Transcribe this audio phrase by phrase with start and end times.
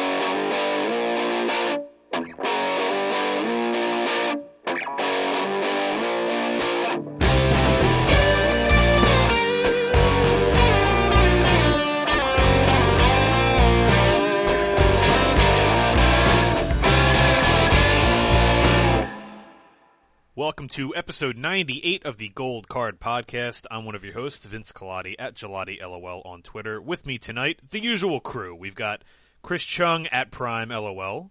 [20.45, 23.65] Welcome to episode 98 of the Gold Card Podcast.
[23.71, 26.83] I'm one of your hosts, Vince Gelati at Gelati LOL on Twitter.
[26.83, 28.55] With me tonight, the usual crew.
[28.55, 29.03] We've got
[29.41, 31.31] Chris Chung at Prime LOL.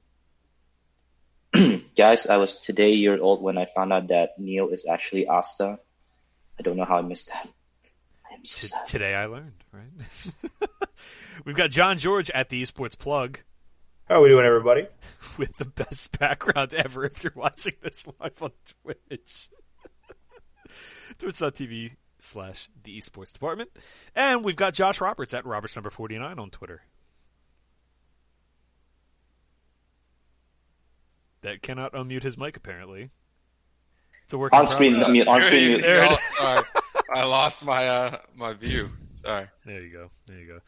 [1.96, 5.80] Guys, I was today year old when I found out that Neil is actually Asta.
[6.58, 7.48] I don't know how I missed that.
[8.28, 8.88] I am so T- sad.
[8.88, 10.70] today I learned, right?
[11.46, 13.38] We've got John George at the Esports Plug
[14.08, 14.88] How are we doing, everybody?
[15.38, 18.52] with the best background ever if you're watching this live on
[18.84, 19.50] Twitch.
[21.18, 23.70] Twitch.tv slash the esports department.
[24.16, 26.82] And we've got Josh Roberts at Roberts number 49 on Twitter.
[31.42, 33.10] That cannot unmute his mic, apparently.
[34.24, 35.10] It's a work On screen, progress.
[35.10, 35.64] I mean, on screen.
[35.64, 36.16] you you- There it go.
[36.28, 36.64] Sorry,
[37.14, 38.90] I lost my uh my view.
[39.16, 39.48] Sorry.
[39.66, 40.10] There you go.
[40.28, 40.60] There you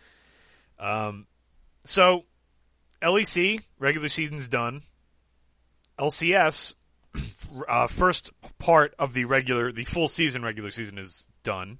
[0.79, 0.85] go.
[0.85, 1.27] Um,
[1.85, 2.25] so
[3.05, 4.81] LEC regular season's done.
[5.99, 6.75] LCS
[7.67, 11.79] uh, first part of the regular, the full season regular season is done.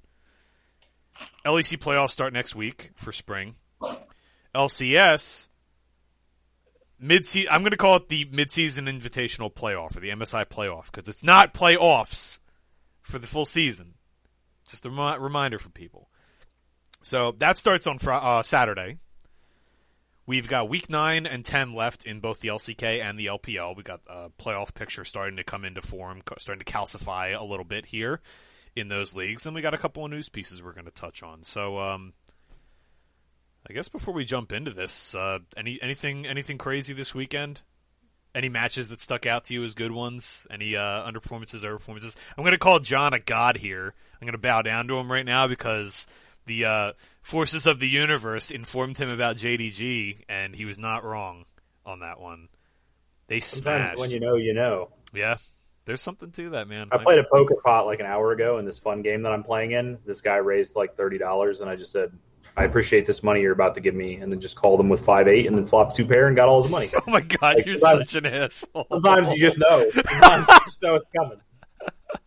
[1.46, 3.56] LEC playoffs start next week for spring.
[4.54, 5.50] LCS
[7.00, 7.26] mid.
[7.50, 11.08] I'm going to call it the mid season invitational playoff or the MSI playoff because
[11.10, 12.40] it's not playoffs
[13.02, 13.96] for the full season.
[14.68, 16.10] Just a remi- reminder for people.
[17.02, 18.98] So that starts on Fri uh, Saturday.
[20.28, 23.78] We've got week nine and ten left in both the LCK and the LPL.
[23.78, 27.66] We got a playoff picture starting to come into form, starting to calcify a little
[27.66, 28.22] bit here
[28.76, 29.44] in those leagues.
[29.44, 31.44] Then we got a couple of news pieces we're going to touch on.
[31.44, 32.14] So, um,
[33.70, 37.62] I guess before we jump into this, uh, any anything anything crazy this weekend?
[38.34, 40.46] Any matches that stuck out to you as good ones?
[40.52, 42.18] Any uh, underperformances or performances?
[42.38, 43.94] I'm going to call John a god here.
[44.20, 46.06] I'm going to bow down to him right now because
[46.46, 46.92] the uh,
[47.26, 51.46] forces of the universe informed him about JDG, and he was not wrong
[51.86, 52.48] on that one.
[53.28, 54.00] They Sometimes smashed.
[54.00, 54.90] when you know, you know.
[55.14, 55.38] yeah,
[55.86, 56.88] there's something to that, man.
[56.92, 59.44] I played a poker pot like an hour ago in this fun game that I'm
[59.44, 59.98] playing in.
[60.06, 62.12] This guy raised like thirty dollars, and I just said,
[62.56, 65.04] "I appreciate this money you're about to give me," and then just called him with
[65.04, 66.90] five eight, and then flopped two pair and got all his money.
[66.96, 68.86] Oh my god, Like, you're such an asshole.
[68.92, 69.90] Sometimes you just know.
[69.90, 71.40] Sometimes you just know it's coming.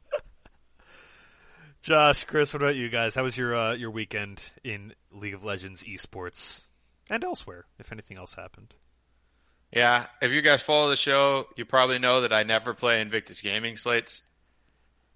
[1.88, 3.14] Josh, Chris, what about you guys?
[3.14, 6.66] How was your uh, your weekend in League of Legends esports
[7.08, 7.64] and elsewhere?
[7.78, 8.74] If anything else happened,
[9.72, 13.40] Yeah, if you guys follow the show, you probably know that I never play Invictus
[13.40, 14.22] Gaming slates,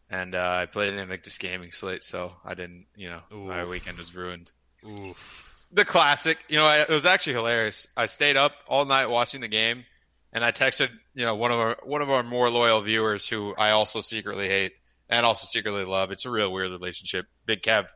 [0.09, 2.87] and uh, I played an Invictus Gaming slate, so I didn't.
[2.97, 4.51] You know, my weekend was ruined.
[4.83, 5.53] oof.
[5.73, 6.39] The classic.
[6.49, 7.87] You know, I, it was actually hilarious.
[7.99, 9.85] I stayed up all night watching the game,
[10.33, 13.55] and I texted you know one of our one of our more loyal viewers who
[13.55, 14.73] I also secretly hate
[15.13, 16.11] and also secretly love.
[16.11, 17.27] It's a real weird relationship.
[17.45, 17.87] Big Kev.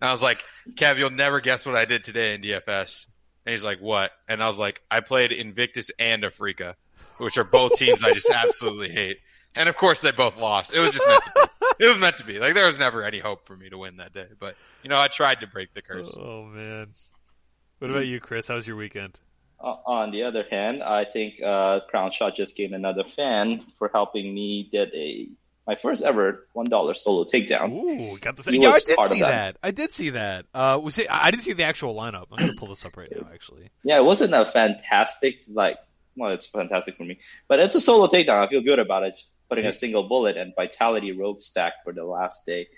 [0.00, 3.06] And I was like, Kev, you'll never guess what I did today in DFS.
[3.46, 4.10] And he's like, what?
[4.28, 6.74] And I was like, I played Invictus and Afreeca,
[7.18, 9.18] which are both teams I just absolutely hate.
[9.54, 10.74] And of course, they both lost.
[10.74, 11.84] It was just meant to be.
[11.84, 12.38] It was meant to be.
[12.40, 14.26] Like there was never any hope for me to win that day.
[14.38, 16.16] But you know, I tried to break the curse.
[16.18, 16.88] Oh man.
[17.78, 18.48] What about you, Chris?
[18.48, 19.18] How was your weekend?
[19.60, 24.34] Uh, on the other hand, I think uh, Crownshot just gained another fan for helping
[24.34, 25.28] me get a
[25.66, 27.72] my first ever one dollar solo takedown.
[27.72, 28.70] Ooh, got the He yeah.
[28.70, 29.28] I did see that.
[29.28, 29.56] that.
[29.62, 30.46] I did see that.
[30.52, 31.06] Uh, was it?
[31.10, 32.26] I didn't see the actual lineup.
[32.32, 33.28] I'm gonna pull this up right now.
[33.32, 35.76] Actually, Yeah, it wasn't a fantastic like.
[36.16, 38.46] Well, it's fantastic for me, but it's a solo takedown.
[38.46, 39.14] I feel good about it.
[39.48, 42.68] Putting a single bullet and vitality rogue stack for the last day.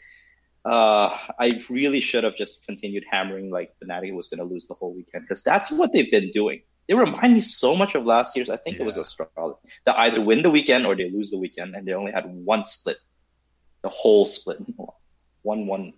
[0.65, 4.75] Uh, I really should have just continued hammering like Fnatic was going to lose the
[4.75, 6.63] whole weekend because that's what they've been doing.
[6.89, 8.49] They remind me so much of last year's.
[8.51, 9.01] I think it was Yeah.
[9.03, 9.61] a struggle.
[9.85, 12.65] They either win the weekend or they lose the weekend, and they only had one
[12.65, 12.99] split,
[13.83, 14.59] the whole split,
[15.43, 15.95] one one.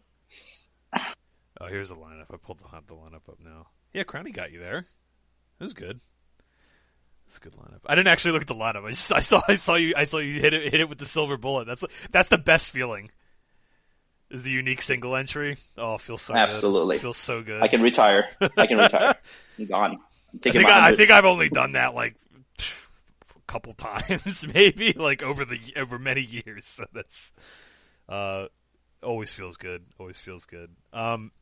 [1.61, 2.27] oh, here's the lineup.
[2.33, 3.67] I pulled the, the lineup up now.
[3.93, 4.79] Yeah, Crowny got you there.
[4.79, 6.01] It was good.
[7.27, 7.81] It's a good lineup.
[7.85, 8.85] I didn't actually look at the lineup.
[8.87, 10.97] I just I saw I saw you I saw you hit it hit it with
[10.99, 11.67] the silver bullet.
[11.67, 13.11] That's that's the best feeling.
[14.31, 15.57] Is the unique single entry?
[15.77, 16.97] Oh, feels so Absolutely.
[16.97, 17.03] good.
[17.03, 17.61] Feels so good.
[17.63, 18.29] I can retire.
[18.57, 19.15] I can retire.
[19.59, 19.99] I'm gone.
[20.33, 20.97] I'm I think I, I 100.
[20.97, 22.17] think I've only done that like
[22.59, 26.67] a couple times, maybe like over the over many years.
[26.67, 27.33] So that's
[28.09, 28.47] uh,
[29.03, 29.85] always feels good.
[29.99, 30.71] Always feels good.
[30.93, 31.33] Um,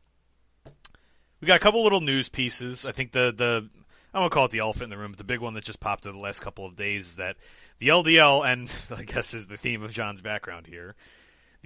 [1.41, 2.87] we got a couple little news pieces.
[2.87, 3.69] I think the the
[4.15, 5.81] I won't call it the elephant in the room, but the big one that just
[5.81, 7.37] popped in the last couple of days is that
[7.79, 10.95] the LDL, and I guess is the theme of John's background here,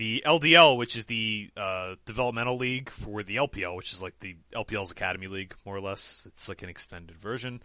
[0.00, 4.35] the LDL, which is the uh, developmental league for the LPL, which is like the
[4.55, 6.23] LPL's academy league, more or less.
[6.25, 7.62] It's like an extended version.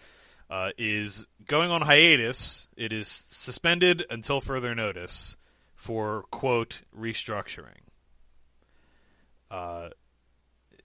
[0.49, 2.67] Uh, is going on hiatus.
[2.75, 5.37] It is suspended until further notice
[5.75, 7.87] for quote restructuring.
[9.49, 9.89] Uh,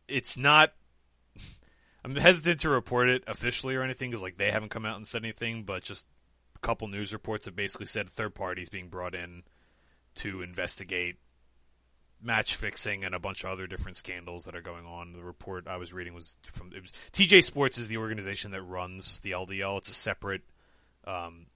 [0.06, 0.72] it's not
[2.04, 5.06] I'm hesitant to report it officially or anything because like they haven't come out and
[5.06, 6.06] said anything, but just
[6.54, 9.42] a couple news reports have basically said third parties being brought in
[10.14, 11.16] to investigate
[12.22, 15.12] match fixing and a bunch of other different scandals that are going on.
[15.12, 19.20] The report I was reading was from was TJ Sports is the organization that runs
[19.20, 19.78] the LDL.
[19.78, 20.42] It's a separate.
[21.06, 21.46] Um,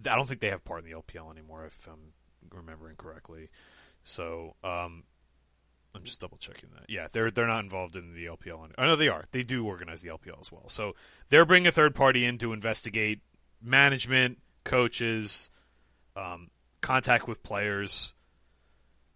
[0.00, 2.12] I don't think they have part in the LPL anymore, if I'm
[2.50, 3.50] remembering correctly.
[4.02, 5.04] So um,
[5.94, 6.84] I'm just double checking that.
[6.88, 8.70] Yeah, they're they're not involved in the LPL.
[8.76, 9.24] I know they are.
[9.30, 10.68] They do organize the LPL as well.
[10.68, 10.94] So
[11.28, 13.20] they're bringing a third party in to investigate
[13.62, 15.50] management, coaches,
[16.16, 16.50] um,
[16.80, 18.14] contact with players.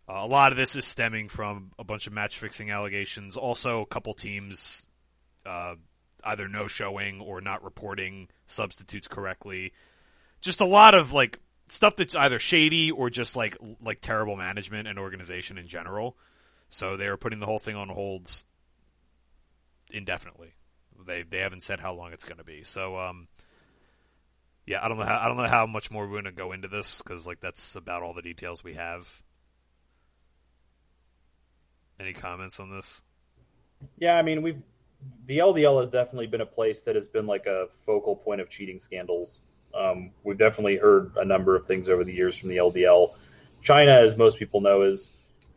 [0.09, 3.37] Uh, a lot of this is stemming from a bunch of match fixing allegations.
[3.37, 4.87] Also, a couple teams
[5.45, 5.75] uh,
[6.25, 9.73] either no showing or not reporting substitutes correctly.
[10.41, 11.39] Just a lot of like
[11.69, 16.17] stuff that's either shady or just like like terrible management and organization in general.
[16.69, 18.31] So they are putting the whole thing on hold
[19.91, 20.55] indefinitely.
[21.07, 22.63] They they haven't said how long it's going to be.
[22.63, 23.29] So um,
[24.67, 26.53] yeah, I don't know how I don't know how much more we're going to go
[26.53, 29.23] into this because like that's about all the details we have.
[32.01, 33.03] Any comments on this?
[33.99, 34.63] Yeah, I mean we've
[35.27, 38.49] the LDL has definitely been a place that has been like a focal point of
[38.49, 39.43] cheating scandals.
[39.75, 43.15] Um, we've definitely heard a number of things over the years from the LDL.
[43.63, 45.09] China, as most people know, is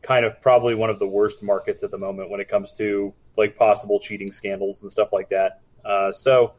[0.02, 3.14] kind of probably one of the worst markets at the moment when it comes to
[3.38, 5.62] like possible cheating scandals and stuff like that.
[5.86, 6.54] Uh, so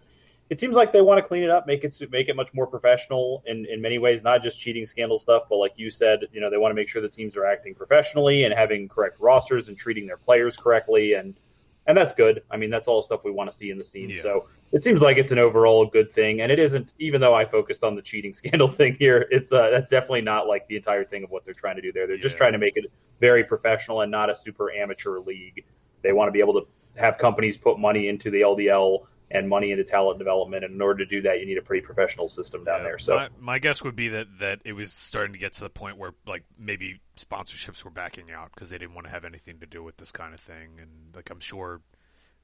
[0.53, 2.67] it seems like they want to clean it up, make it make it much more
[2.67, 6.43] professional in, in many ways, not just cheating scandal stuff, but like you said, you
[6.43, 9.71] know, they want to make sure the teams are acting professionally and having correct rosters
[9.71, 11.41] and treating their players correctly and
[11.87, 12.43] and that's good.
[12.51, 14.11] I mean, that's all stuff we want to see in the scene.
[14.11, 14.21] Yeah.
[14.21, 16.93] So it seems like it's an overall good thing, and it isn't.
[16.99, 20.47] Even though I focused on the cheating scandal thing here, it's uh, that's definitely not
[20.47, 22.07] like the entire thing of what they're trying to do there.
[22.07, 22.23] They're yeah.
[22.23, 22.85] just trying to make it
[23.21, 25.65] very professional and not a super amateur league.
[26.03, 26.69] They want to be able to
[27.01, 30.65] have companies put money into the LDL and money into talent development.
[30.65, 32.99] And in order to do that, you need a pretty professional system down yeah, there.
[32.99, 35.71] So my, my, guess would be that that it was starting to get to the
[35.71, 39.59] point where like maybe sponsorships were backing out because they didn't want to have anything
[39.61, 40.79] to do with this kind of thing.
[40.81, 41.81] And like I'm sure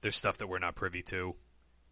[0.01, 1.35] there's stuff that we're not privy to.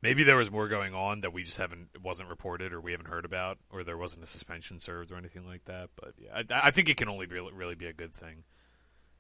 [0.03, 3.09] Maybe there was more going on that we just haven't wasn't reported or we haven't
[3.09, 5.91] heard about, or there wasn't a suspension served or anything like that.
[5.97, 8.45] But yeah, I, I think it can only be really be a good thing.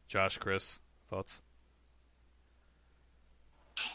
[0.09, 0.81] Josh, Chris,
[1.11, 1.43] thoughts?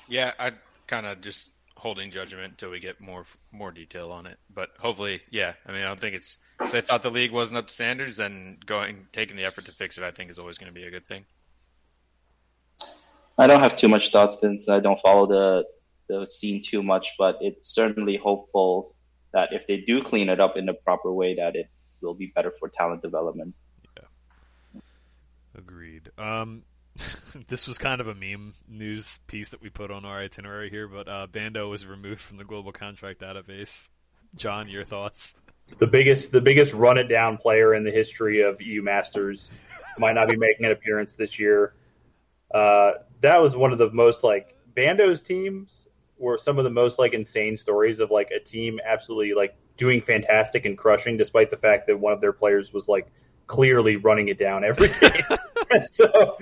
[0.08, 0.52] Yeah, I
[0.88, 1.52] kind of just
[1.82, 4.38] holding judgment until we get more more detail on it.
[4.54, 5.54] But hopefully, yeah.
[5.66, 8.18] I mean, I don't think it's if they thought the league wasn't up to standards,
[8.18, 10.86] then going taking the effort to fix it, I think, is always going to be
[10.86, 11.26] a good thing.
[13.36, 15.66] I don't have too much thoughts since I don't follow the
[16.08, 18.96] the scene too much, but it's certainly hopeful
[19.34, 21.68] that if they do clean it up in the proper way, that it
[22.02, 23.56] will be better for talent development.
[23.98, 24.82] Yeah,
[25.58, 26.12] agreed.
[26.20, 26.62] Um,
[27.48, 30.88] this was kind of a meme news piece that we put on our itinerary here,
[30.88, 33.90] but uh, Bando was removed from the global contract database.
[34.36, 35.36] John, your thoughts?
[35.78, 39.50] The biggest, the biggest run it down player in the history of EU Masters
[39.98, 41.74] might not be making an appearance this year.
[42.54, 47.00] Uh, that was one of the most like Bando's teams were some of the most
[47.00, 51.58] like insane stories of like a team absolutely like doing fantastic and crushing, despite the
[51.58, 53.08] fact that one of their players was like
[53.48, 55.38] clearly running it down every game.
[55.92, 56.38] so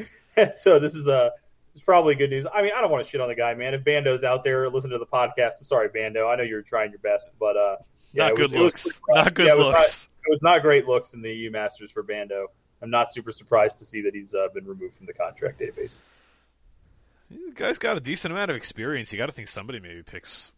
[0.57, 1.31] so this is a
[1.73, 2.45] it's probably good news.
[2.51, 3.73] I mean, I don't want to shit on the guy, man.
[3.73, 5.51] If Bando's out there, listen to the podcast.
[5.59, 6.27] I'm sorry, Bando.
[6.27, 7.77] I know you're trying your best, but uh,
[8.11, 9.01] yeah, not good was, looks.
[9.09, 10.09] Not good yeah, it looks.
[10.09, 12.47] Not, it was not great looks in the EU Masters for Bando.
[12.81, 15.99] I'm not super surprised to see that he's uh, been removed from the contract database.
[17.29, 19.11] The guy's got a decent amount of experience.
[19.11, 20.53] You got to think somebody maybe picks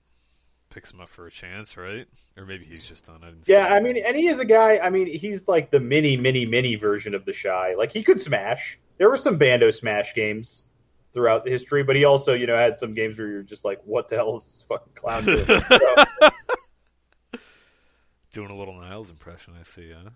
[0.69, 2.07] picks him up for a chance, right?
[2.37, 3.21] Or maybe he's just done.
[3.23, 4.79] I yeah, I mean, and he is a guy.
[4.79, 7.75] I mean, he's like the mini, mini, mini version of the shy.
[7.77, 10.65] Like he could smash there were some Bando Smash games
[11.13, 13.81] throughout the history, but he also, you know, had some games where you're just like,
[13.85, 15.45] what the hell is this fucking clown doing?
[15.45, 15.59] so,
[18.31, 20.09] doing a little Niles impression, I see, huh?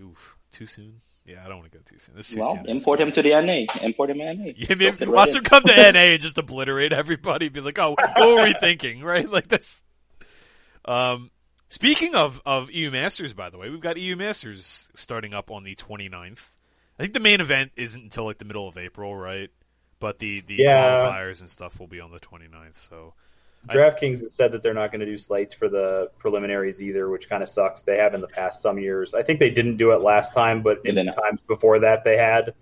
[0.00, 1.00] Oof, too soon?
[1.24, 2.16] Yeah, I don't want to go too soon.
[2.16, 2.68] This too well, soon.
[2.68, 3.66] import him to the NA.
[3.84, 4.52] Import him to NA.
[4.56, 7.48] Yeah, maybe watch him come to NA and just obliterate everybody.
[7.48, 9.28] Be like, oh, what were we thinking, right?
[9.28, 9.82] Like this.
[10.84, 11.30] Um,
[11.68, 15.62] speaking of, of EU Masters, by the way, we've got EU Masters starting up on
[15.62, 16.44] the 29th.
[16.98, 19.50] I think the main event isn't until like the middle of April, right?
[20.00, 20.96] but the the Yeah.
[20.96, 22.76] qualifiers and stuff will be on the 29th.
[22.76, 23.14] So
[23.68, 27.28] DraftKings has said that they're not going to do slates for the preliminaries either, which
[27.28, 27.82] kind of sucks.
[27.82, 29.14] They have in the past some years.
[29.14, 31.14] I think they didn't do it last time, but in They didn't.
[31.14, 32.54] times before that they had.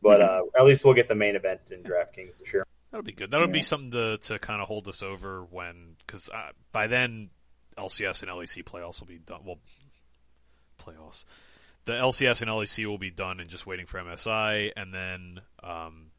[0.00, 2.64] But uh, at least we'll get the main event in DraftKings this year.
[2.92, 3.32] That'll be good.
[3.32, 7.30] That'll be something to to kind of hold us over when because uh, by then
[7.76, 9.40] LCS and LEC playoffs will be done.
[9.44, 9.58] Well,
[10.80, 11.24] playoffs.
[11.88, 16.10] The LCS and LEC will be done and just waiting for MSI, and then um,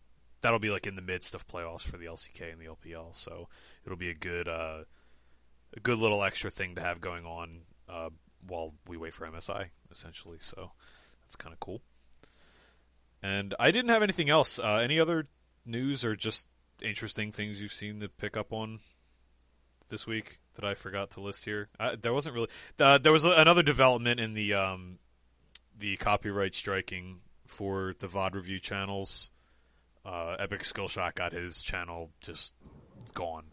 [0.41, 3.15] that'll be like in the midst of playoffs for the LCK and the LPL.
[3.15, 3.49] So
[3.85, 4.85] it'll be a good uh,
[5.77, 8.09] a good little extra thing to have going on uh,
[8.47, 10.39] while we wait for MSI, essentially.
[10.41, 10.71] So
[11.21, 11.83] that's kind of cool.
[13.21, 14.57] And I didn't have anything else.
[14.57, 15.25] Uh, any other
[15.67, 16.47] news or just
[16.81, 18.79] interesting things you've seen to pick up on
[19.89, 21.69] this week that I forgot to list here?
[21.79, 22.49] Uh, there wasn't really.
[22.79, 24.97] Uh, there was another development in the um,
[25.79, 29.31] the copyright striking for the VOD review channels.
[30.05, 32.53] Uh, Epic Skillshot got his channel just
[33.13, 33.45] gone.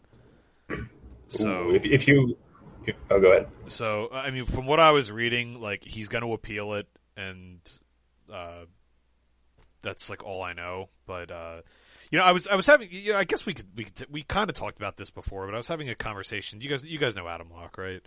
[1.27, 2.37] So Ooh, if, if you,
[2.85, 3.47] if, oh, go ahead.
[3.67, 7.59] so I mean, from what I was reading, like he's going to appeal it, and
[8.31, 8.65] uh,
[9.81, 10.89] that's like all I know.
[11.05, 11.61] But uh,
[12.11, 14.07] you know, I was I was having, you know, I guess we could we could,
[14.09, 16.61] we kind of talked about this before, but I was having a conversation.
[16.61, 18.01] You guys you guys know Adam Locke, right?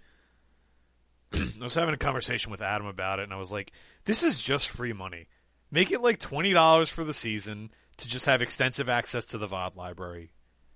[1.34, 3.72] I was having a conversation with Adam about it, and I was like,
[4.04, 5.26] "This is just free money.
[5.70, 9.46] Make it like twenty dollars for the season to just have extensive access to the
[9.46, 10.32] VOD library,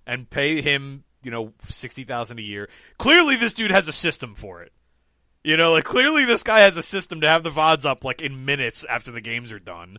[0.07, 2.69] and pay him, you know, sixty thousand a year.
[2.99, 4.73] Clearly, this dude has a system for it.
[5.43, 8.23] You know, like clearly this guy has a system to have the VODs up like
[8.23, 9.99] in minutes after the games are done.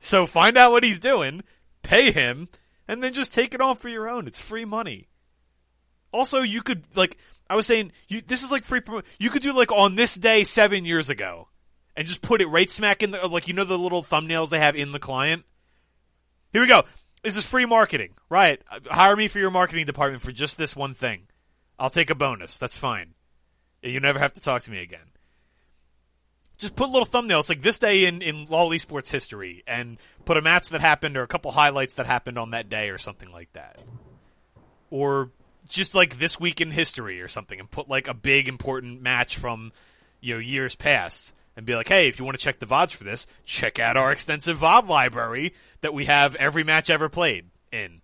[0.00, 1.42] So find out what he's doing,
[1.82, 2.48] pay him,
[2.88, 4.26] and then just take it on for your own.
[4.26, 5.08] It's free money.
[6.12, 7.16] Also, you could like
[7.48, 8.80] I was saying, you this is like free.
[8.80, 11.48] promo- You could do like on this day seven years ago,
[11.96, 14.50] and just put it right smack in the uh, like you know the little thumbnails
[14.50, 15.44] they have in the client.
[16.52, 16.84] Here we go.
[17.22, 18.60] This is free marketing, right?
[18.70, 21.22] Uh, hire me for your marketing department for just this one thing.
[21.78, 22.58] I'll take a bonus.
[22.58, 23.14] That's fine.
[23.82, 25.00] You never have to talk to me again.
[26.58, 27.40] Just put a little thumbnail.
[27.40, 31.16] It's like this day in, in LoL esports history, and put a match that happened
[31.16, 33.78] or a couple highlights that happened on that day or something like that.
[34.90, 35.30] Or
[35.68, 39.36] just like this week in history or something, and put like a big important match
[39.36, 39.72] from
[40.20, 42.94] you know years past, and be like, hey, if you want to check the VODs
[42.94, 47.46] for this, check out our extensive VOD library that we have every match ever played
[47.72, 48.00] in.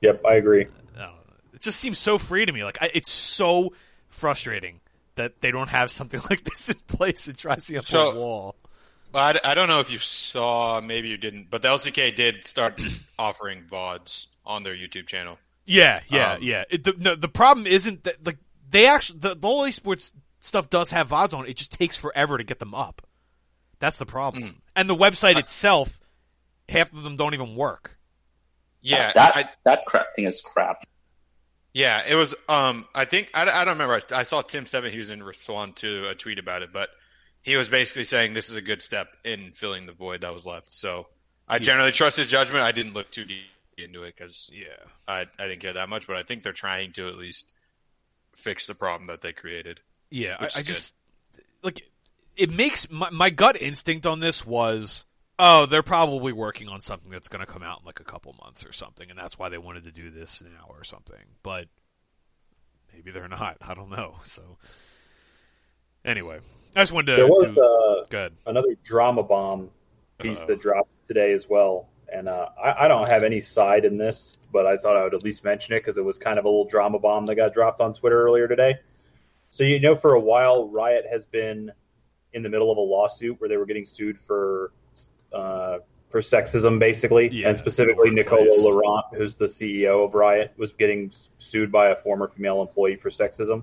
[0.00, 0.66] Yep, I agree.
[0.96, 1.10] I.
[1.54, 2.62] It just seems so free to me.
[2.64, 3.72] Like I, it's so
[4.08, 4.80] frustrating
[5.16, 7.26] that they don't have something like this in place.
[7.28, 8.54] It drives me up So- a wall.
[9.10, 12.46] Well, I, I don't know if you saw, maybe you didn't, but the LCK did
[12.46, 12.78] start
[13.18, 15.38] offering VODs on their YouTube channel.
[15.68, 16.64] Yeah, yeah, Um, yeah.
[16.70, 18.38] It, the, no, the problem isn't that like
[18.70, 21.44] they actually the, the whole esports stuff does have VODs on.
[21.44, 21.50] it.
[21.50, 23.02] It just takes forever to get them up.
[23.78, 24.42] That's the problem.
[24.42, 24.54] Mm.
[24.74, 26.00] And the website itself,
[26.68, 27.98] half of them don't even work.
[28.80, 30.86] Yeah, that I, that crap thing is crap.
[31.74, 32.34] yeah, it was.
[32.48, 34.00] Um, I think I, I don't remember.
[34.12, 36.88] I, I saw Tim Sevenhuysen respond to a tweet about it, but
[37.42, 40.46] he was basically saying this is a good step in filling the void that was
[40.46, 40.72] left.
[40.72, 41.08] So
[41.46, 42.64] I generally trust his judgment.
[42.64, 43.44] I didn't look too deep
[43.78, 44.66] into it because Yeah.
[45.06, 47.52] I I didn't care that much, but I think they're trying to at least
[48.34, 49.80] fix the problem that they created.
[50.10, 50.66] Yeah, I, I is good.
[50.66, 50.96] just
[51.62, 51.82] like
[52.36, 55.04] it makes my, my gut instinct on this was
[55.38, 58.34] oh they're probably working on something that's going to come out in like a couple
[58.42, 61.24] months or something, and that's why they wanted to do this now or something.
[61.42, 61.66] But
[62.92, 63.56] maybe they're not.
[63.62, 64.16] I don't know.
[64.22, 64.42] So
[66.04, 66.38] anyway,
[66.76, 67.16] I just wanted to.
[67.16, 68.34] There was to uh, good.
[68.46, 69.70] another drama bomb
[70.18, 70.46] piece Uh-oh.
[70.46, 71.88] that dropped today as well.
[72.12, 75.14] And uh, I, I don't have any side in this, but I thought I would
[75.14, 77.52] at least mention it because it was kind of a little drama bomb that got
[77.52, 78.76] dropped on Twitter earlier today.
[79.50, 81.72] So you know, for a while, Riot has been
[82.32, 84.72] in the middle of a lawsuit where they were getting sued for
[85.32, 88.48] uh, for sexism, basically, Yeah, and specifically Nicolo.
[88.58, 93.10] Laurent, who's the CEO of Riot, was getting sued by a former female employee for
[93.10, 93.62] sexism.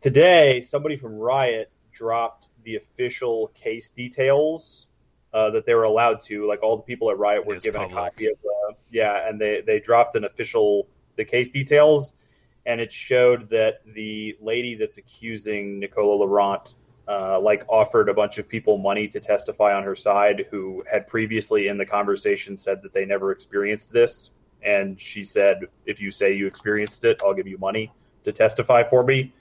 [0.00, 4.86] Today, somebody from Riot dropped the official case details
[5.32, 6.46] uh, that they were allowed to.
[6.46, 7.98] Like all the people at Riot were It's given public.
[7.98, 12.12] a copy of the yeah, and they they dropped an official the case details,
[12.66, 16.74] and it showed that the lady that's accusing Nicolo Laurent.
[17.08, 21.08] Uh, like offered a bunch of people money to testify on her side who had
[21.08, 24.30] previously in the conversation said that they never experienced this
[24.62, 27.90] and she said if you say you experienced it i'll give you money
[28.22, 29.32] to testify for me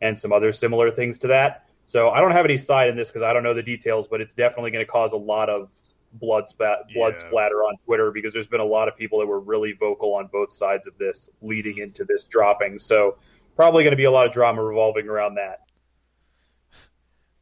[0.00, 1.67] and some other similar things to that.
[1.88, 4.20] So I don't have any side in this because I don't know the details, but
[4.20, 5.70] it's definitely going to cause a lot of
[6.12, 7.26] blood spat, blood Yeah.
[7.28, 10.26] splatter on Twitter because there's been a lot of people that were really vocal on
[10.26, 12.78] both sides of this leading into this dropping.
[12.78, 13.16] So
[13.56, 15.60] probably going to be a lot of drama revolving around that.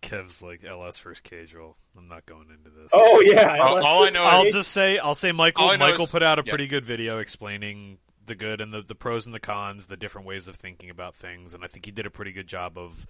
[0.00, 1.76] Kev's like LS versus Casual.
[1.98, 2.90] I'm not going into this.
[2.92, 3.58] Oh yeah.
[3.60, 6.04] All, all I know I'll is just say I'll say Michael All I know Michael
[6.04, 6.52] is- put out a yeah.
[6.52, 10.26] pretty good video explaining the good and the, the pros and the cons, the different
[10.26, 13.06] ways of thinking about things, and I think he did a pretty good job of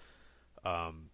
[0.63, 1.09] um,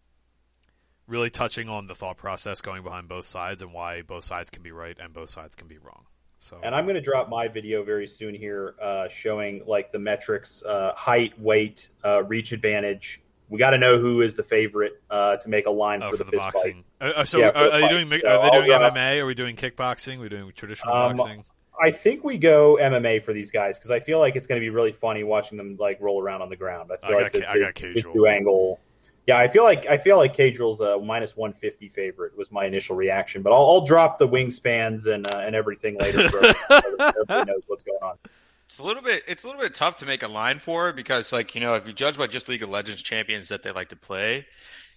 [1.08, 4.64] really touching on the thought process going behind both sides and why both sides can
[4.64, 6.06] be right and both sides can be wrong.
[6.40, 10.00] So And I'm going to drop my video very soon here, uh, showing like the
[10.00, 13.22] metrics: uh, height, weight, uh, reach advantage.
[13.50, 16.18] We got to know who is the favorite uh, to make a line oh, for
[16.18, 16.84] for the, the fist boxing.
[17.00, 18.94] Uh, uh, so Yeah, are, the are you doing So are they I'll doing drop-
[18.96, 19.20] MMA?
[19.20, 20.18] Are we doing kickboxing?
[20.18, 21.46] Are we doing traditional Um, boxing?
[21.82, 24.64] I think we go MMA for these guys because I feel like it's going to
[24.64, 26.92] be really funny watching them like roll around on the ground.
[26.92, 28.80] I feel I like got the, Ca- I got the- the angle.
[29.26, 32.66] Yeah, I feel like I feel like Caedrel's a minus one fifty favorite was my
[32.66, 37.52] initial reaction, but I'll, I'll drop the wingspans and uh, and everything later so everybody
[37.52, 38.18] knows what's going on.
[38.66, 41.32] it's a little bit it's a little bit tough to make a line for because
[41.32, 43.90] like you know if you judge by just League of Legends champions that they like
[43.90, 44.46] to play,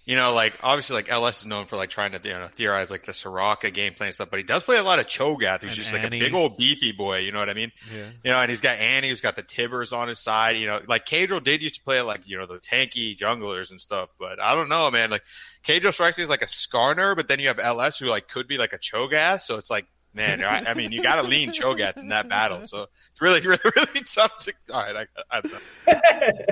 [0.07, 2.91] you know like obviously like LS is known for like trying to you know theorize
[2.91, 5.73] like the Soraka gameplay and stuff, but he does play a lot of Cho'Gath, who's
[5.73, 6.03] And just Annie.
[6.21, 7.19] like a big old beefy boy.
[7.19, 7.73] You know what I mean?
[7.95, 8.05] Yeah.
[8.25, 10.57] You know, and he's got Annie, who's got the Tibbers on his side.
[10.57, 13.81] You know, like Caedrel did used to play like you know the tanky junglers and
[13.81, 15.11] stuff, but I don't know, man.
[15.11, 15.25] Like
[15.65, 18.47] Caedrel strikes me as like a Skarner, but then you have LS who like could
[18.49, 19.87] be like a Cho'Gath, so it's like.
[20.15, 23.41] Man, I, I mean, you got to lean Cho'Gath in that battle, so it's really,
[23.47, 24.55] really, really tough to.
[24.73, 26.45] All right, I, I'm done.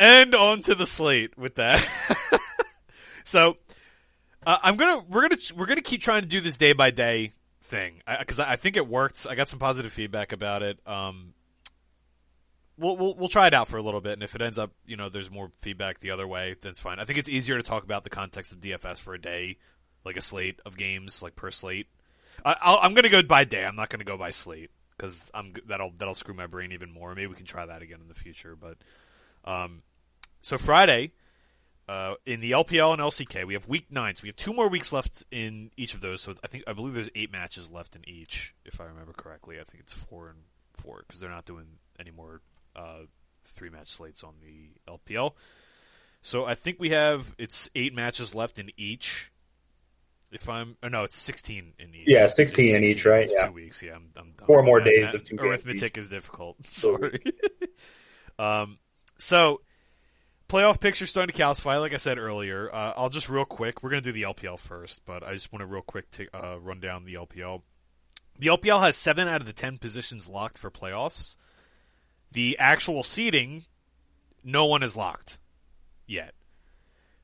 [0.00, 1.78] and on to the slate with that.
[3.24, 3.56] so
[4.46, 7.32] uh, I'm gonna we're gonna we're gonna keep trying to do this day by day
[7.62, 9.26] thing because I, I think it works.
[9.26, 10.78] I got some positive feedback about it.
[10.86, 11.34] Um,
[12.76, 14.72] we'll, we'll we'll try it out for a little bit, and if it ends up
[14.86, 16.98] you know there's more feedback the other way, that's fine.
[16.98, 19.58] I think it's easier to talk about the context of DFS for a day,
[20.04, 21.86] like a slate of games, like per slate.
[22.44, 23.64] I, I'm gonna go by day.
[23.64, 27.14] I'm not gonna go by slate because I'm that'll that'll screw my brain even more.
[27.14, 28.78] Maybe we can try that again in the future, but.
[29.44, 29.82] Um,
[30.40, 31.12] so Friday,
[31.92, 34.14] uh, in the LPL and LCK, we have week nine.
[34.16, 36.22] So we have two more weeks left in each of those.
[36.22, 39.60] So I think I believe there's eight matches left in each, if I remember correctly.
[39.60, 40.38] I think it's four and
[40.74, 41.66] four because they're not doing
[42.00, 42.40] any more
[42.74, 43.00] uh,
[43.44, 45.32] three match slates on the LPL.
[46.22, 49.30] So I think we have it's eight matches left in each.
[50.30, 52.08] If I'm, oh no, it's sixteen in each.
[52.08, 53.28] Yeah, 16 It's in each, right?
[53.30, 53.48] Yeah.
[53.48, 53.82] two weeks.
[53.82, 56.56] Yeah, I'm, I'm, I'm Four more that- days of two Arithmetic is difficult.
[56.70, 57.20] Sorry.
[58.38, 58.78] um,
[59.18, 59.60] so
[60.52, 61.80] playoff picture starting to calcify.
[61.80, 63.82] Like I said earlier, uh, I'll just real quick.
[63.82, 66.58] We're gonna do the LPL first, but I just want to real quick to, uh,
[66.60, 67.62] run down the LPL.
[68.38, 71.36] The LPL has seven out of the ten positions locked for playoffs.
[72.32, 73.64] The actual seeding,
[74.44, 75.38] no one is locked
[76.06, 76.34] yet.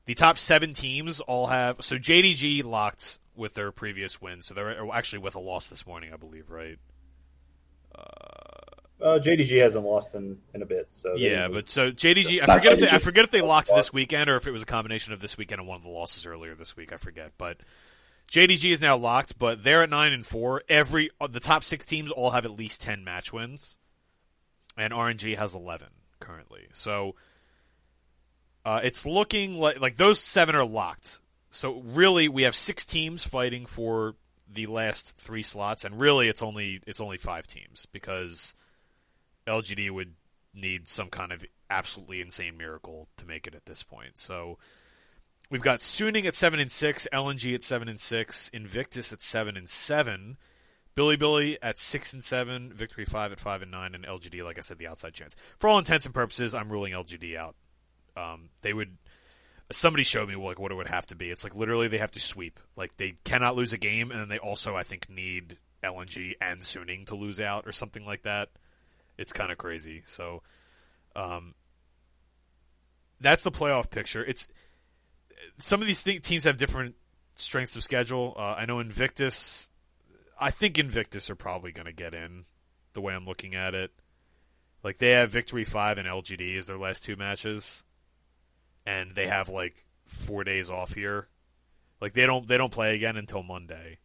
[0.07, 4.91] The top seven teams all have so JDG locked with their previous win, so they're
[4.91, 6.79] actually with a loss this morning, I believe, right?
[7.95, 8.48] Uh,
[9.01, 12.73] JDG hasn't lost in, in a bit, so Yeah, but so JDG, I not forget
[12.73, 15.13] if they, I forget if they locked this weekend or if it was a combination
[15.13, 16.93] of this weekend and one of the losses earlier this week.
[16.93, 17.59] I forget, but
[18.29, 20.63] JDG is now locked, but they're at nine and four.
[20.69, 23.79] Every uh, the top six teams all have at least ten match wins,
[24.77, 26.67] and RNG has eleven currently.
[26.73, 27.15] So
[28.65, 31.21] uh, it's looking like like those seven are locked.
[31.51, 34.17] So really, we have six teams fighting for
[34.53, 38.55] the last three slots, and really, it's only it's only five teams because
[39.49, 40.15] LGD would
[40.55, 44.19] need some kind of absolutely insane miracle to make it at this point.
[44.19, 44.59] So
[45.51, 49.57] we've got Suning at seven and six, LNG at seven and six, Invictus at seven
[49.57, 50.37] and seven,
[50.97, 54.63] Bilibili at six and seven, Victory five at five and nine, and LGD, like I
[54.63, 55.37] said, the outside chance.
[55.59, 57.55] For all intents and purposes, I'm ruling LGD out.
[58.17, 58.97] Um, they would.
[59.71, 61.31] Somebody showed me like what it would have to be.
[61.31, 62.59] It's like literally they have to sweep.
[62.75, 66.63] Like they cannot lose a game, and then they also I think need LNG and
[66.63, 68.49] Suning to lose out or something like that.
[69.19, 70.03] It's kind of crazy.
[70.07, 70.43] So,
[71.17, 71.55] um,
[73.21, 74.25] that's the playoff picture.
[74.25, 74.49] It's
[75.59, 76.95] some of these th- teams have different
[77.35, 78.35] strengths of schedule.
[78.37, 79.71] Uh, I know Invictus.
[80.41, 82.45] I think Invictus are probably going to get in.
[82.95, 83.93] The way I'm looking at it,
[84.83, 87.85] like they have Victory Five and LGD as their last two matches,
[88.87, 91.29] and they have like four days off here.
[92.01, 93.99] Like they don't they don't play again until Monday,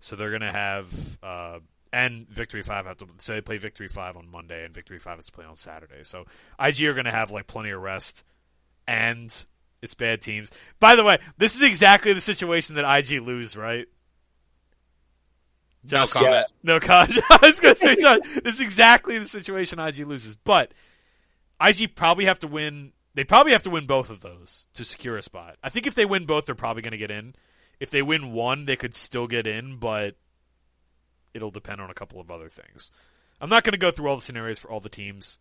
[0.00, 1.58] so they're gonna have uh,
[1.96, 5.18] and Victory Five have to so they play Victory Five on Monday and Victory Five
[5.18, 6.02] is to play on Saturday.
[6.02, 6.26] So
[6.60, 8.22] IG are gonna have like plenty of rest,
[8.86, 9.34] and
[9.80, 10.50] it's bad teams.
[10.78, 13.86] By the way, this is exactly the situation that IG lose, right?
[15.84, 16.46] No Josh- comment.
[16.62, 17.18] No, Kaj.
[17.30, 20.34] I was going to say, Josh, this is exactly the situation IG loses.
[20.36, 20.72] But
[21.60, 22.92] IG probably have to win.
[23.14, 25.56] They probably have to win both of those to secure a spot.
[25.62, 27.34] I think if they win both, they're probably going to get in.
[27.78, 30.16] If they win one, they could still get in, but
[31.36, 32.90] it'll depend on a couple of other things.
[33.40, 35.38] I'm not going to go through all the scenarios for all the teams,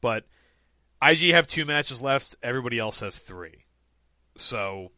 [0.00, 0.24] but
[1.02, 2.34] IG have two matches left.
[2.42, 3.66] Everybody else has three.
[4.36, 4.90] so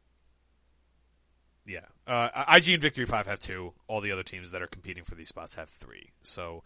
[1.66, 3.72] yeah, uh, IG and Victory Five have two.
[3.86, 6.10] All the other teams that are competing for these spots have three.
[6.24, 6.64] So,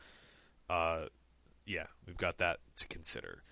[0.71, 1.07] uh,
[1.67, 3.43] yeah, we've got that to consider.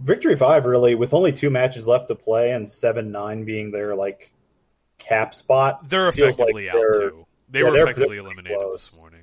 [0.00, 3.94] Victory Five really, with only two matches left to play and seven nine being their
[3.94, 4.32] like
[4.98, 5.88] cap spot.
[5.88, 7.26] They're feels like effectively out they're- too.
[7.52, 8.90] They yeah, were they're effectively eliminated close.
[8.90, 9.20] this morning.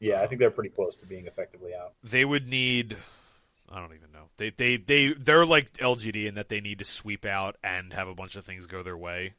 [0.00, 1.92] Yeah, I think they're pretty close to being effectively out.
[2.02, 2.96] They would need.
[3.70, 4.28] I don't even know.
[4.36, 8.06] They they they they're like LGD in that they need to sweep out and have
[8.08, 9.34] a bunch of things go their way.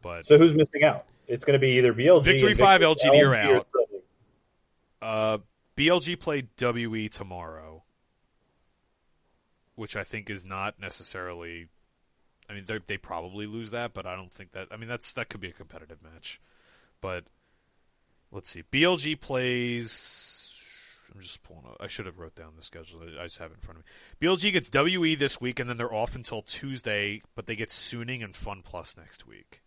[0.00, 1.06] But So who's missing out?
[1.26, 3.68] It's going to be either BLG, Victory Five, Victory- LGD are out.
[5.02, 5.38] Uh,
[5.76, 7.82] BLG play WE tomorrow,
[9.74, 11.68] which I think is not necessarily.
[12.48, 14.68] I mean, they they probably lose that, but I don't think that.
[14.70, 16.40] I mean, that's that could be a competitive match,
[17.00, 17.24] but
[18.30, 18.62] let's see.
[18.70, 20.62] BLG plays.
[21.14, 21.64] I'm just pulling.
[21.66, 21.76] Up.
[21.80, 23.00] I should have wrote down the schedule.
[23.18, 24.28] I just have it in front of me.
[24.28, 28.22] BLG gets WE this week, and then they're off until Tuesday, but they get Suning
[28.22, 29.62] and FunPlus next week.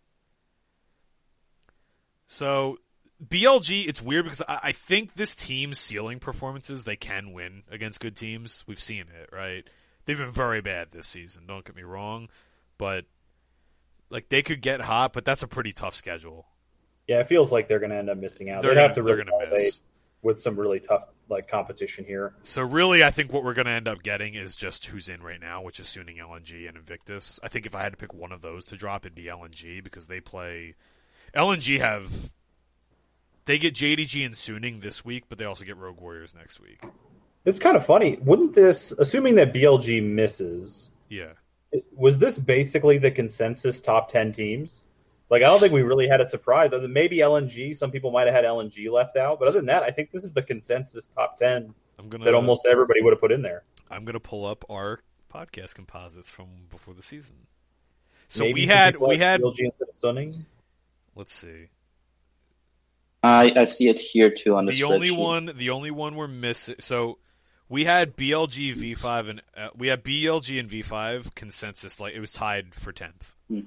[2.26, 2.78] So
[3.22, 8.00] BLG, it's weird because I, I think this team's ceiling performances they can win against
[8.00, 8.64] good teams.
[8.66, 9.64] We've seen it, right?
[10.04, 11.46] They've been very bad this season.
[11.46, 12.28] Don't get me wrong,
[12.78, 13.04] but
[14.10, 16.46] like they could get hot, but that's a pretty tough schedule.
[17.08, 18.62] Yeah, it feels like they're going to end up missing out.
[18.62, 19.82] They're They'd gonna, have to they're really gonna miss.
[20.22, 22.34] with some really tough like competition here.
[22.42, 25.22] So really, I think what we're going to end up getting is just who's in
[25.22, 27.40] right now, which is Suning LNG and Invictus.
[27.42, 29.82] I think if I had to pick one of those to drop, it'd be LNG
[29.82, 30.74] because they play.
[31.34, 32.32] LNG have
[33.44, 36.82] they get JDG and Suning this week, but they also get Rogue Warriors next week.
[37.44, 38.18] It's kind of funny.
[38.22, 41.32] Wouldn't this, assuming that BLG misses, Yeah,
[41.96, 44.82] was this basically the consensus top 10 teams?
[45.32, 46.68] Like, I don't think we really had a surprise.
[46.74, 49.38] Other than maybe LNG, some people might have had LNG left out.
[49.38, 52.34] But other than that, I think this is the consensus top 10 I'm gonna that
[52.34, 53.62] almost everybody would have put in there.
[53.90, 55.00] I'm gonna pull up our
[55.32, 57.36] podcast composites from before the season.
[58.28, 60.44] So Maybe we had we had BLG instead of Suning.
[61.14, 61.68] let's see
[63.22, 66.28] I, I see it here too on the, the only one the only one we're
[66.28, 66.76] missing.
[66.80, 67.18] So
[67.70, 72.32] we had BLG V5 and uh, we had BLG and V5 consensus like it was
[72.32, 73.60] tied for tenth, Hmm.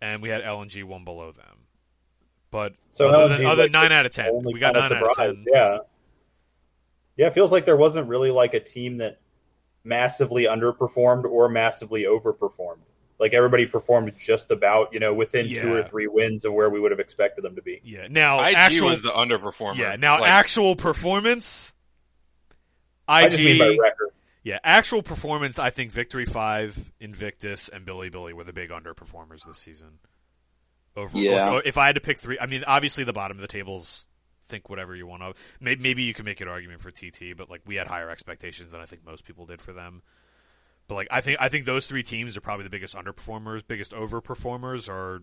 [0.00, 1.44] And we had LNG one below them.
[2.50, 5.10] But So other than, other like nine out of ten, we got kinda nine out
[5.30, 5.44] of ten.
[5.52, 5.78] Yeah.
[7.16, 9.18] Yeah, it feels like there wasn't really like a team that
[9.84, 12.78] massively underperformed or massively overperformed.
[13.18, 16.78] Like everybody performed just about, you know, within two or three wins of where we
[16.78, 17.80] would have expected them to be.
[17.82, 18.06] Yeah.
[18.08, 19.76] Now IG actual was the underperformer.
[19.76, 19.96] yeah.
[19.96, 21.74] Now Like, actual performance.
[23.08, 24.10] I just mean by IG record.
[24.48, 25.58] Yeah, actual performance.
[25.58, 29.98] I think Victory Five, Invictus, and Bilibili were the big underperformers this season.
[30.96, 31.50] Over, Yeah.
[31.54, 34.08] or- if I had to pick three, I mean, obviously the bottom of the tables.
[34.44, 35.34] Think whatever you want of.
[35.60, 38.72] Maybe, maybe you can make an argument for TT, but like we had higher expectations
[38.72, 40.00] than I think most people did for them.
[40.86, 43.92] But like I think I think those three teams are probably the biggest underperformers, biggest
[43.92, 44.88] overperformers.
[44.88, 45.22] Are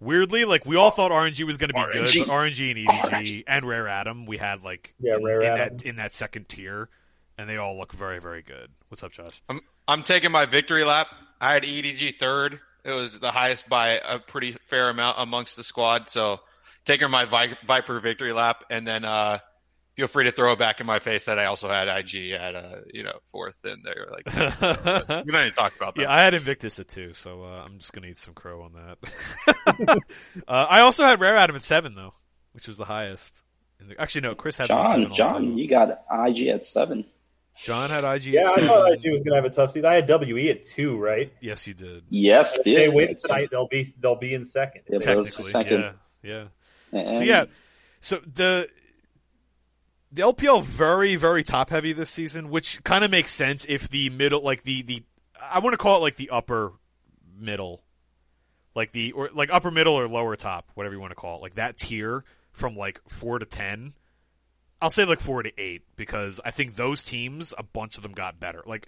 [0.00, 2.14] weirdly like we all thought RNG was going to be RNG.
[2.14, 5.46] good, but RNG and EDG and Rare Atom we had like Yeah, in, Rare in
[5.60, 5.76] Atom.
[5.76, 6.88] that in that second tier,
[7.38, 8.70] and they all look very very good.
[8.88, 9.42] What's up, Josh?
[9.48, 11.08] I'm I'm taking my victory lap.
[11.40, 12.60] I had EDG third.
[12.84, 16.10] It was the highest by a pretty fair amount amongst the squad.
[16.10, 16.40] So
[16.84, 19.38] taking my Vi- Viper victory lap, and then uh,
[19.96, 22.54] feel free to throw it back in my face that I also had IG at
[22.54, 24.08] uh, you know fourth in there.
[24.10, 24.26] Like
[25.26, 26.02] we don't need to talk about that.
[26.02, 28.72] Yeah, I had Invictus at two, so uh, I'm just gonna eat some crow on
[28.74, 29.98] that.
[30.48, 32.14] uh, I also had Rare Atom at seven though,
[32.52, 33.34] which was the highest.
[33.80, 35.56] The, actually, no, Chris had them at seven John, John, also.
[35.56, 37.04] you got IG at seven.
[37.62, 38.24] John had IG.
[38.26, 39.86] Yeah, at I thought IG was going to have a tough season.
[39.86, 41.32] I had WE at two, right?
[41.40, 42.02] Yes, you did.
[42.10, 42.94] Yes, If they dude.
[42.94, 44.82] win tonight, they'll be they'll be in second.
[44.88, 45.80] Yeah, Technically, second.
[46.22, 46.44] yeah,
[46.92, 47.00] yeah.
[47.00, 47.44] And- So yeah,
[48.00, 48.68] so the
[50.12, 54.10] the LPL very very top heavy this season, which kind of makes sense if the
[54.10, 55.02] middle, like the the
[55.40, 56.72] I want to call it like the upper
[57.38, 57.82] middle,
[58.74, 61.42] like the or like upper middle or lower top, whatever you want to call it,
[61.42, 63.94] like that tier from like four to ten.
[64.84, 68.12] I'll say like four to eight because I think those teams, a bunch of them
[68.12, 68.62] got better.
[68.66, 68.86] Like,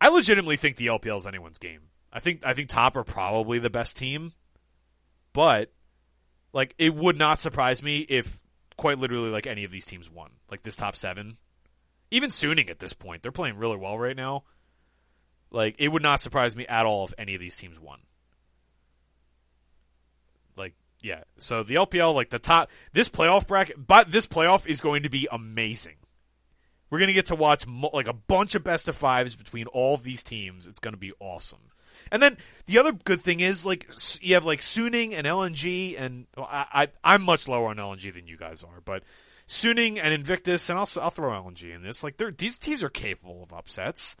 [0.00, 1.80] I legitimately think the LPL is anyone's game.
[2.12, 4.32] I think I think top are probably the best team,
[5.32, 5.72] but
[6.52, 8.40] like it would not surprise me if
[8.76, 10.30] quite literally like any of these teams won.
[10.52, 11.36] Like this top seven.
[12.12, 14.44] Even Suning at this point, they're playing really well right now.
[15.50, 18.02] Like it would not surprise me at all if any of these teams won.
[21.06, 25.04] Yeah, so the LPL like the top this playoff bracket, but this playoff is going
[25.04, 25.94] to be amazing.
[26.90, 29.94] We're gonna get to watch mo- like a bunch of best of fives between all
[29.94, 30.66] of these teams.
[30.66, 31.70] It's gonna be awesome.
[32.10, 33.88] And then the other good thing is like
[34.20, 38.12] you have like Suning and LNG, and well, I, I I'm much lower on LNG
[38.12, 39.04] than you guys are, but
[39.46, 42.02] Suning and Invictus, and I'll I'll throw LNG in this.
[42.02, 44.16] Like these teams are capable of upsets.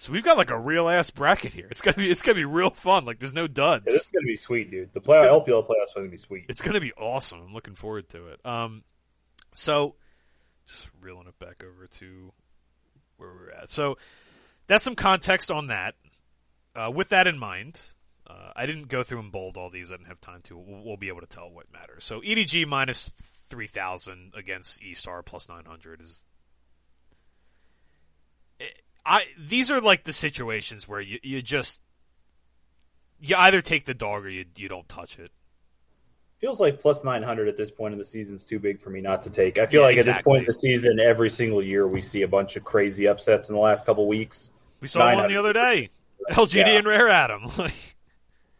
[0.00, 1.66] So we've got like a real ass bracket here.
[1.72, 3.04] It's gonna be it's gonna be real fun.
[3.04, 3.84] Like there's no duds.
[3.88, 4.92] Yeah, this is gonna be sweet, dude.
[4.92, 6.46] The play gonna- LPL playoffs are gonna be sweet.
[6.48, 7.40] It's gonna be awesome.
[7.48, 8.40] I'm looking forward to it.
[8.46, 8.84] Um,
[9.54, 9.96] so
[10.66, 12.32] just reeling it back over to
[13.16, 13.70] where we're at.
[13.70, 13.98] So
[14.68, 15.96] that's some context on that.
[16.76, 17.82] Uh, with that in mind,
[18.28, 19.90] uh, I didn't go through and bold all these.
[19.90, 20.56] I didn't have time to.
[20.56, 22.04] We'll, we'll be able to tell what matters.
[22.04, 23.10] So EDG minus
[23.48, 26.24] three thousand against E Star plus nine hundred is.
[29.08, 31.82] I these are like the situations where you you just
[33.20, 35.30] you either take the dog or you you don't touch it.
[36.40, 38.90] Feels like plus nine hundred at this point in the season is too big for
[38.90, 39.58] me not to take.
[39.58, 42.22] I feel Yeah, like at this point in the season, every single year we see
[42.22, 44.50] a bunch of crazy upsets in the last couple weeks.
[44.80, 45.90] We saw one the other day.
[46.30, 46.68] LGD Yeah.
[46.78, 47.46] and Rare Atom.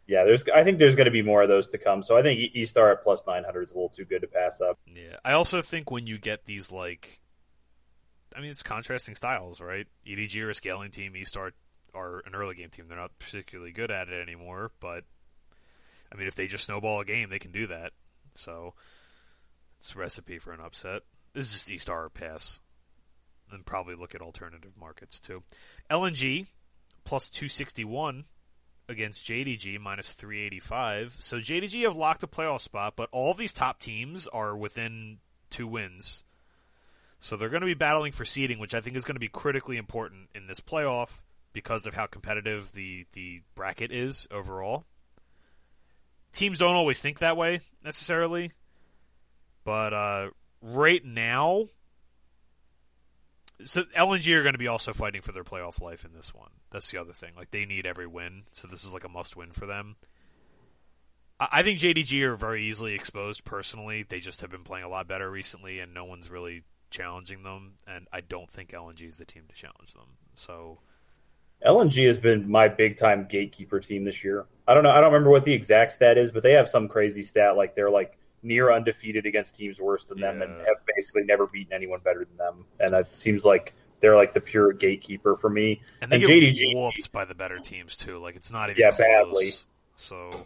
[0.07, 0.43] Yeah, there's.
[0.49, 2.01] I think there's going to be more of those to come.
[2.01, 4.27] So I think E Star at plus nine hundred is a little too good to
[4.27, 4.79] pass up.
[4.87, 5.17] yeah.
[5.23, 7.19] I also think when you get these like
[8.35, 9.87] I mean it's contrasting styles, right?
[10.07, 11.51] EDG are a scaling team, E-Star
[11.93, 12.85] are an early game team.
[12.87, 15.03] They're not particularly good at it anymore, but
[16.11, 17.91] I mean if they just snowball a game, they can do that.
[18.35, 18.73] So
[19.79, 21.01] it's a recipe for an upset.
[21.33, 22.59] This is just E-Star pass.
[23.49, 25.43] Then probably look at alternative markets too.
[25.89, 26.47] LNG
[27.03, 28.25] plus 261
[28.87, 31.17] against JDG minus 385.
[31.19, 35.67] So JDG have locked a playoff spot, but all these top teams are within two
[35.67, 36.23] wins.
[37.19, 39.27] So they're going to be battling for seeding, which I think is going to be
[39.27, 44.85] critically important in this playoff because of how competitive the, the bracket is overall.
[46.31, 48.51] Teams don't always think that way necessarily,
[49.63, 50.29] but uh,
[50.61, 51.65] right now,
[53.63, 56.51] so LNG are going to be also fighting for their playoff life in this one.
[56.71, 57.31] That's the other thing.
[57.35, 59.95] Like they need every win, so this is like a must win for them.
[61.39, 64.03] I I think JDG are very easily exposed personally.
[64.07, 67.73] They just have been playing a lot better recently, and no one's really challenging them.
[67.87, 70.17] And I don't think LNG is the team to challenge them.
[70.35, 70.79] So
[71.65, 74.45] LNG has been my big time gatekeeper team this year.
[74.67, 74.91] I don't know.
[74.91, 77.75] I don't remember what the exact stat is, but they have some crazy stat like
[77.75, 81.99] they're like near undefeated against teams worse than them and have basically never beaten anyone
[82.03, 82.65] better than them.
[82.79, 85.81] And it seems like they're like the pure gatekeeper for me.
[86.01, 88.17] and they And get JDG whooped by the better teams too.
[88.19, 88.99] Like it's not even Yeah, close.
[88.99, 89.51] badly.
[89.95, 90.45] So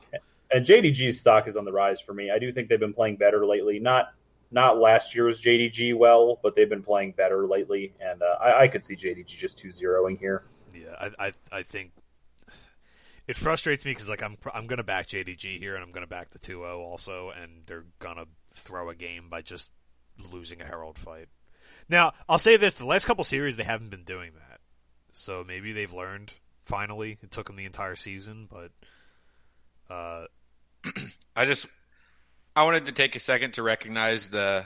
[0.51, 2.32] And JDG's stock is on the rise for me.
[2.32, 3.77] I do think they've been playing better lately.
[3.77, 4.13] Not
[4.54, 7.94] not last year's JDG well, but they've been playing better lately.
[8.00, 10.44] And uh, I, I could see JDG just 2-0ing here.
[10.74, 11.92] Yeah, I, I, I think
[13.28, 16.30] it frustrates me because like I'm I'm gonna back JDG here and I'm gonna back
[16.30, 19.72] the 2-0 also, and they're gonna throw a game by just
[20.32, 21.28] losing a Herald fight.
[21.89, 24.60] Now I'll say this: the last couple series they haven't been doing that,
[25.12, 26.34] so maybe they've learned.
[26.66, 28.72] Finally, it took them the entire season, but
[29.94, 30.26] uh,
[31.36, 31.68] I just
[32.56, 34.66] I wanted to take a second to recognize the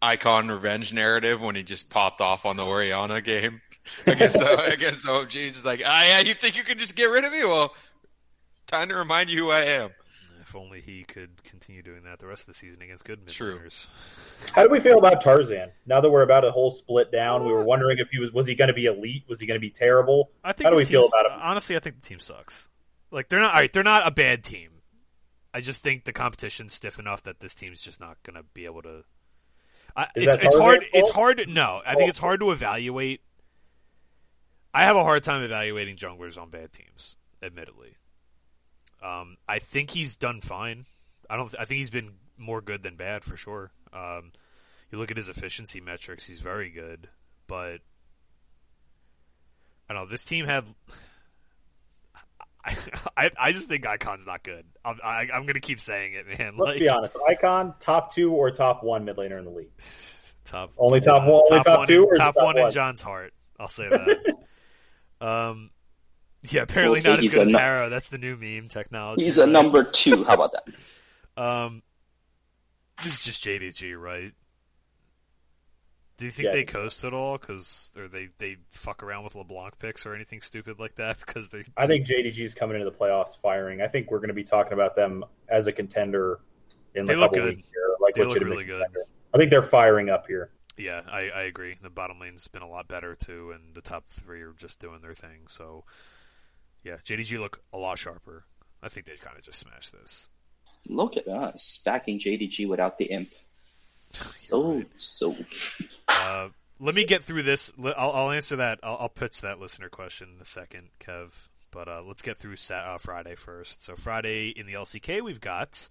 [0.00, 3.60] icon revenge narrative when he just popped off on the Orianna game
[4.06, 5.32] against uh, against OG.
[5.32, 7.40] He's just like, ah, yeah, you think you can just get rid of me?
[7.44, 7.74] Well,
[8.66, 9.90] time to remind you who I am.
[10.40, 13.34] if only he could continue doing that the rest of the season against good mid
[13.34, 13.60] True.
[14.52, 15.70] How do we feel about Tarzan?
[15.86, 18.46] Now that we're about a whole split down, we were wondering if he was was
[18.46, 19.24] he going to be elite?
[19.28, 20.30] Was he going to be terrible?
[20.44, 21.40] I think How do we feel about him?
[21.42, 22.68] Honestly, I think the team sucks.
[23.10, 23.72] Like they're not all right.
[23.72, 24.70] They're not a bad team.
[25.58, 28.64] I just think the competition's stiff enough that this team's just not going to be
[28.64, 29.02] able to.
[29.96, 30.84] I, it's it's hard.
[30.92, 31.44] It's hard.
[31.48, 31.96] No, I Oh.
[31.96, 33.22] think it's hard to evaluate.
[34.72, 37.16] I have a hard time evaluating junglers on bad teams.
[37.42, 37.96] Admittedly,
[39.02, 40.86] um, I think he's done fine.
[41.28, 41.52] I don't.
[41.58, 43.72] I think he's been more good than bad for sure.
[43.92, 44.30] Um,
[44.92, 47.08] you look at his efficiency metrics; he's very good.
[47.48, 47.80] But
[49.90, 50.06] I don't know.
[50.08, 50.66] This team had.
[52.68, 52.76] I,
[53.24, 54.64] I, I just think Icon's not good.
[54.84, 56.56] I'm, I, I'm going to keep saying it, man.
[56.56, 57.16] Let's like, be honest.
[57.28, 59.70] Icon top two or top one mid laner in the league.
[60.44, 62.70] Top Only top one- only top one two in, or top top one in?
[62.70, 63.34] John's heart.
[63.60, 64.34] I'll say that.
[65.20, 65.68] um,
[66.42, 67.90] yeah, apparently We'll not as good as nu- Harrow.
[67.90, 69.24] That's the new meme technology.
[69.24, 70.24] He's a number two.
[70.24, 71.42] How about that?
[71.42, 71.82] Um,
[73.02, 74.32] this is just JDG, right?
[76.18, 77.38] Do you think Yeah, they coast at all?
[77.38, 81.18] Because or they they fuck around with LeBlanc picks or anything stupid like that?
[81.26, 83.80] Because they I think JDG is coming into the playoffs firing.
[83.80, 86.40] I think we're going to be talking about them as a contender
[86.94, 87.56] in They a look couple good.
[87.56, 87.94] weeks here.
[88.00, 88.82] Like They look legitimate really good.
[88.84, 89.06] contender.
[89.32, 90.50] I think they're firing up here.
[90.76, 91.76] Yeah, I, I agree.
[91.82, 95.00] The bottom lane's been a lot better too, and the top three are just doing
[95.02, 95.46] their thing.
[95.48, 95.84] So,
[96.84, 98.44] yeah, JDG look a lot sharper.
[98.82, 100.28] I think they kind of just smashed this.
[100.88, 103.28] Look at us backing JDG without the imp.
[104.36, 105.36] So so.
[106.08, 106.48] Uh,
[106.80, 107.72] let me get through this.
[107.82, 108.80] I'll, I'll answer that.
[108.82, 111.30] I'll, I'll pitch that listener question in a second, Kev.
[111.70, 113.82] But uh, let's get through uh, Friday first.
[113.82, 115.88] So Friday in the LCK, we've got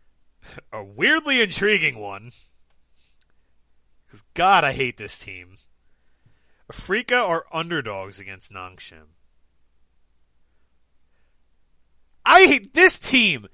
[0.72, 2.32] a weirdly intriguing one.
[4.10, 5.56] 'Cause God, I hate this team.
[6.72, 9.06] Afreeca are underdogs against Nongshim.
[12.24, 13.46] I hate this team.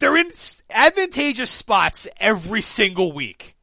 [0.00, 0.30] They're in
[0.70, 3.54] advantageous spots every single week.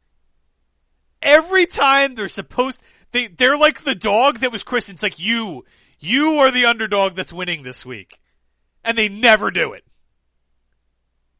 [1.21, 2.80] Every time they're supposed
[3.12, 4.97] they they're like the dog that was christened.
[4.97, 5.65] It's like you
[6.00, 8.19] you are the underdog that's winning this week.
[8.84, 9.84] And they never do it.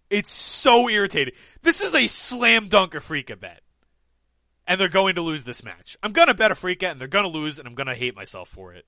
[0.10, 1.36] It's so irritating.
[1.62, 3.62] This is a slam dunk Afreeca bet.
[4.66, 5.96] And they're going to lose this match.
[6.02, 8.74] I'm to bet a Afreeca and they're to lose and I'm to hate myself for
[8.74, 8.86] it.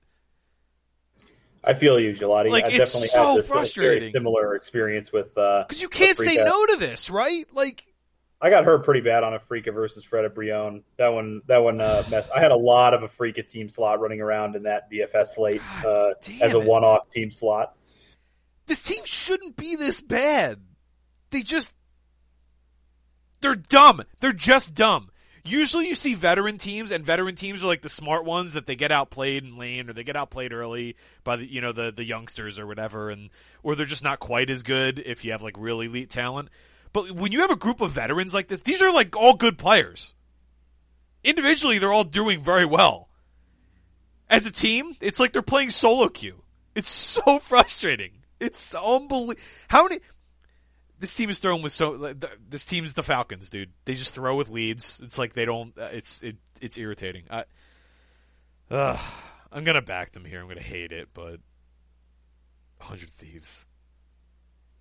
[1.62, 2.48] I feel you, Gelati.
[2.48, 4.00] Like, I it's definitely so had this frustrating.
[4.00, 7.44] very similar experience with uh Because you can't say no to this, right?
[7.52, 7.84] Like,
[8.40, 10.82] I got hurt pretty bad on a Afreeca versus Fredit Brion.
[10.96, 12.30] That one, that one uh, mess.
[12.34, 15.60] I had a lot of a Afreeca team slot running around in that DFS slate
[15.86, 16.66] uh, as a it.
[16.66, 17.76] one-off team slot.
[18.66, 20.58] this team shouldn't be this bad.
[21.30, 21.74] They just.
[23.42, 24.02] They're dumb.
[24.20, 25.09] They're just dumb.
[25.44, 28.76] Usually you see veteran teams, and veteran teams are like the smart ones that they
[28.76, 32.04] get outplayed in lane, or they get outplayed early by the you know the the
[32.04, 33.30] youngsters or whatever, and
[33.62, 36.48] or they're just not quite as good if you have like real elite talent.
[36.92, 39.58] But when you have a group of veterans like this, these are like all good
[39.58, 40.14] players.
[41.22, 43.08] Individually, they're all doing very well.
[44.28, 46.42] As a team, it's like they're playing solo queue.
[46.74, 48.12] It's so frustrating.
[48.38, 49.40] It's unbelievable.
[49.68, 50.00] How many?
[51.00, 52.14] This team is throwing with so.
[52.48, 53.70] This team's the Falcons, dude.
[53.86, 55.00] They just throw with leads.
[55.02, 55.76] It's like they don't.
[55.78, 56.36] uh, It's it.
[56.60, 57.24] It's irritating.
[57.30, 57.44] I.
[58.70, 59.00] Ugh,
[59.50, 60.40] I'm gonna back them here.
[60.40, 61.40] I'm gonna hate it, but.
[62.80, 63.66] Hundred Thieves.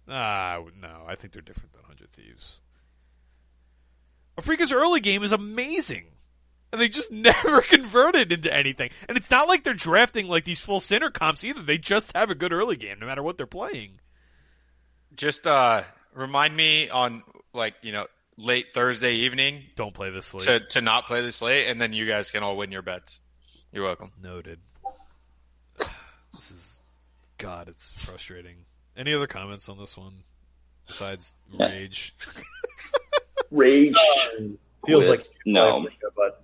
[0.07, 1.03] Ah, no.
[1.07, 2.61] I think they're different than Hundred Thieves.
[4.39, 6.05] Afreeca's early game is amazing.
[6.71, 8.91] And they just never converted into anything.
[9.07, 11.61] And it's not like they're drafting like these full center comps either.
[11.61, 13.99] They just have a good early game no matter what they're playing.
[15.15, 15.83] Just uh,
[16.19, 18.05] remind me on like you know
[18.37, 20.43] late Thursday evening Don't play this late.
[20.43, 23.19] to to not play this late, and then you guys can all win your bets.
[23.71, 24.11] You're welcome.
[24.21, 24.59] Noted.
[26.33, 26.95] This is
[27.37, 28.65] God, it's frustrating.
[28.95, 30.23] Any other comments on this one
[30.87, 32.15] besides rage?
[33.51, 33.95] Rage.
[34.85, 35.81] Feels With- like no.
[35.81, 36.43] Afreeca, but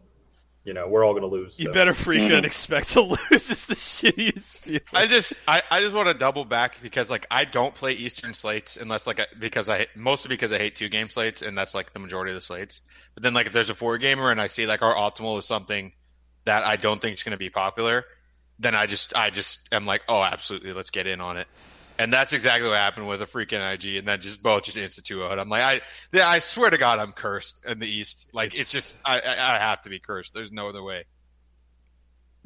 [0.65, 1.59] you know we're all going to lose.
[1.59, 1.73] You so.
[1.73, 2.45] better freak and mm-hmm.
[2.45, 3.19] expect to lose.
[3.31, 4.81] It's the shittiest feeling.
[4.93, 8.33] I just I, I just want to double back because like I don't play Eastern
[8.33, 11.75] slates unless like I, because I mostly because I hate two game slates and that's
[11.75, 12.81] like the majority of the slates.
[13.13, 15.45] But then like if there's a four gamer and I see like our optimal is
[15.45, 15.93] something
[16.45, 18.03] that I don't think is going to be popular,
[18.57, 21.47] then I just I just am like oh absolutely let's get in on it.
[21.97, 25.03] And that's exactly what happened with a freaking IG, and then just both just insta
[25.03, 25.23] two.
[25.23, 25.81] I'm like,
[26.13, 28.29] I, I swear to God, I'm cursed in the East.
[28.33, 30.33] Like, it's, It's- just, I, I, I have to be cursed.
[30.33, 31.05] There's no other way.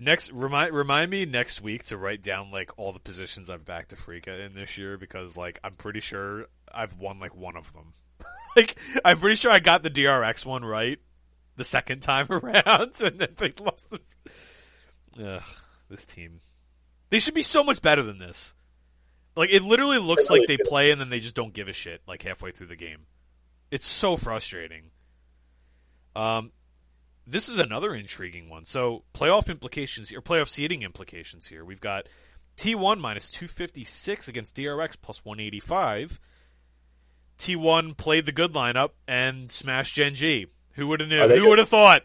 [0.02, 3.94] Next, remind remind me next week to write down like all the positions I've backed
[3.94, 7.94] Afreeca in this year because like I'm pretty sure I've won like one of them.
[8.56, 11.00] like I'm pretty sure I got the DRX one right
[11.58, 13.90] the second time around, and then they lost.
[13.90, 14.00] The...
[15.22, 15.44] Ugh,
[15.90, 16.40] this team.
[17.10, 18.54] They should be so much better than this.
[19.40, 21.74] Like it literally looks really like they play and then they just don't give a
[21.74, 23.06] shit like halfway through the game.
[23.72, 24.92] It's so frustrating.
[26.14, 26.52] Um,
[27.26, 28.66] this is another intriguing one.
[28.66, 31.64] So playoff implications or playoff seeding implications here.
[31.64, 32.08] We've got
[32.58, 36.20] T1 minus 256 against DRX plus 185.
[37.38, 40.48] T1 played the good lineup and smashed Gen G.
[40.74, 41.26] Who would have knew?
[41.30, 42.04] Who would have thought?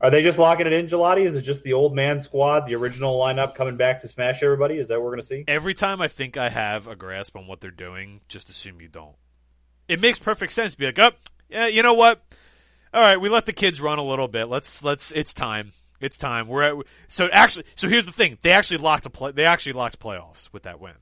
[0.00, 1.24] Are they just locking it in, Gelati?
[1.24, 4.74] Is it just the old man squad, the original lineup coming back to smash everybody?
[4.74, 5.44] Is that what we're going to see?
[5.48, 8.88] Every time I think I have a grasp on what they're doing, just assume you
[8.88, 9.16] don't.
[9.88, 10.72] It makes perfect sense.
[10.72, 11.12] To be like, oh,
[11.48, 12.22] yeah, you know what?
[12.92, 14.46] All right, we let the kids run a little bit.
[14.46, 15.12] Let's let's.
[15.12, 15.72] It's time.
[16.00, 16.48] It's time.
[16.48, 17.64] We're at, so actually.
[17.74, 18.36] So here's the thing.
[18.42, 19.32] They actually locked a play.
[19.32, 20.94] They actually locked playoffs with that win.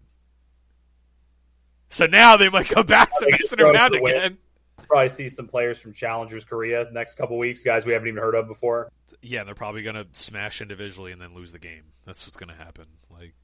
[1.88, 4.38] So now they might go back to messing around again.
[4.87, 8.35] Probably see some players from Challengers Korea next couple weeks, guys we haven't even heard
[8.35, 8.90] of before.
[9.23, 11.85] Yeah, they're probably gonna smash individually and then lose the game.
[12.05, 12.87] That's what's gonna happen.
[13.11, 13.35] Like,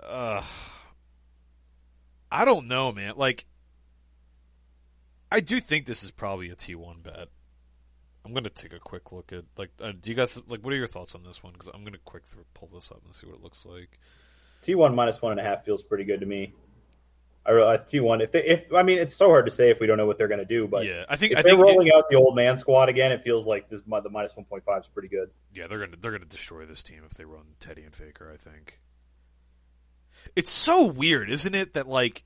[0.00, 0.42] uh,
[2.30, 3.14] I don't know, man.
[3.16, 3.46] Like,
[5.30, 7.28] I do think this is probably a T one bet.
[8.24, 9.70] I'm gonna take a quick look at like.
[9.80, 10.60] Uh, do you guys like?
[10.60, 11.52] What are your thoughts on this one?
[11.52, 12.22] Because I'm gonna quick
[12.54, 13.98] pull this up and see what it looks like.
[14.62, 16.54] T1 minus one and a half feels pretty good to me.
[17.46, 19.78] I re- uh, T1 if they if I mean it's so hard to say if
[19.78, 21.50] we don't know what they're going to do, but yeah, I think if I they're
[21.52, 24.32] think it- rolling out the old man squad again, it feels like this the minus
[24.32, 25.30] 1.5 is pretty good.
[25.52, 28.30] Yeah, they're gonna they're gonna destroy this team if they run Teddy and Faker.
[28.32, 28.80] I think
[30.34, 31.74] it's so weird, isn't it?
[31.74, 32.24] That like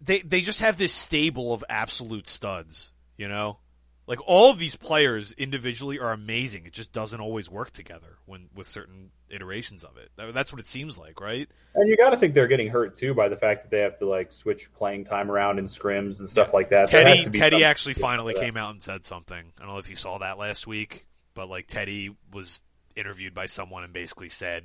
[0.00, 2.92] they they just have this stable of absolute studs.
[3.16, 3.58] You know,
[4.06, 6.66] like all of these players individually are amazing.
[6.66, 10.10] It just doesn't always work together when with certain iterations of it.
[10.16, 11.48] That's what it seems like, right?
[11.74, 13.96] And you got to think they're getting hurt too by the fact that they have
[13.98, 16.88] to like switch playing time around in scrims and stuff like that.
[16.88, 19.52] Teddy Teddy actually finally came out and said something.
[19.58, 21.06] I don't know if you saw that last week.
[21.34, 22.62] but like Teddy was
[22.96, 24.64] interviewed by someone and basically said,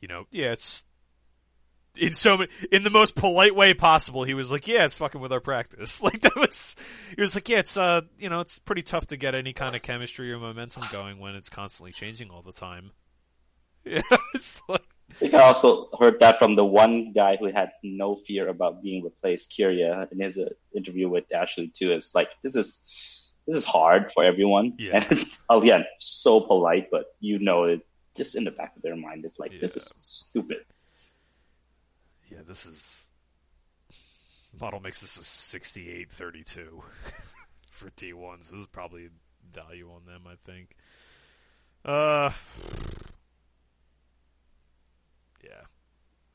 [0.00, 0.84] you know, yeah, it's
[1.96, 4.22] in so many, in the most polite way possible.
[4.24, 6.00] He was like, yeah, it's fucking with our practice.
[6.10, 6.76] Like that was,
[7.14, 9.76] he was like, yeah, it's uh, you know, it's pretty tough to get any kind
[9.76, 12.92] of chemistry or momentum going when it's constantly changing all the time.
[13.84, 14.02] Yeah,
[14.34, 14.82] it's like.
[15.10, 18.80] I think I also heard that from the one guy who had no fear about
[18.80, 21.90] being replaced, Keria, in his uh, interview with Ashley too.
[21.90, 25.02] It's like this is this is hard for everyone, Yeah.
[25.10, 27.84] and again, so polite, but you know it
[28.16, 29.24] just in the back of their mind.
[29.24, 30.64] It's like this is stupid.
[32.30, 33.10] Yeah, this is
[34.60, 36.82] model makes this a sixty-eight thirty-two
[37.70, 38.50] for T1s.
[38.50, 39.08] This is probably
[39.52, 40.76] value on them, I think.
[41.84, 42.30] Uh,
[45.42, 45.62] yeah,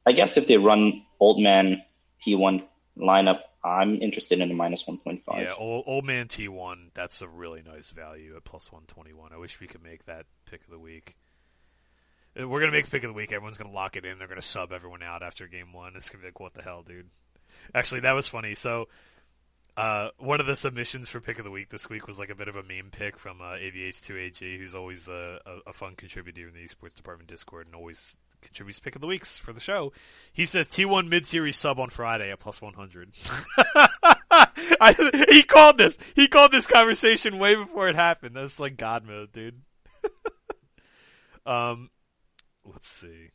[0.05, 1.83] I guess if they run old man
[2.25, 2.63] T1
[2.97, 5.41] lineup, I'm interested in a minus one point five.
[5.41, 5.53] yeah.
[5.57, 6.89] Old, old man T1.
[6.93, 9.33] That's a really nice value at plus one twenty-one.
[9.33, 11.15] I wish we could make that pick of the week.
[12.39, 13.31] Uh, We're gonna make pick of the week.
[13.31, 14.19] Everyone's gonna lock it in.
[14.19, 15.93] They're gonna sub everyone out after game one.
[15.95, 17.09] It's gonna be like, what the hell, dude?
[17.73, 18.53] Actually, that was funny.
[18.53, 18.87] So,
[19.77, 22.35] uh, one of the submissions for pick of the week this week was like a
[22.35, 26.47] bit of a meme pick from uh, AVH2AG, who's always a, a, a fun contributor
[26.47, 29.91] in the esports department Discord and always contributes pick of the weeks for the show.
[30.33, 33.11] He says T1 mid series sub on Friday at plus 100.
[34.81, 35.97] I, he called this.
[36.15, 38.35] He called this conversation way before it happened.
[38.35, 39.61] That's like God mode, dude.
[41.45, 41.89] um,
[42.63, 43.31] let's see.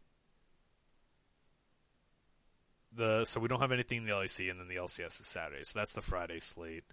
[2.92, 5.62] The so we don't have anything in the LEC, and then the LCS is Saturday.
[5.64, 6.84] So that's the Friday slate.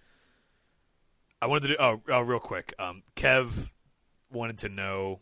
[1.42, 2.74] I wanted to do oh, oh real quick.
[2.80, 3.70] Um, Kev
[4.32, 5.20] wanted to know.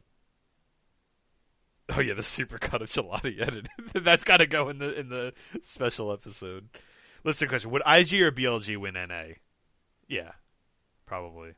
[1.89, 3.69] Oh yeah, the super cut of Gelati edited.
[3.93, 6.69] That's got to go in the in the special episode.
[7.23, 9.36] Listen, question: Would IG or BLG win NA?
[10.07, 10.31] Yeah,
[11.05, 11.53] probably.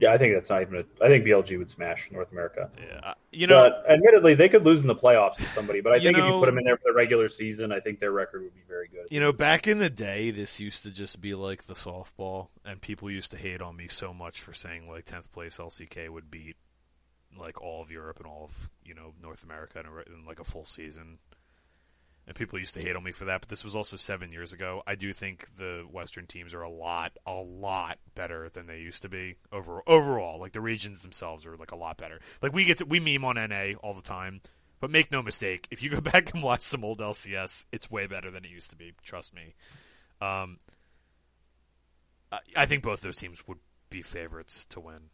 [0.00, 0.76] Yeah, I think that's not even.
[0.76, 2.70] A, I think BLG would smash North America.
[2.78, 5.80] Yeah, uh, you know, but admittedly, they could lose in the playoffs to somebody.
[5.80, 7.98] But I think if you put them in there for the regular season, I think
[7.98, 9.06] their record would be very good.
[9.10, 12.80] You know, back in the day, this used to just be like the softball, and
[12.80, 16.30] people used to hate on me so much for saying like tenth place LCK would
[16.30, 16.56] beat
[17.38, 20.40] like all of Europe and all of you know North America in, a, in like
[20.40, 21.18] a full season.
[22.26, 24.52] And people used to hate on me for that, but this was also seven years
[24.52, 24.82] ago.
[24.86, 29.00] I do think the Western teams are a lot, a lot better than they used
[29.00, 30.38] to be over overall.
[30.38, 32.20] Like the regions themselves are like a lot better.
[32.42, 34.42] Like we get to, we meme on NA all the time,
[34.78, 38.06] but make no mistake, if you go back and watch some old LCS, it's way
[38.06, 38.92] better than it used to be.
[39.02, 39.54] Trust me.
[40.20, 40.58] Um,
[42.30, 43.58] I, I think both those teams would
[43.90, 45.10] be favorites to win.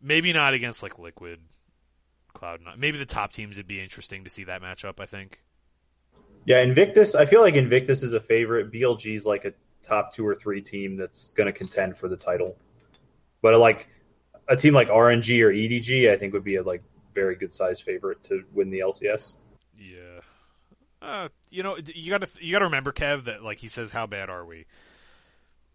[0.00, 1.40] Maybe not against like Liquid,
[2.34, 2.60] Cloud.
[2.62, 2.78] Nine.
[2.78, 5.00] Maybe the top teams would be interesting to see that matchup.
[5.00, 5.40] I think.
[6.44, 7.14] Yeah, Invictus.
[7.14, 8.72] I feel like Invictus is a favorite.
[8.72, 12.56] BLG's like a top two or three team that's going to contend for the title.
[13.42, 13.88] But like
[14.48, 16.82] a team like RNG or EDG, I think would be a like
[17.14, 19.34] very good size favorite to win the LCS.
[19.76, 20.20] Yeah.
[21.02, 23.90] Uh, you know, you got to you got to remember, Kev, that like he says,
[23.90, 24.66] "How bad are we?"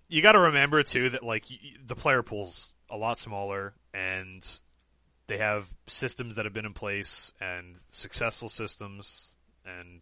[0.09, 1.45] You got to remember too that like
[1.85, 4.45] the player pool's a lot smaller, and
[5.27, 9.29] they have systems that have been in place and successful systems.
[9.65, 10.01] And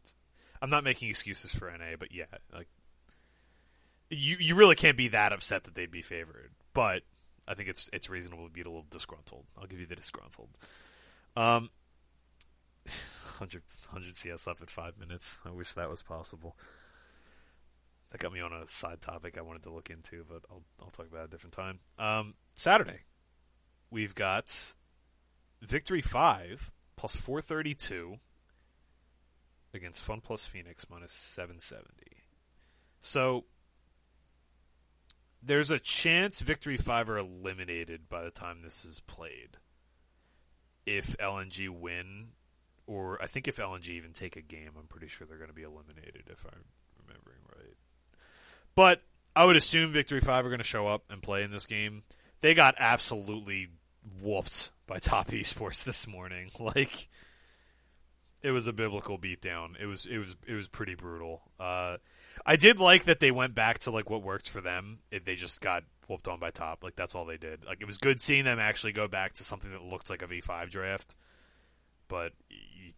[0.62, 2.68] I'm not making excuses for NA, but yeah, like
[4.10, 6.52] you you really can't be that upset that they'd be favored.
[6.74, 7.04] But
[7.48, 9.46] I think it's it's reasonable to be a little disgruntled.
[9.58, 10.50] I'll give you the disgruntled.
[11.38, 11.70] Um,
[13.40, 13.62] 100,
[13.92, 15.40] 100 CS up at five minutes.
[15.46, 16.58] I wish that was possible.
[18.12, 20.90] That got me on a side topic I wanted to look into, but I'll I'll
[20.90, 21.80] talk about it a different time.
[21.98, 23.02] Um, Saturday,
[23.92, 24.74] we've got
[25.62, 28.18] Victory five plus four thirty two
[29.74, 32.24] against FunPlus Phoenix minus seven seventy.
[33.02, 33.46] So
[35.42, 39.58] there's a chance Victory five are eliminated by the time this is played.
[40.86, 42.30] If LNG win
[42.88, 45.54] or I think if LNG even take a game, I'm pretty sure they're going to
[45.54, 46.66] be eliminated if I'm.
[48.80, 49.02] But
[49.36, 52.04] I would assume Victory Five are going to show up and play in this game.
[52.40, 53.68] They got absolutely
[54.22, 56.50] whooped by Top Esports this morning.
[56.62, 57.10] Like
[58.42, 59.72] it was a biblical beatdown.
[59.78, 61.42] It was it was it was pretty brutal.
[61.60, 61.98] Uh,
[62.46, 65.00] I did like that they went back to like what worked for them.
[65.12, 66.82] It, they just got whooped on by Top.
[66.82, 67.66] Like that's all they did.
[67.66, 70.28] Like it was good seeing them actually go back to something that looked like a
[70.28, 71.18] V5 draft.
[72.08, 72.32] But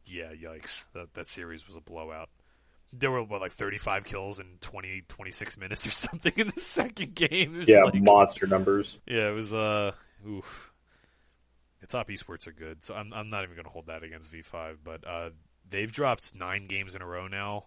[0.06, 0.86] yeah, yikes.
[0.94, 2.30] That that series was a blowout.
[2.94, 7.16] There were what like 35 kills in 20 26 minutes or something in the second
[7.16, 7.64] game.
[7.66, 8.98] Yeah, like- monster numbers.
[9.08, 9.92] yeah, it was uh
[10.28, 10.74] oof.
[11.80, 14.42] The top esports are good, so I'm I'm not even gonna hold that against V
[14.42, 15.30] five, but uh
[15.70, 17.66] they've dropped nine games in a row now.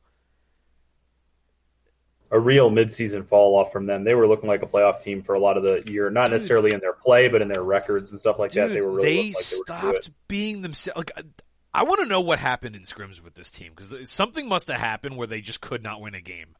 [2.31, 4.03] a real midseason fall off from them.
[4.05, 6.33] They were looking like a playoff team for a lot of the year, not Dude.
[6.33, 8.75] necessarily in their play, but in their records and stuff like Dude, that.
[8.75, 10.05] They were really they like they were gonna do it.
[10.05, 10.97] stopped being themselves.
[11.17, 11.27] Like,
[11.75, 14.81] I, want to know what happened in scrims with this team because something must have
[14.81, 16.57] happened where they just could not win a game.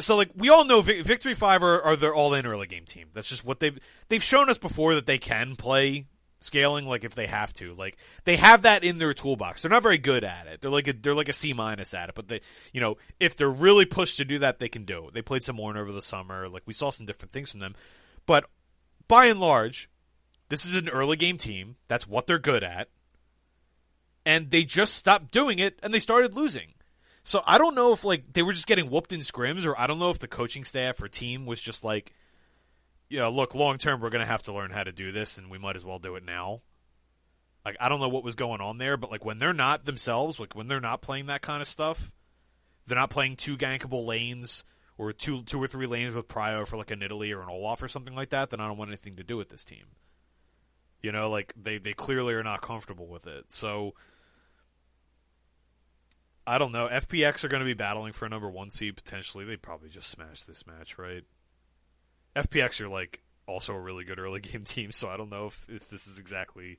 [0.00, 3.08] So, like, we all know Vic- Victory Five are, are their all-in early game team.
[3.12, 3.78] That's just what they've
[4.08, 6.06] they've shown us before that they can play
[6.40, 6.86] scaling.
[6.86, 9.60] Like, if they have to, like, they have that in their toolbox.
[9.60, 10.62] They're not very good at it.
[10.62, 12.14] They're like a they're like a C minus at it.
[12.14, 12.40] But they,
[12.72, 15.14] you know, if they're really pushed to do that, they can do it.
[15.14, 16.48] They played some more over the summer.
[16.48, 17.74] Like, we saw some different things from them.
[18.24, 18.46] But
[19.06, 19.90] by and large,
[20.48, 21.76] this is an early game team.
[21.88, 22.88] That's what they're good at.
[24.26, 26.74] And they just stopped doing it and they started losing.
[27.24, 29.86] So I don't know if like they were just getting whooped in scrims or I
[29.86, 32.12] don't know if the coaching staff or team was just like
[33.08, 35.38] you know, look, long term we're going to have to learn how to do this
[35.38, 36.62] and we might as well do it now.
[37.64, 40.38] Like I don't know what was going on there, but like when they're not themselves,
[40.38, 42.12] like when they're not playing that kind of stuff,
[42.86, 44.64] they're not playing two gankable lanes
[44.98, 47.82] or two two or three lanes with Prio for like an Italy or an Olaf
[47.82, 49.86] or something like that, then I don't want anything to do with this team.
[51.02, 53.46] You know, like they they clearly are not comfortable with it.
[53.52, 53.94] So
[56.46, 56.88] I don't know.
[56.88, 59.44] FPX are going to be battling for a number one seed potentially.
[59.44, 61.24] They probably just smash this match, right?
[62.36, 65.66] FPX are like also a really good early game team, so I don't know if,
[65.68, 66.78] if this is exactly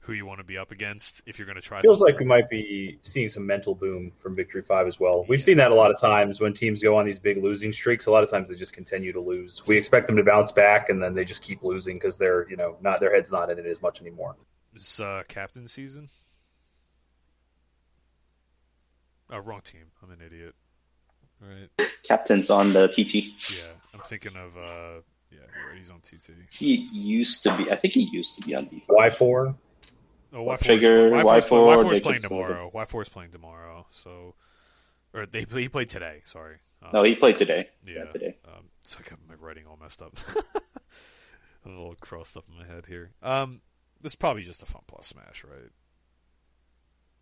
[0.00, 1.82] who you want to be up against if you're going to try.
[1.82, 2.14] Feels something.
[2.14, 5.26] like we might be seeing some mental boom from Victory Five as well.
[5.28, 8.06] We've seen that a lot of times when teams go on these big losing streaks.
[8.06, 9.62] A lot of times they just continue to lose.
[9.66, 12.56] We expect them to bounce back, and then they just keep losing because they're you
[12.56, 14.36] know not their head's not in it as much anymore.
[14.74, 16.08] It's uh, captain season.
[19.30, 19.86] Oh, wrong team.
[20.02, 20.54] I'm an idiot.
[21.40, 21.88] Right.
[22.02, 23.14] Captain's on the TT.
[23.56, 24.56] Yeah, I'm thinking of.
[24.56, 25.00] uh
[25.30, 25.38] Yeah,
[25.76, 26.30] he's on TT.
[26.50, 27.70] He used to be.
[27.70, 28.82] I think he used to be on defense.
[28.88, 29.54] Y four.
[30.32, 32.70] Oh, Y4 Trigger, Y4 Y4, Y4 is playing tomorrow.
[32.74, 33.86] Y4 is playing tomorrow.
[33.90, 34.34] So,
[35.14, 36.20] or they he played today.
[36.24, 36.56] Sorry.
[36.82, 37.68] Um, No, he played today.
[37.86, 38.04] yeah.
[38.04, 38.36] Yeah, today.
[38.46, 40.18] Um, it's got my writing all messed up.
[41.64, 43.12] a little crossed up in my head here.
[43.22, 43.62] Um,
[44.02, 45.70] this is probably just a FunPlus smash, right?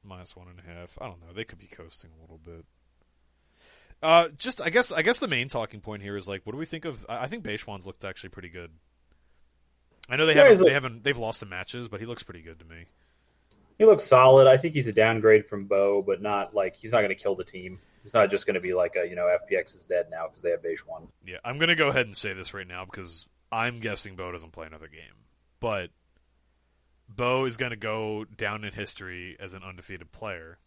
[0.07, 0.99] Minus one and a half.
[1.01, 1.33] I don't know.
[1.35, 2.65] They could be coasting a little bit.
[4.03, 6.59] Uh, just I guess I guess the main talking point here is like, what do
[6.59, 7.05] we think of?
[7.09, 8.71] I think Beishang's looked actually pretty good.
[10.09, 12.43] I know they Yeah, haven't they haven't they've lost some matches, but he looks pretty
[12.43, 12.85] good to me.
[13.79, 14.47] He looks solid.
[14.47, 17.35] I think he's a downgrade from Bo, but not like he's not going to kill
[17.35, 17.79] the team.
[18.03, 20.43] He's not just going to be like a you know FPX is dead now because
[20.43, 21.09] they have one.
[21.27, 24.53] Yeah, I'm gonna go ahead and say this right now because I'm guessing Bo doesn't
[24.53, 25.25] play another game,
[25.59, 25.91] but
[27.09, 30.59] Bo is gonna go down in history as an undefeated player.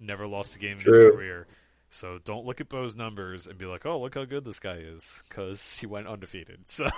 [0.00, 1.46] Never lost a game in his career,
[1.90, 4.76] so don't look at Bo's numbers and be like, "Oh, look how good this guy
[4.76, 6.64] is," because he went undefeated.
[6.68, 6.88] So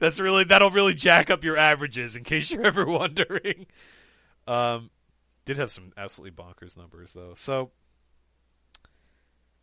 [0.00, 3.66] that's really that'll really jack up your averages in case you're ever wondering.
[4.46, 4.90] Um,
[5.44, 7.70] did have some absolutely bonkers numbers though, so.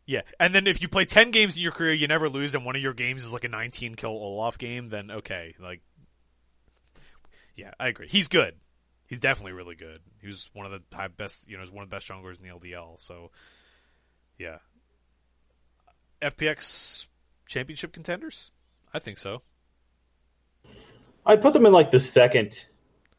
[0.07, 2.63] Yeah, and then if you play ten games in your career, you never lose, and
[2.63, 5.81] one of your games is like a nineteen kill Olaf game, then okay, like,
[7.55, 8.07] yeah, I agree.
[8.09, 8.55] He's good.
[9.07, 9.99] He's definitely really good.
[10.19, 12.47] He was one of the best, you know, he's one of the best junglers in
[12.47, 12.99] the LDL.
[12.99, 13.31] So,
[14.37, 14.57] yeah,
[16.21, 17.07] FPX
[17.45, 18.51] championship contenders.
[18.93, 19.41] I think so.
[21.25, 22.65] I put them in like the second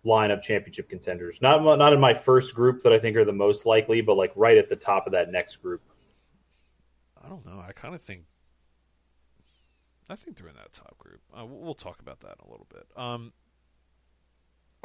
[0.05, 1.41] line of championship contenders.
[1.43, 4.33] Not not in my first group that I think are the most likely, but like
[4.37, 5.83] right at the top of that next group.
[7.23, 7.63] I don't know.
[7.67, 8.23] I kind of think.
[10.09, 11.21] I think they're in that top group.
[11.37, 12.87] Uh, we'll we'll talk about that in a little bit.
[12.97, 13.33] Um,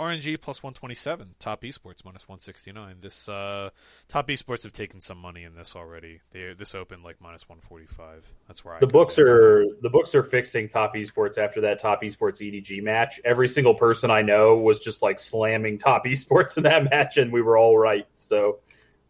[0.02, 1.36] RNG plus one twenty seven.
[1.38, 2.98] Top esports minus one sixty nine.
[3.02, 3.70] This uh,
[4.08, 6.22] top esports have taken some money in this already.
[6.32, 8.34] They this opened like minus one forty five.
[8.48, 9.28] That's where I The books it.
[9.28, 13.22] are the books are fixing top esports after that top esports EDG match.
[13.24, 17.32] Every single person I know was just like slamming top esports in that match, and
[17.32, 18.08] we were all right.
[18.16, 18.60] So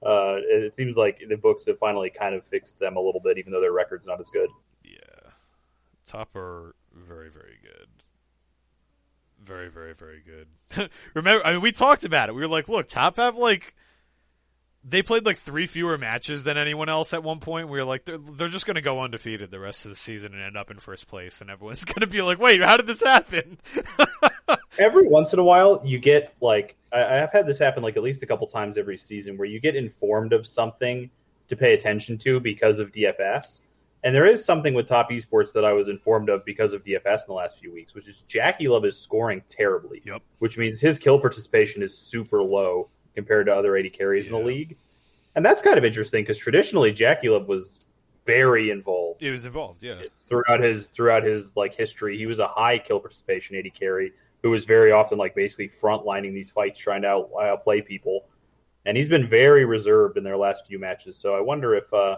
[0.05, 3.21] uh, it, it seems like the books have finally kind of fixed them a little
[3.21, 4.49] bit, even though their record's not as good.
[4.83, 5.29] Yeah,
[6.05, 7.87] top are very very good.
[9.43, 10.89] Very very very good.
[11.13, 12.35] Remember, I mean, we talked about it.
[12.35, 13.75] We were like, look, top have like.
[14.83, 17.69] They played like three fewer matches than anyone else at one point.
[17.69, 20.33] We were like, they're, they're just going to go undefeated the rest of the season
[20.33, 22.87] and end up in first place, and everyone's going to be like, wait, how did
[22.87, 23.59] this happen?
[24.79, 28.03] every once in a while you get like I, I've had this happen like at
[28.03, 31.09] least a couple times every season where you get informed of something
[31.49, 33.59] to pay attention to because of DFS.
[34.03, 37.05] And there is something with top esports that I was informed of because of DFS
[37.05, 40.01] in the last few weeks, which is JackeyLove is scoring terribly.
[40.05, 40.23] Yep.
[40.39, 44.39] Which means his kill participation is super low compared to other AD carries in the
[44.39, 44.75] league.
[45.35, 47.79] And that's kind of interesting because traditionally JackeyLove was
[48.25, 50.01] very involved It was involved, yeah.
[50.27, 52.17] throughout his throughout his like history.
[52.17, 56.33] He was a high kill participation AD carry who was very often like basically frontlining
[56.33, 58.25] these fights, trying to out, outplay people.
[58.85, 61.15] And he's been very reserved in their last few matches.
[61.15, 62.17] So I wonder if uh,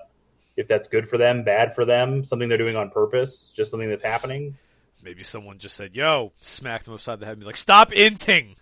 [0.56, 3.90] if that's good for them, bad for them, something they're doing on purpose, just something
[3.90, 4.56] that's happening.
[5.02, 8.56] Maybe someone just said, "Yo," smacked him upside the head, and be like, "Stop inting,"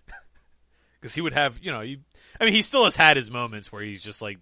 [1.00, 2.00] because he would have, you know, he,
[2.40, 4.40] I mean, he still has had his moments where he's just like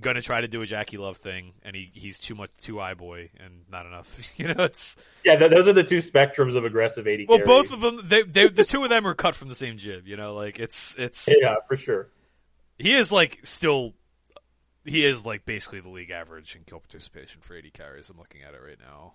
[0.00, 3.30] gonna try to do a JackeyLove thing, and he he's too much too eye boy
[3.44, 4.32] and not enough.
[4.38, 7.46] you know, it's Yeah, th- those are the two spectrums of aggressive AD well, carry.
[7.46, 10.06] both of them, they, they the two of them are cut from the same jib.
[10.06, 12.08] You know, like it's it's Yeah, for sure.
[12.78, 13.94] he is like still.
[14.86, 18.08] He is like basically the league average in kill participation for AD carries.
[18.10, 19.12] I'm looking at it right now.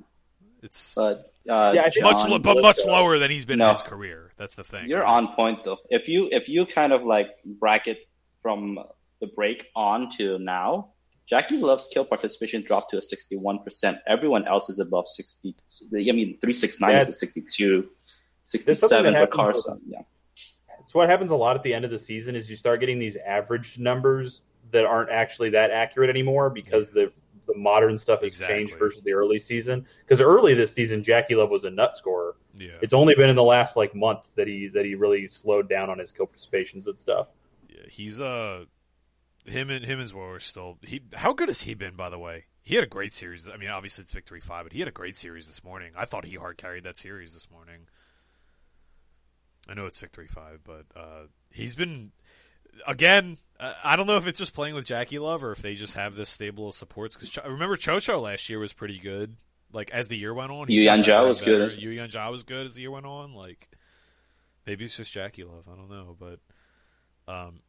[0.64, 3.70] It's But uh, Yeah, much, lo- but much lower than he's been No.
[3.70, 4.32] in his career.
[4.38, 4.88] That's the thing.
[4.90, 5.78] You're on point though.
[5.90, 8.08] If you if you kind of like bracket
[8.42, 8.78] from
[9.20, 10.90] the break on to now,
[11.32, 14.00] JackeyLove's kill participation dropped to a 61%.
[14.08, 15.56] Everyone else is above 60.
[15.94, 17.10] I mean, 369 is Yeah.
[17.10, 17.90] a 62,
[18.44, 19.82] 67 for happens Carson.
[19.88, 20.02] Yeah.
[20.82, 23.00] It's what happens a lot at the end of the season is you start getting
[23.00, 24.42] these average numbers
[24.72, 27.12] that aren't actually that accurate anymore because the
[27.48, 28.56] the modern stuff has Exactly.
[28.60, 29.86] changed versus the early season.
[30.06, 32.36] Because early this season, JackeyLove was a nut scorer.
[32.56, 32.78] yeah.
[32.82, 35.90] It's only been in the last like month that he that he really slowed down
[35.90, 37.28] on his kill participations and stuff.
[37.68, 38.66] Yeah, he's uh
[39.46, 42.20] him and him as well are still he how good has he been by the
[42.20, 42.46] way?
[42.62, 43.50] He had a great series.
[43.50, 45.94] I mean, obviously it's victory 5, but he had a great series this morning.
[45.98, 47.88] I thought he hard carried that series this morning.
[49.68, 52.12] I know it's victory 5, but uh he's been
[52.88, 55.94] again, uh, I don't know if it's just playing with JackeyLove or if they just
[55.96, 59.38] have this stable of supports cuz Cho- remember Chocho last year was pretty good.
[59.74, 61.42] Like as the year went on, Yu Yanjia better was
[61.76, 61.82] good.
[61.82, 63.34] Yu Yanjia was good as the year went on.
[63.34, 63.70] Like
[64.66, 65.68] maybe it's just JackeyLove.
[65.72, 66.40] I don't know, but
[67.32, 67.62] um,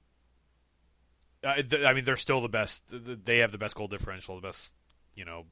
[1.45, 2.89] I, th- I mean, they're still the best.
[2.91, 4.75] th- th- They have the best goal differential, the best,
[5.15, 5.47] you know,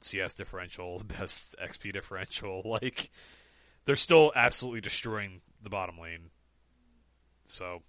[0.00, 2.62] CS differential, the best XP differential.
[2.64, 3.10] Like,
[3.84, 6.30] they're still absolutely destroying the bottom lane.
[7.46, 7.82] So,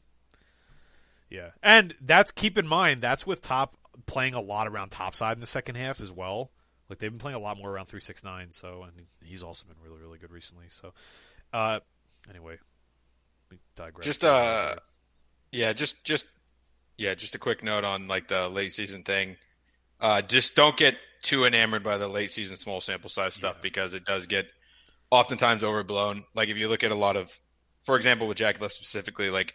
[1.29, 3.75] yeah, and that's keep in mind that's with top
[4.05, 6.51] playing a lot around top side in the second half as well.
[6.89, 8.51] Like they've been playing a lot more around three six nine.
[8.51, 10.65] So, and he's also been really really good recently.
[10.69, 10.93] So,
[11.53, 11.79] uh,
[12.29, 12.57] anyway,
[13.51, 14.05] we digress.
[14.05, 14.75] Just uh,
[15.51, 16.25] yeah, just just
[16.97, 19.37] yeah, just a quick note on like the late season thing.
[20.01, 23.61] Uh, just don't get too enamored by the late season small sample size stuff Yeah.
[23.61, 24.47] because it does get
[25.11, 26.23] oftentimes overblown.
[26.33, 27.37] Like if you look at a lot of,
[27.81, 29.53] for example, with JackeyLove specifically, like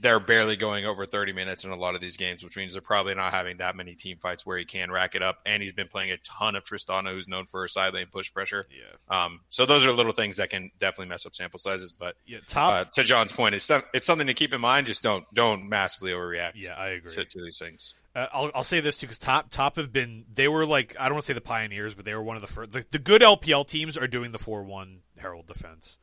[0.00, 2.82] they're barely going over 30 minutes in a lot of these games, which means they're
[2.82, 5.38] probably not having that many team fights where he can rack it up.
[5.46, 8.32] And he's been playing a ton of Tristana, who's known for her side lane push
[8.32, 8.66] pressure.
[8.70, 11.92] yeah, Um, so those are little things that can definitely mess up sample sizes.
[11.92, 12.72] But yeah, top.
[12.72, 14.86] uh, to John's point, it's it's something to keep in mind.
[14.86, 17.14] Just don't don't massively overreact yeah, I agree.
[17.14, 17.94] to, to these things.
[18.14, 21.04] Uh, I'll, I'll say this too because top top have been they were like I
[21.04, 22.72] don't want to say the pioneers, but they were one of the first.
[22.72, 25.98] The, the good LPL teams are doing the four one Herald defense.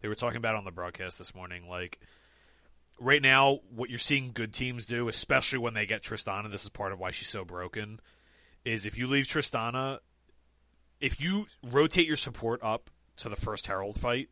[0.00, 1.68] They were talking about it on the broadcast this morning.
[1.68, 2.00] Like
[3.02, 6.50] right now, what you're seeing good teams do, especially when they get Tristana.
[6.50, 8.00] This is part of why she's so broken.
[8.64, 9.98] Is if you leave Tristana,
[11.00, 14.28] if you rotate your support up to the first Herald fight,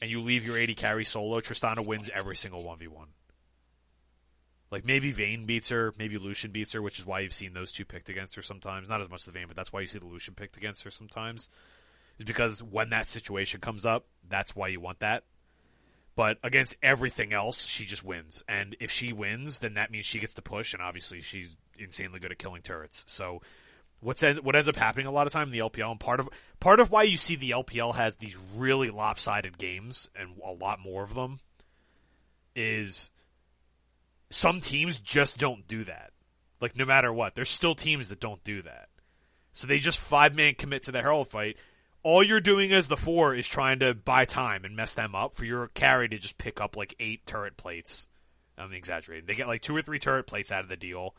[0.00, 3.08] and you leave your AD carry solo, Tristana wins every single one v one.
[4.70, 7.72] Like maybe Vayne beats her, maybe Lucian beats her, which is why you've seen those
[7.72, 8.88] two picked against her sometimes.
[8.88, 10.90] Not as much the Vayne, but that's why you see the Lucian picked against her
[10.90, 11.48] sometimes.
[12.18, 15.24] Is because when that situation comes up, that's why you want that.
[16.16, 18.44] But against everything else, she just wins.
[18.48, 22.20] And if she wins, then that means she gets to push, and obviously she's insanely
[22.20, 23.04] good at killing turrets.
[23.08, 23.42] So
[24.00, 26.28] what's what ends up happening a lot of time in the LPL, and part of
[26.60, 30.78] part of why you see the LPL has these really lopsided games and a lot
[30.78, 31.40] more of them,
[32.54, 33.10] is
[34.30, 36.12] some teams just don't do that.
[36.60, 38.88] Like no matter what, there's still teams that don't do that.
[39.52, 41.56] So they just five man commit to the Herald fight.
[42.04, 45.34] All you're doing as the four is trying to buy time and mess them up
[45.34, 48.08] for your carry to just pick up like eight turret plates.
[48.56, 49.26] I'm exaggerating.
[49.26, 51.16] They get like two or three turret plates out of the deal.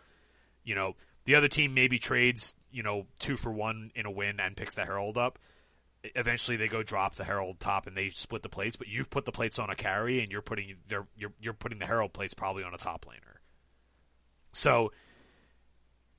[0.64, 4.40] You know, the other team maybe trades, you know, two for one in a win
[4.40, 5.40] and picks the Herald up.
[6.16, 8.76] Eventually, they go drop the Herald top and they split the plates.
[8.76, 11.88] But you've put the plates on a carry, and you're putting you're you're putting the
[11.88, 13.40] Herald plates probably on a top laner.
[14.52, 14.92] So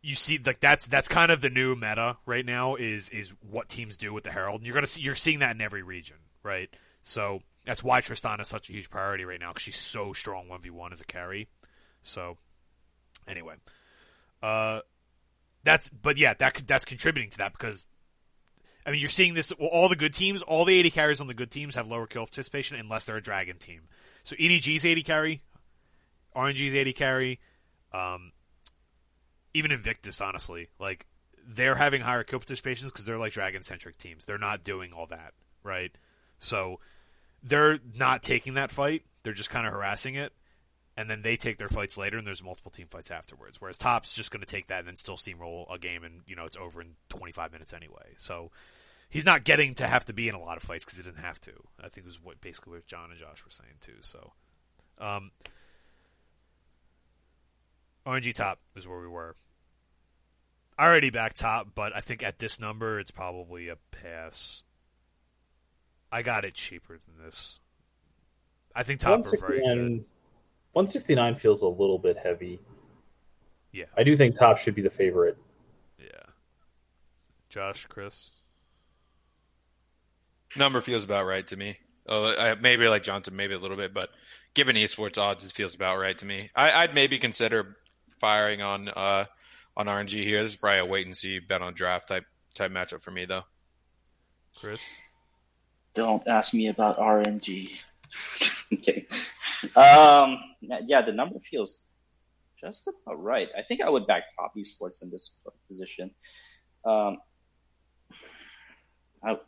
[0.07, 3.69] you see like that's that's kind of the new meta right now is is what
[3.69, 4.61] teams do with the Herald.
[4.61, 6.71] And you're gonna see you're seeing that in every region, right?
[7.03, 10.49] So that's why Tristan is such a huge priority right now because she's so strong
[10.49, 11.49] one v one as a carry.
[12.03, 12.39] So
[13.27, 13.55] anyway,
[14.45, 14.83] uh,
[15.65, 17.85] that's but yeah, that that's contributing to that because.
[18.85, 19.51] I mean, you're seeing this.
[19.51, 22.23] All the good teams, all the AD carries on the good teams have lower kill
[22.23, 23.89] participation unless they're a dragon team.
[24.23, 25.43] So EDG's AD carry,
[26.37, 27.41] RNG's AD carry,
[27.93, 28.31] um,
[29.57, 31.07] even Invictus, honestly, like
[31.49, 34.25] they're having higher kill participations because they're like dragon centric teams.
[34.25, 35.33] They're not doing all that,
[35.63, 35.93] right?
[36.41, 36.81] So
[37.43, 39.03] they're not taking that fight.
[39.23, 40.33] They're just kind of harassing it.
[40.97, 43.61] and then they take their fights later, and there's multiple team fights afterwards.
[43.61, 46.35] Whereas Top's just going to take that and then still steamroll a game, and you
[46.35, 48.15] know it's over in 25 minutes anyway.
[48.17, 48.51] So
[49.11, 51.23] he's not getting to have to be in a lot of fights because he didn't
[51.23, 51.53] have to.
[51.79, 53.99] I think it was what basically what John and Josh were saying too.
[54.01, 54.33] So,
[54.99, 55.33] um,
[58.07, 59.37] RNG top is where we were.
[60.79, 64.64] I already back top, but I think at this number it's probably a pass.
[66.12, 67.61] I got it cheaper than this.
[68.74, 69.64] I think top are very good.
[69.64, 70.05] 169,
[70.72, 72.61] 169 feels a little bit heavy.
[73.72, 73.87] Yeah.
[73.97, 75.39] I do think top should be the favorite.
[75.99, 76.07] Yeah.
[77.49, 78.31] Josh, Chris.
[80.57, 81.79] Number feels about right to me.
[82.09, 84.11] Oh, maybe like Johnson, maybe a little bit, but
[84.55, 86.51] given esports odds, it feels about right to me.
[86.55, 87.77] I, I'd maybe consider
[88.20, 89.24] firing on uh,
[89.77, 90.43] on RNG here.
[90.43, 92.24] This is probably a wait and see bet on draft type
[92.55, 93.43] type matchup for me though.
[94.59, 95.01] Chris.
[95.95, 97.70] Don't ask me about RNG.
[98.72, 99.07] okay.
[99.74, 101.85] Um, yeah, the number feels
[102.61, 103.49] just about right.
[103.57, 106.11] I think I would back top esports in this position.
[106.85, 107.18] Um,
[109.24, 109.39] I,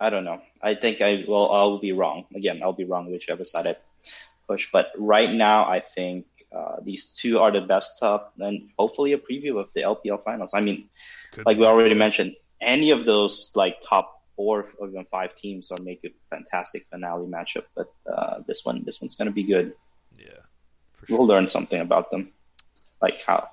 [0.00, 0.40] I don't know.
[0.62, 1.50] I think I will.
[1.50, 2.60] I'll be wrong again.
[2.62, 3.76] I'll be wrong whichever side I
[4.48, 4.70] push.
[4.72, 9.18] But right now, I think uh, these two are the best top, and hopefully a
[9.18, 10.52] preview of the LPL finals.
[10.54, 10.88] I mean,
[11.44, 15.78] like we already mentioned, any of those like top four or even five teams are
[15.78, 17.64] make a fantastic finale matchup.
[17.74, 19.74] But uh, this one, this one's gonna be good.
[20.18, 20.28] Yeah.
[20.92, 21.18] For sure.
[21.18, 22.32] We'll learn something about them,
[23.00, 23.48] like how.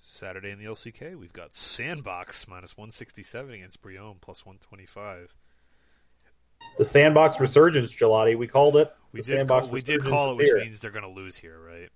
[0.00, 5.34] Saturday in the LCK, we've got Sandbox minus 167 against Brion plus 125.
[6.78, 8.36] The sandbox resurgence, Gelati.
[8.36, 8.92] We called it.
[9.12, 10.58] We did sandbox call, we did call it, is which here.
[10.60, 11.88] means they're going to lose here, right?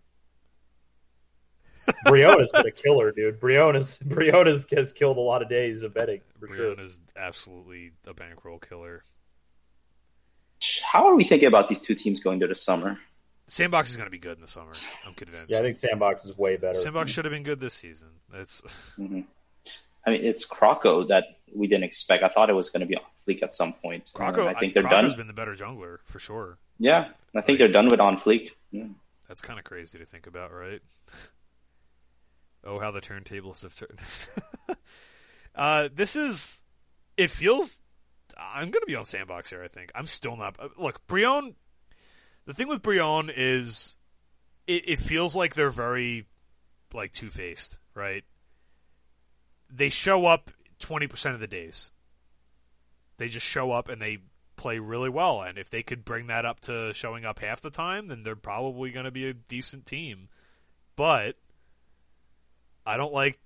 [2.05, 3.41] Briona's been a killer, dude.
[3.41, 6.75] Briona's Briona's has killed a lot of days of betting for sure.
[7.17, 9.05] Absolutely a bankroll killer.
[10.83, 12.99] How are we thinking about these two teams going to the summer?
[13.47, 14.73] Sandbox is going to be good in the summer.
[15.07, 15.51] I'm convinced.
[15.51, 16.79] Yeah, I think sandbox is way better.
[16.79, 18.09] Sandbox should have been good this season.
[18.33, 18.63] That's
[18.97, 19.21] hmm
[20.07, 22.23] I mean, it's Croco that we didn't expect.
[22.23, 24.11] I thought it was going to be on Fleek at some point.
[24.15, 24.47] Croco.
[24.47, 25.17] And I think they're Croco's done.
[25.19, 26.59] been the better jungler for sure.
[26.79, 28.51] Yeah, I think they're done with OnFleek.
[28.71, 28.87] Yeah.
[29.29, 30.81] That's kind of crazy to think about, right?
[32.65, 33.99] oh, how the turntables have turned.
[35.55, 36.63] uh, this is.
[37.17, 37.81] It feels.
[38.37, 39.63] I'm going to be on Sandbox here.
[39.63, 40.57] I think I'm still not.
[40.59, 41.55] uh, Look, Brion.
[42.47, 43.97] The thing with Brion is,
[44.67, 46.27] it, it feels like they're very,
[46.93, 48.23] like two faced, right?
[49.71, 51.93] They show up twenty percent of the days.
[53.17, 54.19] They just show up and they
[54.57, 55.43] play really well.
[55.43, 58.37] And if they could bring that up to showing up half the time, then they're
[58.37, 60.29] probably going to be a decent team.
[60.97, 61.37] But
[62.87, 63.39] I don't like.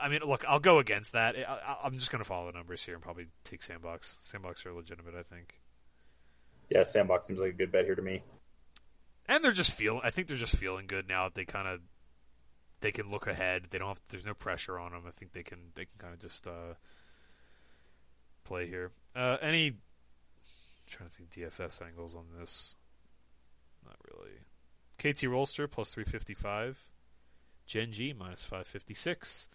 [0.00, 1.36] I mean, look, I'll go against that.
[1.36, 4.18] I, I'm just going to follow the numbers here and probably take Sandbox.
[4.20, 5.60] Sandbox are legitimate, I think.
[6.70, 8.22] Yeah, sandbox seems like a good bet here to me.
[9.26, 10.00] And they're just feeling.
[10.04, 11.80] I think they're just feeling good now that they kind of
[12.80, 13.66] they can look ahead.
[13.70, 14.00] They don't have.
[14.08, 15.02] There's no pressure on them.
[15.06, 15.58] I think they can.
[15.74, 16.74] They can kind of just uh,
[18.50, 18.90] play here.
[19.14, 19.76] Uh, any
[20.88, 22.74] trying to think DFS angles on this.
[23.86, 24.32] Not really.
[24.98, 26.78] KT Rolster plus 355.
[27.64, 29.48] Gen G minus 556.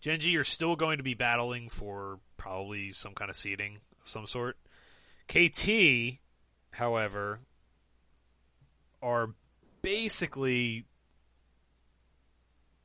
[0.00, 4.08] Gen G, you're still going to be battling for probably some kind of seeding of
[4.08, 4.56] some sort.
[5.26, 6.18] KT,
[6.70, 7.40] however,
[9.02, 9.30] are
[9.82, 10.84] basically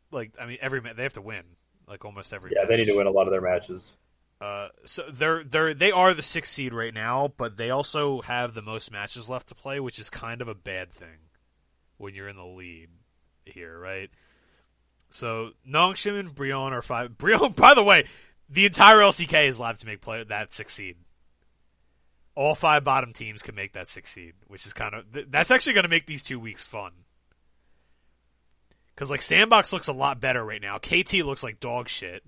[0.09, 1.43] like I mean every ma- they have to win
[1.87, 3.93] like almost every Yeah, they need to win a lot of their matches.
[4.39, 8.53] Uh, so they're they're they are the sixth seed right now, but they also have
[8.53, 11.17] the most matches left to play, which is kind of a bad thing
[11.97, 12.89] when you're in the lead
[13.45, 14.09] here, right?
[15.09, 17.17] So Nongshim and Brion are five.
[17.17, 18.05] Brion, by the way,
[18.49, 20.97] the entire LCK is live to make play that six seed.
[22.35, 25.49] All five bottom teams can make that six seed, which is kind of th- that's
[25.49, 26.91] actually going to make these two weeks fun.
[28.93, 30.77] Because like Sandbox looks a lot better right now.
[30.77, 32.23] KT looks like dog shit.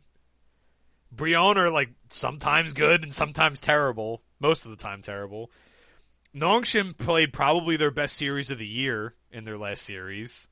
[1.12, 4.22] Brion are like sometimes good and sometimes terrible.
[4.40, 5.52] Most of the time terrible.
[6.36, 10.48] Nongshim played probably their best series of the year in their last series.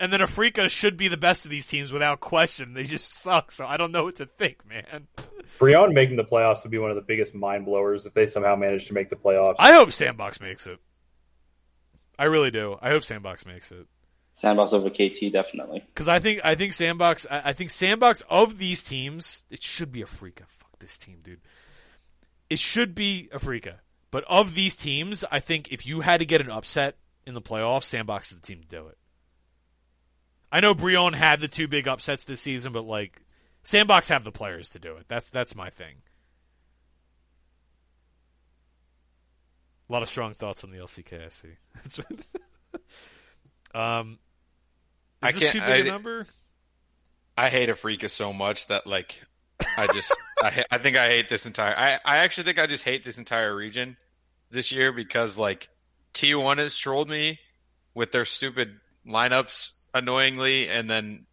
[0.00, 2.74] And then Afreeca should be the best of these teams without question.
[2.74, 5.06] They just suck, so I don't know what to think, man.
[5.58, 8.56] Brion making the playoffs would be one of the biggest mind blowers if they somehow
[8.56, 9.56] manage to make the playoffs.
[9.58, 10.78] I hope Sandbox makes it.
[12.18, 12.76] I really do.
[12.80, 13.86] I hope Sandbox makes it.
[14.34, 15.84] Sandbox over KT, definitely.
[15.86, 19.92] Because I think I think Sandbox I, I think Sandbox of these teams it should
[19.92, 20.46] be Afreeca.
[20.48, 21.40] Fuck this team, dude.
[22.50, 23.76] It should be Afreeca.
[24.10, 27.40] But of these teams, I think if you had to get an upset in the
[27.40, 28.98] playoffs, Sandbox is the team to do it.
[30.50, 33.22] I know Brion had the two big upsets this season, but like
[33.62, 35.04] Sandbox have the players to do it.
[35.06, 36.02] That's that's my thing.
[39.88, 41.24] A lot of strong thoughts on the LCK.
[41.24, 42.14] I see.
[43.74, 44.18] Um,
[45.24, 46.26] I this can't- big a I- number?
[47.36, 49.20] I hate Afreeca so much that like
[49.76, 52.84] I just I I think I hate this entire I I actually think I just
[52.84, 53.96] hate this entire region
[54.50, 55.68] this year because like
[56.14, 57.40] T1 has trolled me
[57.92, 61.26] with their stupid lineups annoyingly and then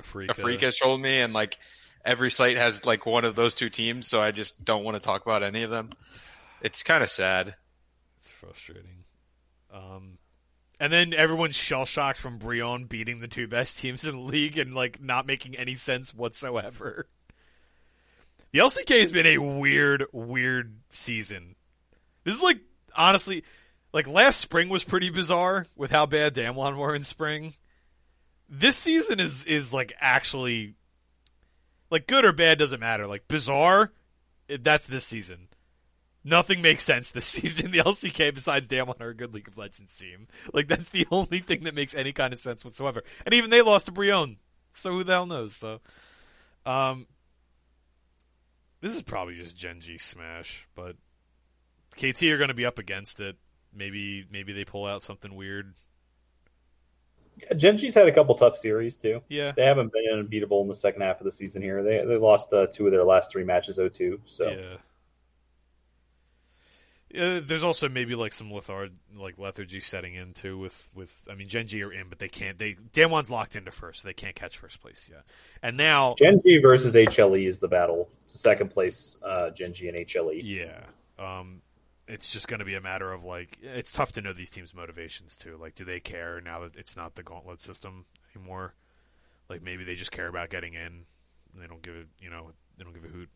[0.00, 0.28] Afreeca.
[0.34, 1.56] Afreeca has trolled me and like
[2.04, 5.00] every site has like one of those two teams so I just don't want to
[5.00, 5.90] talk about any of them.
[6.60, 7.54] It's kind of sad.
[8.18, 9.04] It's frustrating.
[9.72, 10.18] Um,
[10.80, 14.58] and then everyone's shell shocked from Brion beating the two best teams in the league
[14.58, 17.06] and like not making any sense whatsoever.
[18.50, 21.54] The LCK has been a weird, weird season.
[22.24, 22.60] This is like
[22.96, 23.44] honestly,
[23.92, 27.52] like last spring was pretty bizarre with how bad Damwon were in spring.
[28.48, 30.74] This season is is like actually
[31.90, 33.06] like good or bad doesn't matter.
[33.06, 33.92] Like bizarre,
[34.48, 35.48] that's this season.
[36.28, 37.70] Nothing makes sense this season.
[37.70, 40.28] The LCK, besides Damwon, are a good League of Legends team.
[40.52, 43.02] Like that's the only thing that makes any kind of sense whatsoever.
[43.24, 44.36] And even they lost to Brion,
[44.72, 45.56] so who the hell knows?
[45.56, 45.80] So,
[46.66, 47.06] um,
[48.80, 50.96] this is probably just Gen G smash, but
[51.92, 53.36] KT are going to be up against it.
[53.74, 55.74] Maybe maybe they pull out something weird.
[57.56, 59.22] Gen G's had a couple tough series too.
[59.28, 61.82] Yeah, They haven't been unbeatable in the second half of the season here.
[61.82, 64.20] They they lost uh, two of their last three matches 0-2.
[64.24, 64.74] So yeah.
[67.10, 71.48] Yeah, there's also maybe like some like lethargy setting in too with with I mean
[71.48, 74.34] Gen G are in but they can't they Damwon's locked into first so they can't
[74.34, 75.24] catch first place yet.
[75.62, 78.10] And now Gen G versus HLE is the battle.
[78.26, 80.40] Second place, uh, Gen G and HLE.
[80.44, 80.80] yeah.
[81.18, 81.62] Um
[82.06, 84.74] it's just going to be a matter of like it's tough to know these teams
[84.74, 85.56] motivations too.
[85.58, 88.04] Like do they care now that it's not the gauntlet system
[88.34, 88.74] anymore?
[89.48, 91.04] Like maybe they just care about getting in.
[91.58, 93.30] They don't give it you know they don't give a hoot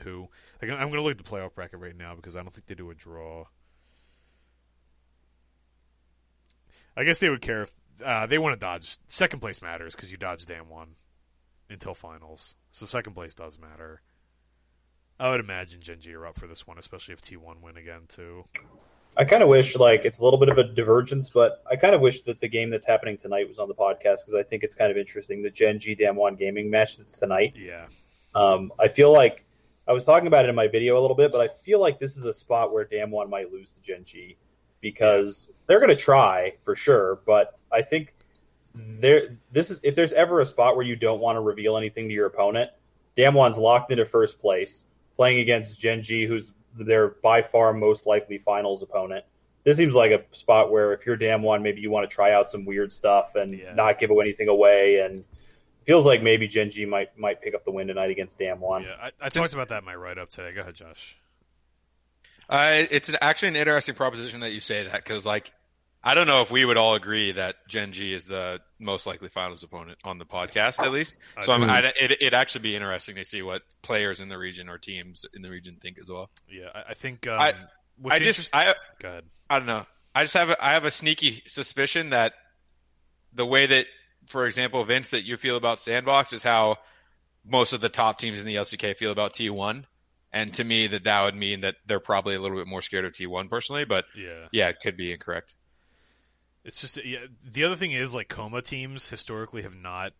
[0.00, 0.28] who
[0.60, 2.66] like I'm going to look at the playoff bracket right now because I don't think
[2.66, 3.46] they do a draw.
[6.96, 7.70] I guess they would care if
[8.04, 10.88] uh, they want to dodge second place matters because you dodge Damwon
[11.70, 14.02] until finals, so second place does matter.
[15.20, 18.02] I would imagine Gen G are up for this one, especially if T1 win again
[18.08, 18.44] too.
[19.16, 21.94] I kind of wish like it's a little bit of a divergence, but I kind
[21.94, 24.62] of wish that the game that's happening tonight was on the podcast because I think
[24.62, 25.42] it's kind of interesting.
[25.42, 27.54] The Gen G Damwon gaming match that's tonight.
[27.56, 27.86] Yeah,
[28.34, 29.44] Um, I feel like
[29.88, 31.98] I was talking about it in my video a little bit, but I feel like
[31.98, 34.36] this is a spot where Damwon might lose to Gen G
[34.80, 38.14] because they're going to try for sure, but I think
[38.74, 42.06] there this is if there's ever a spot where you don't want to reveal anything
[42.08, 42.70] to your opponent,
[43.16, 44.84] Damwon's locked into first place
[45.16, 49.24] playing against Gen G, who's their by far most likely finals opponent.
[49.64, 52.50] This seems like a spot where if you're Damwon, maybe you want to try out
[52.50, 53.74] some weird stuff and Yeah.
[53.74, 55.24] not give anything away and
[55.88, 58.84] feels like maybe Gen G might might pick up the win tonight against Damwon.
[58.84, 58.94] yeah.
[59.02, 60.52] I, I talked about that in my write up today.
[60.52, 61.16] Go ahead, Josh.
[62.48, 65.52] Uh, it's an, actually an interesting proposition that you say that because, like,
[66.02, 69.28] I don't know if we would all agree that Gen G is the most likely
[69.28, 71.18] finals opponent on the podcast, at least.
[71.36, 71.66] I So I'm, do.
[71.66, 75.26] I'd, it, it'd actually be interesting to see what players in the region or teams
[75.34, 76.30] in the region think as well.
[76.48, 77.26] Yeah, I, I think.
[77.26, 77.54] Um, I-
[78.00, 79.24] what's I just, I, go ahead.
[79.50, 79.84] I don't know.
[80.14, 82.32] I just have, a, I have a sneaky suspicion that
[83.34, 83.86] the way that,
[84.28, 86.76] for example, Vince, that you feel about Sandbox is how
[87.44, 89.84] most of the top teams in the LCK feel about T1.
[90.32, 93.04] And to me, that that would mean that they're probably a little bit more scared
[93.06, 93.84] of T1 personally.
[93.84, 94.46] But Yeah.
[94.52, 95.54] yeah, it could be incorrect.
[96.64, 100.12] It's just yeah, the other thing is like kkOma teams historically have not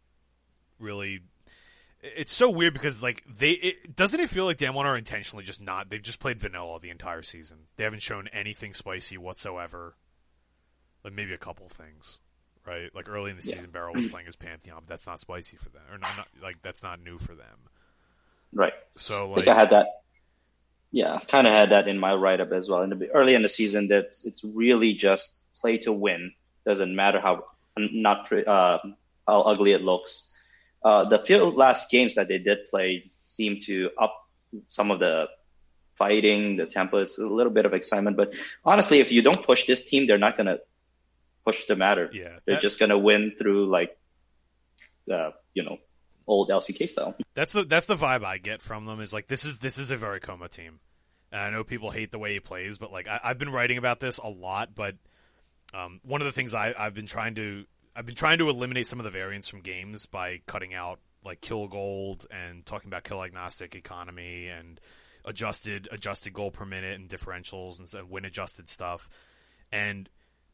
[0.79, 1.21] really.
[2.01, 5.61] It's so weird because like they it, doesn't it feel like Damwon are intentionally just
[5.61, 7.67] not they've just played vanilla the entire season.
[7.77, 9.97] They haven't shown anything spicy whatsoever.
[11.05, 12.21] Like maybe a couple things,
[12.69, 12.95] right?
[12.95, 13.55] Like early in the Yeah.
[13.55, 16.29] season, BeryL was playing as Pantheon, but that's not spicy for them, or not, not
[16.43, 17.59] like that's not new for them.
[18.53, 18.73] Right.
[18.97, 19.87] So I like think I had that.
[20.91, 22.83] Yeah, kind of had that in my write up as well.
[22.83, 26.33] In the early in the season, that it's really just play to win.
[26.65, 27.45] Doesn't matter how
[27.77, 28.79] not uh,
[29.27, 30.35] how ugly it looks.
[30.83, 34.15] Uh, the few last games that they did play seem to up
[34.67, 35.29] some of the
[35.97, 36.99] fighting, the tempo.
[36.99, 38.33] It's a little bit of excitement, but
[38.65, 40.59] honestly, if you don't push this team, they're not gonna
[41.49, 42.11] push the matter.
[42.13, 43.97] yeah, They're that- just gonna win through like,
[45.11, 45.79] uh, you know,
[46.27, 47.17] old LCK style.
[47.35, 49.01] That's the that's the vibe I get from them.
[49.01, 50.81] Is like this is this is a very kkOma team.
[51.31, 53.79] And I know people hate the way he plays, but like I, I've been writing
[53.79, 54.75] about this a lot.
[54.75, 54.97] But
[55.75, 57.65] um, one of the things I, I've been trying to
[57.97, 61.41] I've been trying to eliminate some of the variance from games by cutting out like
[61.41, 64.81] kill gold and talking about kill agnostic economy and
[65.25, 69.09] adjusted adjusted goal per minute and differentials and, and win adjusted stuff.
[69.73, 70.09] And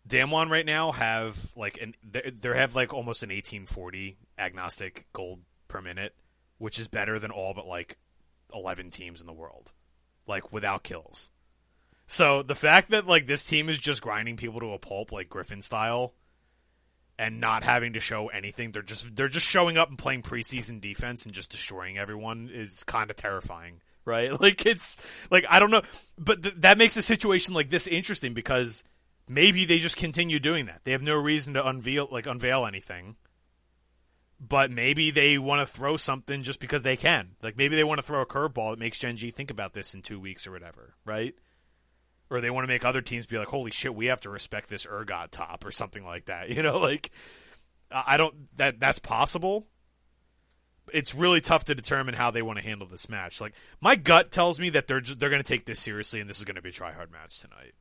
[0.08, 5.80] Damwon right now have like an they have like almost an 1840 agnostic gold per
[5.80, 6.14] minute,
[6.58, 7.98] which is better than all but like
[8.52, 9.72] 11 teams in the world,
[10.26, 11.30] like without kills.
[12.06, 15.28] So the fact that like this team is just grinding people to a pulp like
[15.28, 16.12] Griffin style
[17.18, 20.80] and not having to show anything, they're just they're just showing up and playing preseason
[20.80, 24.32] defense and just destroying everyone is kind of terrifying, right?
[24.40, 24.98] Like it's
[25.30, 25.82] like I don't know,
[26.18, 28.84] but th- that makes a situation like this interesting because
[29.28, 30.80] maybe they just continue doing that.
[30.84, 33.16] They have no reason to unveil like unveil anything.
[34.40, 37.30] But maybe they want to throw something just because they can.
[37.42, 39.94] Like maybe they want to throw a curveball that makes Gen G think about this
[39.94, 41.34] in two weeks or whatever, right?
[42.30, 44.68] or they want to make other teams be like, "Holy shit, we have to respect
[44.68, 46.48] this Urgot top" or something like that.
[46.54, 47.10] You know, like
[47.90, 49.66] I don't that that's possible.
[50.92, 53.40] It's really tough to determine how they want to handle this match.
[53.40, 56.28] Like my gut tells me that they're just, they're going to take this seriously and
[56.28, 57.72] this is going to be a try hard match tonight.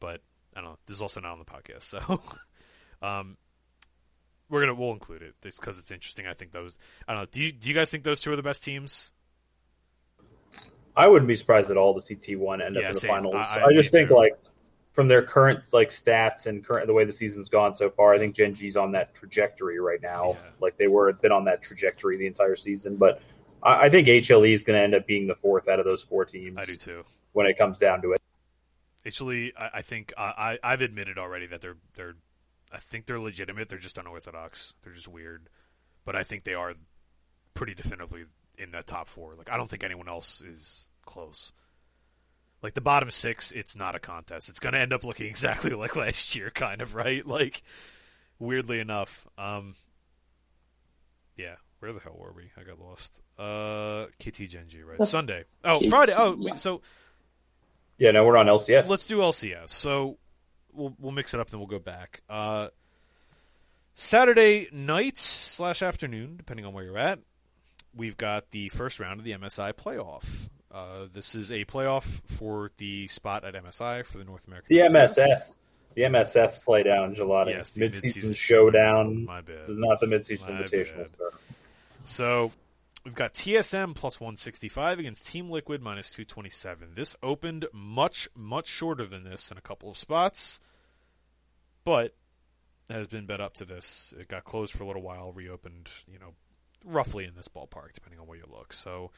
[0.00, 0.20] But
[0.54, 0.78] I don't know.
[0.86, 2.20] This is also not on the podcast, so
[3.06, 3.36] um,
[4.48, 6.26] we're gonna we'll include it because it's interesting.
[6.26, 6.78] I think those.
[7.08, 7.28] I don't know.
[7.30, 9.12] Do you do you guys think those two are the best teams?
[10.96, 13.08] I wouldn't be surprised at all to see T1 end up Yeah, in the same.
[13.10, 13.34] finals.
[13.36, 14.14] I- I, I- just think too.
[14.14, 14.36] like
[14.92, 18.18] from their current like stats and current the way the season's gone so far, I
[18.18, 20.32] think Gen G's on that trajectory right now.
[20.34, 20.50] Yeah.
[20.60, 22.96] Like they were been on that trajectory the entire season.
[22.96, 23.22] But
[23.62, 26.02] I, I think HLE is going to end up being the fourth out of those
[26.02, 27.04] four teams I do too.
[27.32, 28.21] when it comes down to it.
[29.06, 32.14] Actually, I, I think I, I, I've admitted already that they're they're
[32.72, 33.68] I think they're legitimate.
[33.68, 34.74] They're just unorthodox.
[34.82, 35.48] They're just weird,
[36.04, 36.74] but I think they are
[37.54, 38.24] pretty definitively
[38.56, 39.34] in the top four.
[39.34, 41.52] Like I don't think anyone else is close.
[42.62, 44.48] Like the bottom six, it's not a contest.
[44.48, 47.26] It's going to end up looking exactly like last year, kind of right.
[47.26, 47.62] Like
[48.38, 49.74] weirdly enough, um,
[51.36, 51.56] yeah.
[51.80, 52.44] Where the hell were we?
[52.56, 53.22] I got lost.
[53.36, 55.02] Uh, KT Gen G, right?
[55.02, 55.44] Sunday.
[55.64, 56.14] Oh, Friday.
[56.16, 56.80] Oh, so
[58.02, 58.88] Yeah, no, we're on LCS.
[58.88, 59.68] Let's do LCS.
[59.68, 60.18] So
[60.72, 62.20] we'll we'll mix it up, then we'll go back.
[62.28, 62.70] Uh,
[63.94, 67.20] Saturday night slash afternoon, depending on where you're at.
[67.94, 70.48] We've got the first round of the MSI playoff.
[70.68, 74.76] Uh, this is a playoff for the spot at MSI for the North American.
[74.76, 74.90] the LCS.
[74.90, 75.58] MSS.
[75.94, 77.50] The MSS play down, Gelati.
[77.50, 79.26] Yes, the mid-season mid-season showdown.
[79.26, 79.60] My bad.
[79.60, 81.08] This is not the mid-season My invitational.
[82.02, 82.50] So
[83.04, 86.90] we've got TSM plus 165 against Team Liquid minus 227.
[86.94, 90.60] This opened much, much shorter than this in a couple of spots,
[91.84, 92.14] but
[92.90, 94.12] has been bet up to this.
[94.18, 96.34] It got closed for a little while, reopened, you know,
[96.84, 98.72] roughly in this ballpark, depending on where you look.
[98.72, 99.10] So.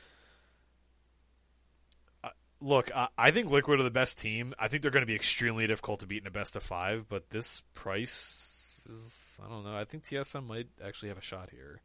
[2.23, 2.29] uh,
[2.61, 4.55] Look, I, I think Liquid are the best team.
[4.59, 7.07] I think they're going to be extremely difficult to beat in a best of five,
[7.09, 9.77] but this price is, I don't know.
[9.77, 11.81] I think TSM might actually have a shot here.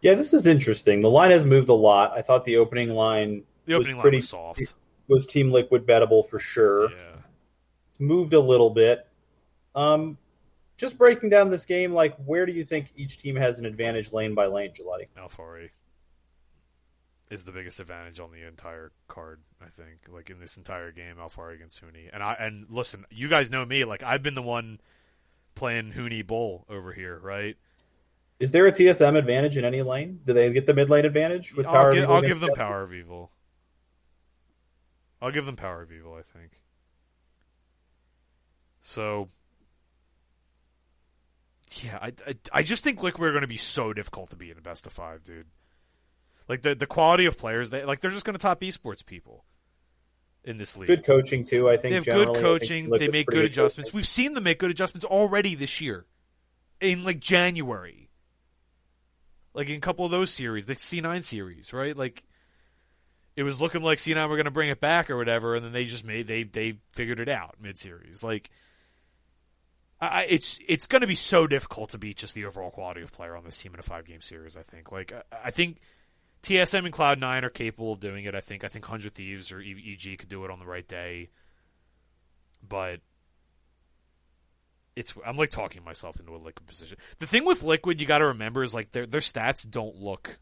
[0.00, 1.00] Yeah, this is interesting.
[1.02, 2.12] The line has moved a lot.
[2.16, 4.74] I thought the opening line The was opening line pretty was soft.
[5.08, 6.90] was Team Liquid bettable for sure.
[6.90, 7.16] Yeah.
[7.90, 9.06] It's moved a little bit.
[9.74, 10.16] Um,
[10.76, 14.12] just breaking down this game, like where do you think each team has an advantage
[14.12, 15.08] lane by lane, Gelati?
[15.18, 15.70] Alphari
[17.30, 20.08] is the biggest advantage on the entire card, I think.
[20.08, 22.08] Like in this entire game, Alphari against Huni.
[22.12, 24.80] And I and listen, you guys know me, like I've been the one
[25.54, 27.56] playing Huni Bull over here, right?
[28.40, 30.20] Is there a TSM advantage in any lane?
[30.24, 31.92] Do they get the mid lane advantage with I'll, Power?
[31.92, 33.30] gi- of Evil I'll give them power of evil.
[35.20, 36.60] I'll give them power of evil, I think.
[38.80, 39.30] So
[41.82, 44.52] yeah, I, I, I just think Liquid are going to be so difficult to beat
[44.52, 45.46] in a best of five, dude.
[46.48, 49.44] Like the the quality of players, they like they're just going to top esports people
[50.44, 50.88] in this league.
[50.88, 51.68] Good coaching too.
[51.68, 52.88] I think they have good coaching.
[52.88, 53.90] They make good adjustments.
[53.90, 53.98] coaching.
[53.98, 56.06] We've seen them make good adjustments already this year,
[56.80, 58.07] in like January.
[59.58, 61.96] Like in a couple of those series, the C nine series, right?
[61.96, 62.22] Like
[63.34, 65.64] it was looking like C nine were going to bring it back or whatever, and
[65.64, 68.22] then they just made they they figured it out mid series.
[68.22, 68.50] Like
[70.00, 73.12] I, it's it's going to be so difficult to beat just the overall quality of
[73.12, 74.56] player on this team in a five game series.
[74.56, 74.92] I think.
[74.92, 75.78] Like I, I think
[76.44, 78.36] TSM and Cloud Nine are capable of doing it.
[78.36, 78.62] I think.
[78.62, 81.30] I think Hundred Thieves or EG could do it on the right day.
[82.62, 83.00] But
[84.98, 86.98] it's I'm like talking myself into a liquid position.
[87.20, 90.38] The thing with liquid you got to remember is like their their stats don't look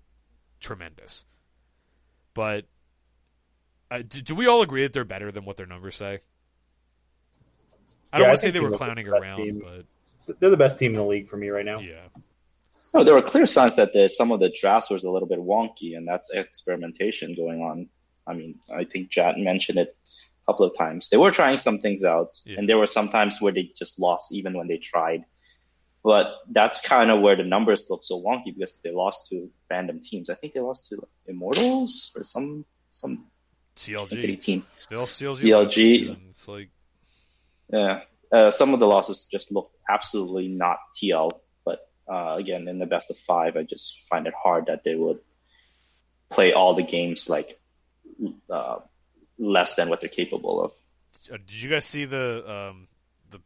[0.60, 1.24] tremendous,
[2.34, 2.64] but
[3.90, 6.20] uh, do, do we all agree that they're better than what their numbers say?
[8.12, 9.60] I don't Yeah, want to say they were clowning the around, team.
[9.62, 9.86] but
[10.40, 11.80] They're the best team in the league for me right now.
[11.80, 12.08] yeah,
[12.94, 15.38] No, there were clear signs that the, some of the drafts was a little bit
[15.38, 17.88] wonky, and that's experimentation going on.
[18.26, 20.05] I mean, I think Jatt mentioned it a
[20.46, 21.08] couple of times.
[21.10, 22.58] They were trying some things out, Yeah.
[22.58, 25.24] and there were some times where they just lost even when they tried.
[26.04, 30.00] But that's kind of where the numbers look so wonky because they lost to random
[30.00, 30.30] teams.
[30.30, 33.26] I think they lost to Immortals or some some
[33.74, 34.64] CLG, team.
[34.88, 36.16] they all CLG, CLG.
[36.30, 36.70] it's like
[37.72, 41.32] Yeah, uh, some of the losses just look absolutely not TL.
[41.64, 44.94] But uh, again, in the best of five, I just find it hard that they
[44.94, 45.18] would
[46.30, 47.58] play all the games like
[48.48, 48.78] uh,
[49.38, 50.72] less than what they're capable of.
[51.32, 52.88] Uh, did you guys see the um,
[53.30, 53.40] the?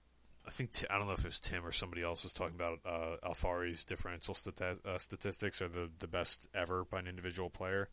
[0.47, 2.81] I think I don't know if it was Tim or somebody else was talking about
[2.85, 7.89] uh, Alphari's differential stati- uh, statistics are the the best ever by an individual player.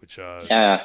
[0.00, 0.84] Which uh, Yeah,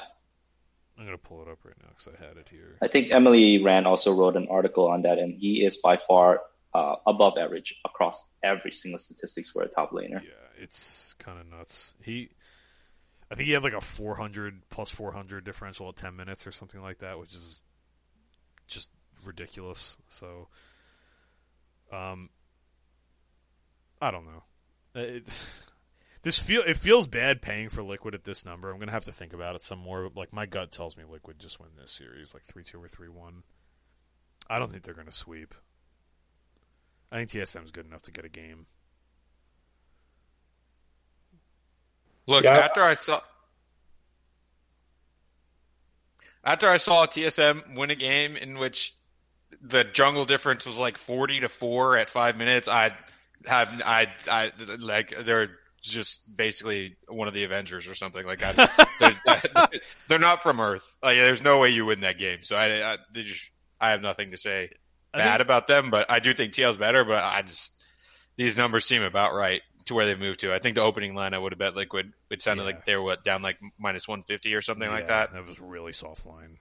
[0.98, 2.78] I'm gonna pull it up right now because I had it here.
[2.82, 6.42] I think Emily Rand also wrote an article on that, and he is by far
[6.74, 10.22] uh, above average across every single statistics for a top laner.
[10.24, 11.96] Yeah, it's kind of nuts.
[12.02, 12.30] He,
[13.32, 16.82] I think he had like a 400 plus 400 differential at 10 minutes or something
[16.82, 17.62] like that, which is
[18.68, 18.92] just
[19.26, 19.98] ridiculous.
[20.08, 20.48] So,
[21.92, 22.30] um,
[24.02, 24.44] I don't know.
[24.96, 25.28] It,
[26.24, 28.72] this feel it feels bad paying for Liquid at this number.
[28.72, 30.10] I'm gonna have to think about it some more.
[30.16, 33.10] Like my gut tells me Liquid just win this series, like three two or three
[33.10, 33.44] one.
[34.50, 35.54] I don't think they're gonna sweep.
[37.12, 38.66] I think TSM's good enough to get a game.
[42.28, 42.58] Look, Yeah.
[42.58, 43.22] after I saw
[46.44, 48.94] after I saw TSM win a game in which
[49.62, 52.92] the jungle difference was like forty to four at five minutes, I
[53.46, 55.52] have I I like they're
[55.82, 58.88] just basically one of the Avengers or something like that.
[59.00, 60.90] they're, they're not from Earth.
[61.04, 62.40] Like, there's no way you win that game.
[62.42, 63.50] So I I, they just
[63.80, 64.70] I have nothing to say
[65.14, 67.04] bad think- about them, but I do think TL's better.
[67.06, 67.86] But I just
[68.36, 70.54] these numbers seem about right to where they've moved to.
[70.54, 72.14] I think the opening line I would have bet Liquid.
[72.30, 72.68] It sounded Yeah.
[72.68, 75.34] like they were what down like minus one fifty or something like that.
[75.34, 76.58] That was really soft line.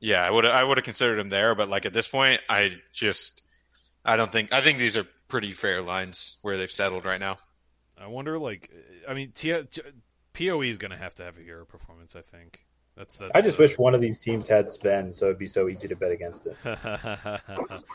[0.00, 2.76] Yeah, I would I would have considered them there, but like at this point, I
[2.92, 3.42] just
[4.04, 7.38] I don't think I think these are pretty fair lines where they've settled right now.
[8.00, 8.70] I wonder, like,
[9.08, 9.82] I mean, T- T-
[10.32, 12.14] Poe is going to have to have a hero performance.
[12.14, 12.60] I think
[12.98, 13.32] that's that's.
[13.34, 15.88] I just the- wish one of these teams had Sven, so it'd be so easy
[15.88, 16.56] to bet against it.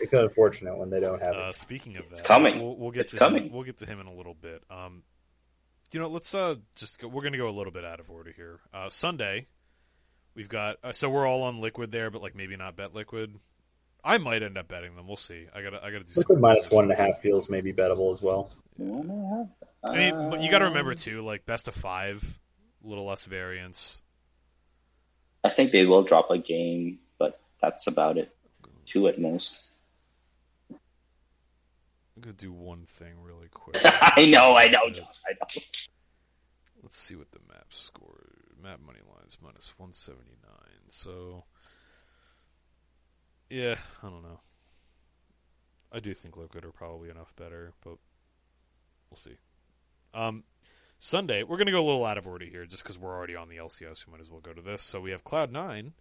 [0.01, 1.55] It's unfortunate when they don't have uh, it.
[1.55, 2.59] speaking of that, It's coming.
[2.61, 3.45] We'll, we'll get It's to coming.
[3.45, 4.63] Him, we'll get to him in a little bit.
[4.69, 5.03] Um,
[5.91, 8.09] you know, let's uh just go, we're going to go a little bit out of
[8.09, 8.59] order here.
[8.73, 9.47] Uh, Sunday,
[10.35, 13.35] we've got uh, so we're all on liquid there, but like maybe not bet liquid.
[14.05, 15.07] I might end up betting them.
[15.07, 15.45] We'll see.
[15.55, 16.71] I gotta I gotta do Liquid minus research.
[16.73, 18.51] one and a half feels maybe bettable as well.
[18.77, 19.45] Yeah.
[19.87, 22.39] I mean, but you got to remember too, like best of five,
[22.83, 24.01] a little less variance.
[25.43, 28.33] I think they will drop a game, but that's about it.
[28.85, 29.71] Two at most.
[30.71, 33.81] I'm gonna do one thing really quick.
[33.83, 35.61] I know, I know, Josh, I know.
[36.81, 38.29] Let's see what the map score.
[38.61, 40.79] Map money lines minus one seventy nine.
[40.89, 41.45] So,
[43.49, 44.39] yeah, I don't know.
[45.91, 47.97] I do think Liquid are probably enough better, but
[49.09, 49.37] we'll see.
[50.13, 50.43] Um,
[51.05, 53.49] Sunday, we're gonna go a little out of order here, just because we're already on
[53.49, 54.07] the LCS.
[54.07, 54.81] We might as well go to this.
[54.81, 55.91] So we have Cloud Nine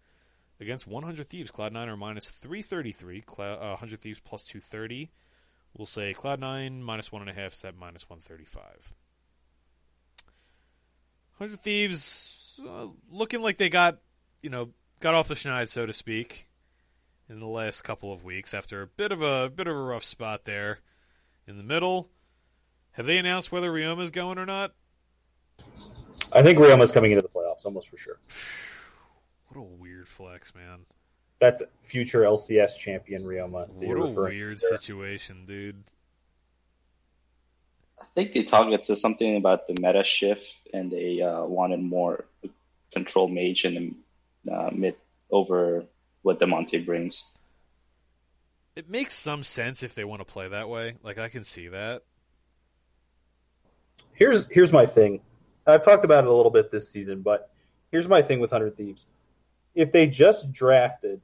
[0.61, 1.51] against 100 Thieves.
[1.51, 3.21] Cloud Nine are minus 333.
[3.23, 5.11] Cloud, uh, 100 Thieves plus 230.
[5.77, 8.95] We'll say Cloud Nine minus one and a half is at minus 135.
[11.33, 13.99] Hundred Thieves uh, looking like they got,
[14.41, 14.69] you know,
[15.01, 16.47] got off the schneid, so to speak,
[17.29, 20.05] in the last couple of weeks after a bit of a bit of a rough
[20.05, 20.79] spot there
[21.49, 22.09] in the middle.
[22.93, 24.75] Have they announced whether Ryoma's going or not?
[26.33, 28.19] I think Ryoma's coming into the playoffs almost for sure.
[29.49, 30.81] What a weird flex, man.
[31.41, 33.67] That's future LCS champion Ryoma.
[33.67, 35.83] that What a referring to weird situation, dude.
[38.01, 41.81] I think they talked it says something about the meta shift, and they uh, wanted
[41.83, 42.25] more
[42.93, 43.97] control mage in
[44.45, 44.97] the uh, mid
[45.31, 45.85] over
[46.23, 47.33] what Damonte brings.
[48.75, 50.95] It makes some sense if they want to play that way.
[51.03, 52.03] Like I can see that.
[54.15, 55.21] Here's here's my thing.
[55.67, 57.51] I've talked about it a little bit this season, but
[57.91, 59.07] here's my thing with Hundred Thieves.
[59.75, 61.23] If they just drafted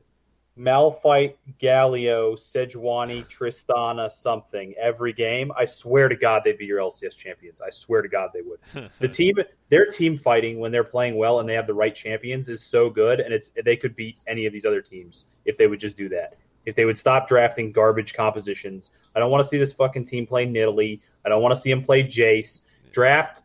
[0.59, 7.17] Malphite, Galio, Sejuani, Tristana, something every game, I swear to God they'd be your LCS
[7.17, 7.61] champions.
[7.61, 8.91] I swear to God they would.
[8.99, 9.37] the team,
[9.69, 12.91] their team fighting when they're playing well and they have the right champions is so
[12.91, 15.97] good, and it's they could beat any of these other teams if they would just
[15.97, 16.37] do that.
[16.67, 20.27] If they would stop drafting garbage compositions, I don't want to see this fucking team
[20.27, 21.01] play Nidalee.
[21.25, 22.63] I don't want to see them play Jace.
[22.91, 23.43] Draft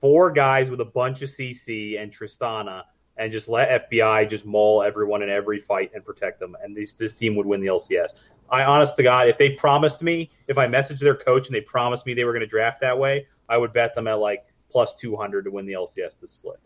[0.00, 2.84] four guys with a bunch of CC and Tristana,
[3.16, 6.56] and just let FBI just maul everyone in every fight and protect them.
[6.62, 8.10] And this this team would win the LCS.
[8.48, 11.60] I honest to God, if they promised me, if I messaged their coach and they
[11.60, 14.42] promised me they were going to draft that way, I would bet them at like
[14.70, 16.60] plus two hundred to win the LCS to split.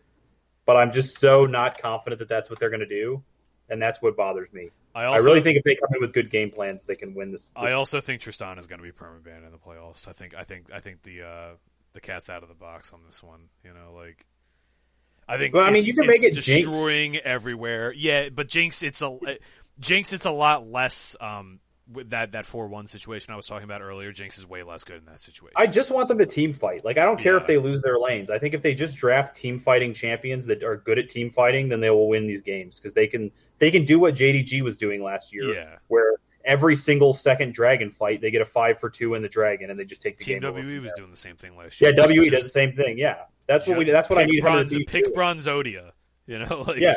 [0.66, 3.22] But I'm just so not confident that that's what they're going to do,
[3.68, 4.70] and that's what bothers me.
[4.94, 7.30] I I really think if they come in with good game plans, they can win
[7.32, 7.50] this.
[7.50, 10.08] this I also think Tristan is going to be permanent banned in the playoffs.
[10.08, 11.50] I think I think I think the uh,
[11.92, 13.48] the cat's out of the box on this one.
[13.64, 14.24] You know, like
[15.28, 15.54] I think.
[15.54, 16.46] Well, I mean, you can make it Jinx.
[16.46, 17.92] destroying everywhere.
[17.94, 19.18] Yeah, but Jinx, it's a
[19.78, 21.60] Jinx, it's a lot less um,
[21.92, 24.84] with that that four one situation I was talking about earlier, Jinx is way less
[24.84, 25.54] good in that situation.
[25.56, 26.84] I just want them to team fight.
[26.84, 27.40] Like I don't care Yeah.
[27.40, 28.30] if they lose their lanes.
[28.30, 31.68] I think if they just draft team fighting champions that are good at team fighting,
[31.68, 34.76] then they will win these games because they can they can do what JDG was
[34.76, 35.76] doing last year, yeah.
[35.88, 39.70] where every single second dragon fight they get a five for two in the dragon
[39.70, 40.54] and they just take the Team game.
[40.54, 40.96] WE was there.
[40.98, 41.92] doing the same thing last year.
[41.96, 42.06] Yeah.
[42.06, 42.98] WE Just- does the same thing.
[42.98, 43.84] Yeah, that's what we.
[43.84, 45.14] That's what I need Bronze, pick.
[45.14, 45.92] Bronzodia.
[46.26, 46.94] You know, like Yeah.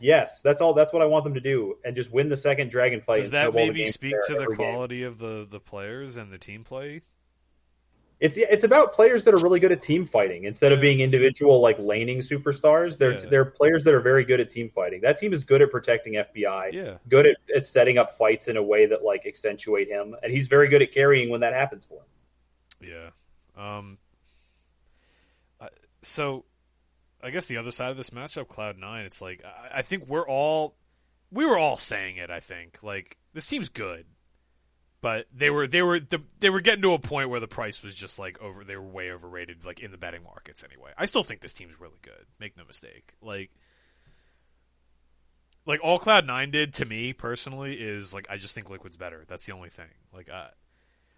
[0.00, 0.74] Yes, that's all.
[0.74, 3.16] That's what I want them to do, and just win the second dragon fight.
[3.16, 4.72] does that maybe speak to the every game.
[4.74, 7.02] quality of the the players and the team play?
[8.20, 11.60] It's it's about players that are really good at team fighting instead of being individual
[11.60, 12.98] like laning superstars.
[12.98, 13.26] They're Yeah.
[13.30, 15.02] they're players that are very good at team fighting.
[15.02, 16.72] That team is good at protecting FBI.
[16.72, 16.96] Yeah.
[17.08, 20.48] Good at, at setting up fights in a way that like accentuate him, and he's
[20.48, 22.90] very good at carrying when that happens for him.
[22.90, 23.76] Yeah.
[23.78, 23.98] Um.
[25.60, 25.68] I-
[26.02, 26.44] So,
[27.22, 30.08] I guess the other side of this matchup, Cloud Nine, it's like I, I think
[30.08, 30.74] we're all
[31.30, 32.30] we were all saying it.
[32.30, 34.06] I think like this team's good,
[35.00, 37.82] but they were they were the, they were getting to a point where the price
[37.82, 38.64] was just like over.
[38.64, 40.64] They were way overrated, like in the betting markets.
[40.64, 42.26] Anyway, I still think this team's really good.
[42.38, 43.14] Make no mistake.
[43.22, 43.50] Like.
[45.66, 49.24] Like all Cloud Nine did to me personally is like I just think Liquid's better.
[49.28, 49.90] That's the only thing.
[50.14, 50.48] Like I,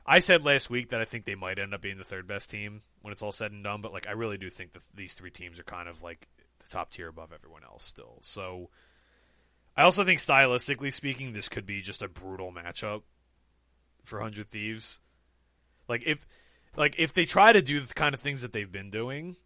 [0.04, 2.50] I said last week that I think they might end up being the third best
[2.50, 5.14] team when it's all said and done, but like I really do think that these
[5.14, 6.26] three teams are kind of like
[6.58, 8.18] the top tier above everyone else still.
[8.22, 8.70] So
[9.76, 13.02] I also think stylistically speaking, this could be just a brutal matchup
[14.04, 15.00] for Hundred Thieves.
[15.88, 16.26] Like if
[16.76, 19.36] like if they try to do the kind of things that they've been doing,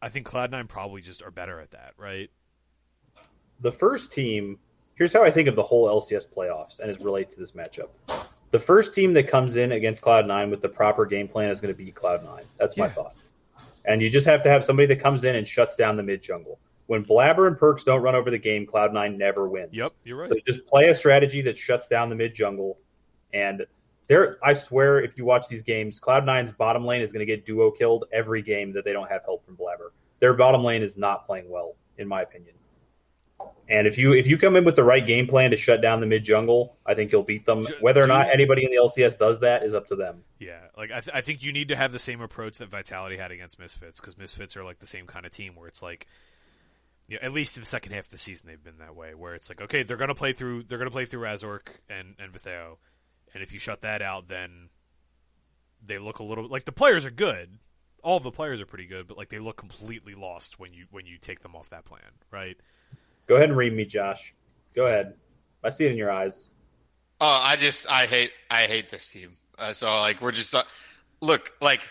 [0.00, 2.30] I think Cloud9 probably just are better at that, right?
[3.60, 4.58] the first team
[4.94, 7.88] here's how I think of the whole LCS playoffs and it relates to this matchup.
[8.50, 11.72] The first team that comes in against Cloud9 with the proper game plan is going
[11.72, 12.42] to be Cloud9.
[12.56, 13.14] That's my thought.
[13.84, 16.22] And you just have to have somebody that comes in and shuts down the mid
[16.22, 16.58] jungle.
[16.86, 19.72] When Blabber and Perkz don't run over the game, Cloud9 never wins.
[19.72, 20.30] Yep, you're right.
[20.30, 22.78] So just play a strategy that shuts down the mid jungle.
[23.32, 23.66] And
[24.06, 27.44] there, I swear, if you watch these games, Cloud9's bottom lane is going to get
[27.44, 29.92] duo killed every game that they don't have help from Blabber.
[30.20, 32.54] Their bottom lane is not playing well, in my opinion.
[33.68, 36.00] And if you if you come in with the right game plan to shut down
[36.00, 37.66] the mid jungle, I think you'll beat them.
[37.80, 40.24] Whether or not anybody in the LCS does that is up to them.
[40.38, 43.18] Yeah, like I, th- I think you need to have the same approach that Vitality
[43.18, 46.06] had against Misfits because Misfits are like the same kind of team where it's like,
[47.08, 49.14] you know, at least in the second half of the season they've been that way
[49.14, 52.32] where it's like okay they're gonna play through they're gonna play through Razork and and
[52.32, 52.78] Vetheo,
[53.34, 54.68] and if you shut that out then
[55.84, 57.58] they look a little like the players are good,
[58.02, 60.86] all of the players are pretty good, but like they look completely lost when you
[60.90, 62.00] when you take them off that plan,
[62.30, 62.56] right?
[63.26, 64.34] Go ahead and read me, Josh.
[64.74, 65.14] Go ahead.
[65.62, 66.50] I see it in your eyes.
[67.20, 69.36] Oh, I just I hate I hate this team.
[69.58, 70.62] Uh, so like we're just uh,
[71.20, 71.88] look like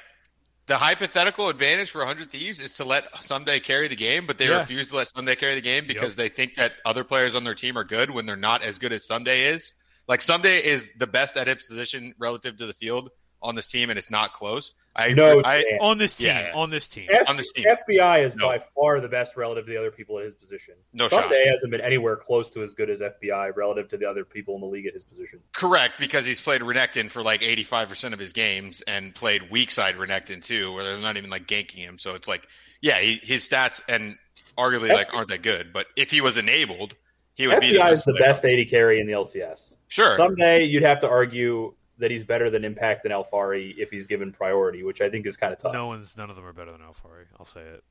[0.67, 4.47] the hypothetical advantage for 100 Thieves is to let Ssumday carry the game, but they
[4.47, 4.57] Yeah.
[4.57, 7.55] refuse to let Ssumday carry the game because they think that other players on their
[7.55, 9.73] team are good when they're not as good as Ssumday is.
[10.07, 13.09] Like Ssumday is the best at his position relative to the field
[13.41, 14.73] on this team, and it's not close.
[14.95, 15.63] I No I.
[15.79, 16.55] On this team, Yeah, yeah.
[16.55, 17.65] on this team, F- on this team.
[17.67, 18.47] FBI is No.
[18.47, 20.73] by far the best relative to the other people at his position.
[20.91, 21.25] No shot.
[21.29, 24.55] Ssumday hasn't been anywhere close to as good as FBI relative to the other people
[24.55, 25.39] in the league at his position.
[25.53, 29.95] Correct, because he's played Renekton for like 85% of his games and played weak side
[29.97, 31.99] Renekton too, where they're not even like ganking him.
[31.99, 32.47] So it's like,
[32.81, 34.15] yeah, he, his stats and
[34.57, 35.73] arguably like aren't that good.
[35.73, 36.95] But if he was enabled,
[37.37, 38.33] he would be the FBI best is the player.
[38.33, 39.75] best AD carry in the LCS.
[39.87, 40.17] Sure.
[40.17, 44.31] Ssumday you'd have to argue that he's better than Impact than Alphari if he's given
[44.33, 45.73] priority, which I think is kind of tough.
[45.73, 47.25] no one's none of them are better than Alphari.
[47.39, 47.83] I'll say it.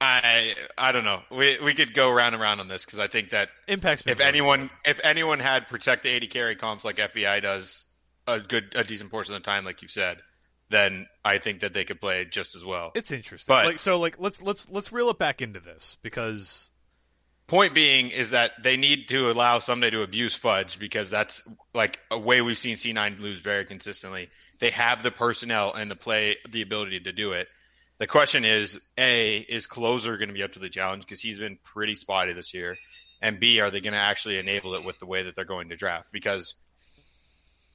[0.00, 1.22] I I don't know.
[1.30, 4.18] We we could go round and round on this because I think that Impact's if
[4.18, 7.86] really anyone if anyone had protect the AD carry comps like FBI does
[8.26, 10.18] a good a decent portion of the time, like you said,
[10.68, 12.92] then I think that they could play just as well.
[12.94, 13.52] It's interesting.
[13.54, 16.70] But- like so like let's let's let's reel it back into this because
[17.48, 22.00] Point being is that they need to allow somebody to abuse Fudge because that's like
[22.10, 24.30] a way we've seen C9 lose very consistently.
[24.58, 27.46] They have the personnel and the play, the ability to do it.
[27.98, 31.38] The question is, A, is Closer going to be up to the challenge because he's
[31.38, 32.76] been pretty spotty this year?
[33.22, 35.68] And B, are they going to actually enable it with the way that they're going
[35.68, 36.08] to draft?
[36.12, 36.56] Because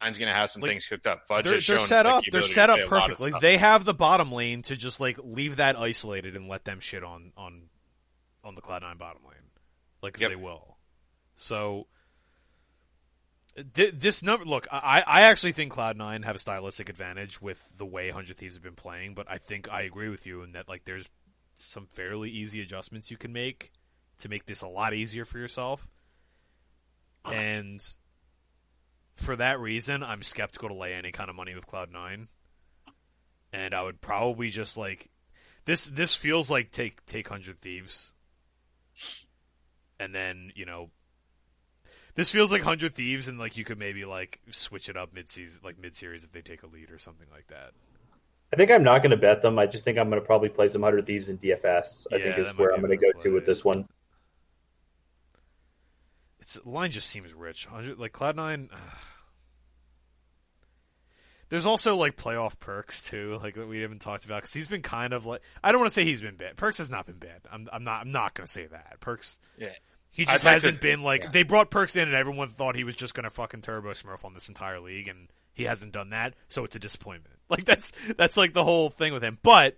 [0.02, 1.28] Nine's going to have some Like, things cooked up.
[1.28, 3.40] Fudge they're, they're shown, set up the they're set up play a lot of perfectly.
[3.40, 7.04] They have the bottom lane to just like leave that isolated and let them shit
[7.04, 7.64] on on
[8.44, 9.41] on the Cloud9 bottom lane.
[10.02, 10.30] Like Yep.
[10.32, 10.78] they will.
[11.36, 11.88] So
[13.74, 17.86] th- this number look, I I actually think Cloud9 have a stylistic advantage with the
[17.86, 20.68] way 100 Thieves have been playing, but I think I agree with you in that
[20.68, 21.08] like there's
[21.54, 23.72] some fairly easy adjustments you can make
[24.20, 25.88] to make this a lot easier for yourself.
[27.24, 27.80] And
[29.16, 32.28] for that reason, I'm skeptical to lay any kind of money with Cloud9.
[33.54, 35.10] And I would probably just like
[35.66, 38.14] this this feels like take take 100 Thieves.
[40.02, 40.90] And then, you know,
[42.16, 45.30] this feels like Hundred Thieves, and like you could maybe like switch it up mid
[45.30, 47.74] season, like mid series if they take a lead or something like that.
[48.52, 49.60] I think I'm not going to bet them.
[49.60, 52.08] I just think I'm going to probably play some Hundred Thieves in DFS.
[52.12, 53.64] I Yeah, think that is might where I'm going to go good to with this
[53.64, 53.88] one.
[56.40, 57.70] It's the line just seems rich.
[57.70, 58.70] 100 like Cloud Nine.
[61.50, 64.82] There's also like playoff Perkz too, like that we haven't talked about because he's been
[64.82, 66.56] kind of like I don't want to say he's been bad.
[66.56, 67.42] Perkz has not been bad.
[67.52, 68.98] I'm I'm not I'm not going to say that.
[69.02, 69.74] Perkz Yeah.
[70.12, 71.30] He just I'd hasn't to- been like yeah.
[71.30, 74.26] they brought Perkz in and everyone thought he was just going to fucking turbo Smurf
[74.26, 77.36] on this entire league and he hasn't done that, so it's a disappointment.
[77.52, 79.38] Like that's that's like the whole thing with him.
[79.44, 79.78] But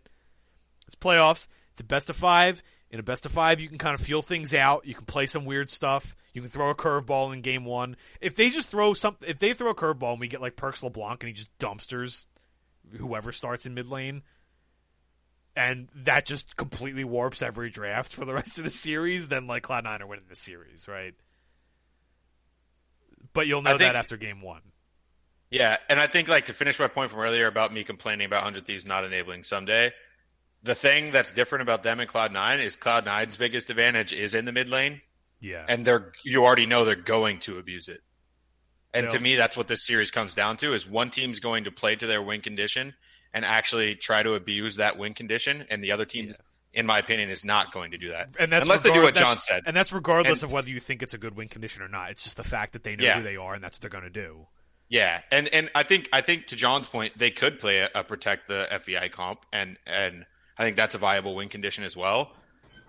[0.86, 1.48] it's playoffs.
[1.72, 2.62] It's a best of five.
[2.92, 4.86] In a best of five, you can kind of feel things out.
[4.86, 6.16] You can play some weird stuff.
[6.36, 7.96] You can throw a curveball in game one.
[8.22, 10.84] If they just throw some, if they throw a curveball and we get like Perkz
[10.84, 12.28] LeBlanc and he just dumpsters
[12.96, 14.22] whoever starts in mid lane,
[15.56, 19.64] and that just completely warps every draft for the rest of the series, then like
[19.64, 21.14] Cloud Nine are winning the series, right?
[23.34, 24.62] But you'll know think- that after game one.
[25.50, 28.42] Yeah, and I think like to finish my point from earlier about me complaining about
[28.42, 29.92] Hundred Thieves not enabling Ssumday,
[30.64, 34.34] the thing that's different about them and Cloud Nine is Cloud Nine's biggest advantage is
[34.34, 35.02] in the mid lane,
[35.40, 38.02] Yeah, and they're you already know they're going to abuse it.
[38.96, 41.72] And to me, that's what this series comes down to: is one team's going to
[41.72, 42.96] play to their win condition
[43.34, 46.32] and actually try to abuse that win condition, and the other team,
[46.74, 48.36] in my opinion, is not going to do that.
[48.40, 49.64] and that's unless they do what John said.
[49.66, 52.12] and that's regardless And- of whether you think it's a good win condition or not.
[52.12, 53.18] It's just the fact that they know Yeah.
[53.18, 54.48] who they are and that's what they're going to do.
[54.90, 58.04] Yeah, and and I think I think to John's point, they could play a, a
[58.04, 60.26] protect the FBI comp, and and
[60.58, 62.32] I think that's a viable win condition as well.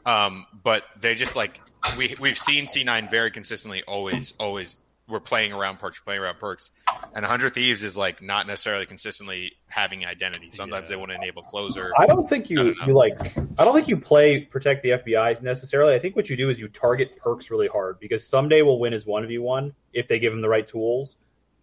[0.04, 1.60] Um, but they just like
[1.96, 6.70] we we've seen C9 very consistently always always we're playing around Perkz, playing around Perkz,
[7.14, 10.48] and Hundred Thieves is like not necessarily consistently having identity.
[10.52, 10.96] Sometimes Yeah.
[10.96, 11.92] they want to enable closer.
[11.98, 13.18] I don't think you don't you like.
[13.58, 15.94] I don't think you play protect the FBI necessarily.
[15.94, 18.94] I think what you do is you target Perkz really hard because Ssumday we'll win
[18.94, 21.16] as one v one if they give them the right tools,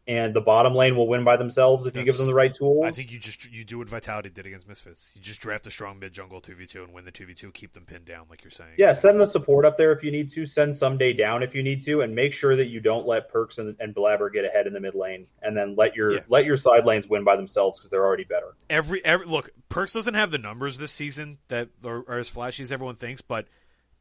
[0.07, 2.83] and the bottom lane will win by themselves if you give them the right tools.
[2.85, 5.13] I think you just you do what Vitality did against Misfits.
[5.15, 7.33] You just draft a strong mid jungle two v two and win the two v
[7.33, 8.71] two, keep them pinned down, like you're saying.
[8.77, 10.45] Yeah, send the support up there if you need to.
[10.45, 13.59] Send Ssumday down if you need to, and make sure that you don't let Perkz
[13.59, 16.19] and, and Blabber get ahead in the mid lane, and then let your Yeah.
[16.27, 18.55] let your side lanes win by themselves because they're already better.
[18.69, 22.63] every every look, Perkz doesn't have the numbers this season that are, are as flashy
[22.63, 23.45] as everyone thinks, but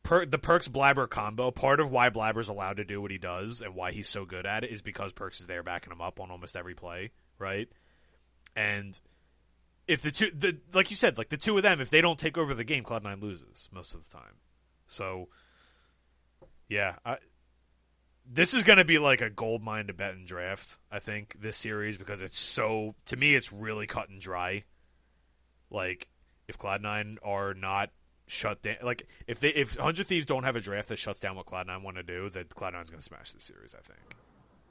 [0.02, 3.60] per, the Perkz Blabber combo, part of why Blabber's allowed to do what he does
[3.60, 6.20] and why he's so good at it is because Perkz is there backing him up
[6.20, 7.68] on almost every play, right?
[8.56, 8.98] And
[9.86, 12.18] if the two, the like you said, like the two of them, if they don't
[12.18, 14.36] take over the game, Cloud Nine loses most of the time.
[14.86, 15.28] So,
[16.68, 17.16] yeah, I,
[18.24, 20.78] this is going to be like a gold mine to bet and draft.
[20.90, 24.64] I think this series because it's so to me, it's really cut and dry.
[25.70, 26.09] Like
[26.48, 27.90] if Cloud Nine are not
[28.31, 31.36] shut down, like if they if Hundred Thieves don't have a draft that shuts down
[31.36, 33.74] what Cloud Nine want to do, then Cloud Nine's going to smash the series.
[33.74, 34.16] I think.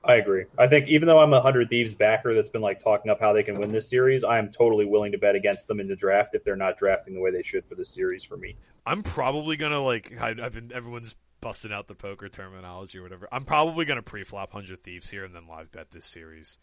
[0.03, 0.45] I agree.
[0.57, 3.33] I think even though I'm a hundred thieves backer that's been like talking up how
[3.33, 5.95] they can win this series, I am totally willing to bet against them in the
[5.95, 8.55] draft if they're not drafting the way they should for this series for me.
[8.85, 13.27] I'm probably gonna like I, I've been everyone's busting out the poker terminology or whatever.
[13.31, 16.59] I'm probably gonna pre-flop Hundred Thieves here and then live bet this series.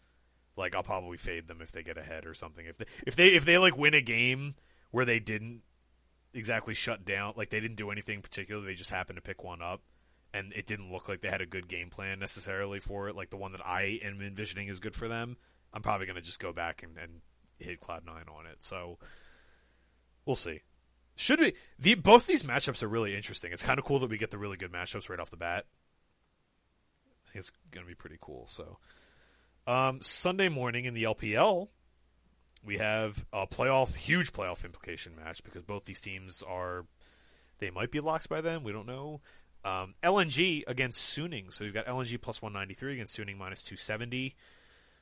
[0.55, 2.65] Like I'll probably fade them if they get ahead or something.
[2.65, 4.55] If they if they if they like win a game
[4.89, 5.61] where they didn't
[6.37, 9.61] exactly shut down, like they didn't do anything particular, they just happened to pick one
[9.61, 9.81] up,
[10.33, 13.15] and it didn't look like they had a good game plan necessarily for it.
[13.15, 15.37] Like the one that I am envisioning is good for them.
[15.73, 17.21] I'm probably gonna just go back and, and
[17.59, 18.63] hit Cloud Nine on it.
[18.63, 18.97] So
[20.25, 20.61] we'll see.
[21.15, 21.53] Should we?
[21.79, 23.51] The both these matchups are really interesting.
[23.51, 25.65] It's kind of cool that we get the really good matchups right off the bat.
[27.27, 28.45] I think it's going to be pretty cool.
[28.45, 28.77] So,
[29.65, 31.69] um, Sunday morning in the LPL,
[32.65, 36.85] we have a playoff, huge playoff implication match because both these teams are,
[37.59, 38.63] they might be locked by then.
[38.63, 39.21] We don't know.
[39.63, 41.51] Um, LNG against Suning.
[41.51, 44.35] So we've got LNG plus 193 against Suning minus 270.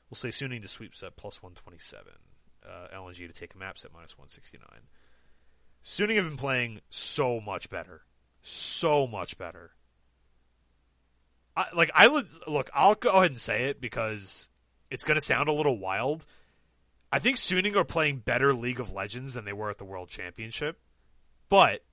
[0.10, 2.14] We'll say Suning to sweep set plus 127.
[2.68, 4.62] Uh, LNG to take a map set minus 169.
[5.84, 8.02] Suning have been playing so much better,
[8.42, 9.72] so much better.
[11.56, 12.70] I, like I would look.
[12.74, 14.50] I'll go ahead and say it because
[14.90, 16.26] it's going to sound a little wild.
[17.12, 20.10] I think Suning are playing better League of Legends than they were at the World
[20.10, 20.80] Championship,
[21.50, 21.84] but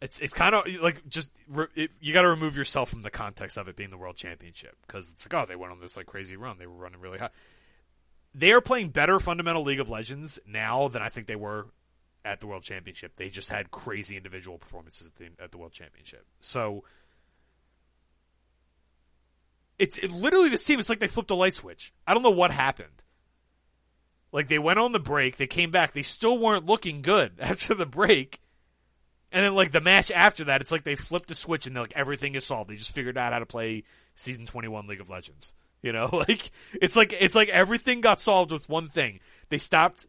[0.00, 3.10] it's it's kind of like just re, it, you got to remove yourself from the
[3.10, 5.96] context of it being the World Championship because it's like oh they went on this
[5.96, 7.30] like crazy run they were running really high
[8.34, 11.68] they are playing better fundamental League of Legends now than I think they were
[12.24, 13.16] at the World Championship.
[13.16, 16.26] They just had crazy individual performances at the, at the World Championship.
[16.40, 16.84] So
[19.78, 20.78] it's it, literally this team.
[20.78, 21.92] It's like they flipped a light switch.
[22.06, 22.88] I don't know what happened.
[24.32, 27.72] Like they went on the break, they came back, they still weren't looking good after
[27.72, 28.40] the break,
[29.30, 31.92] And then like the match after that, it's like they flipped a switch and like
[31.94, 32.68] everything is solved.
[32.68, 33.84] They just figured out how to play
[34.16, 35.54] season 21 League of Legends.
[35.82, 39.20] You know, like it's like it's like everything got solved with one thing.
[39.50, 40.06] They stopped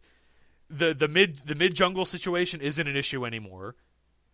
[0.69, 3.75] the the mid the mid jungle situation isn't an issue anymore.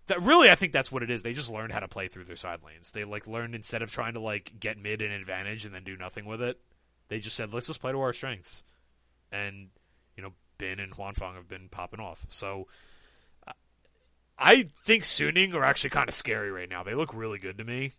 [0.07, 1.21] That really, I think that's what it is.
[1.23, 2.91] They just learned how to play through their side lanes.
[2.91, 5.95] They like learned instead of trying to like get mid an advantage and then do
[5.95, 6.59] nothing with it.
[7.07, 8.63] They just said, let's just play to our strengths.
[9.31, 9.69] And
[10.17, 12.25] you know, Bin and Huanfeng have been popping off.
[12.29, 12.67] So
[14.37, 16.83] I think Suning are actually kind of scary right now.
[16.83, 17.93] They look really good to me.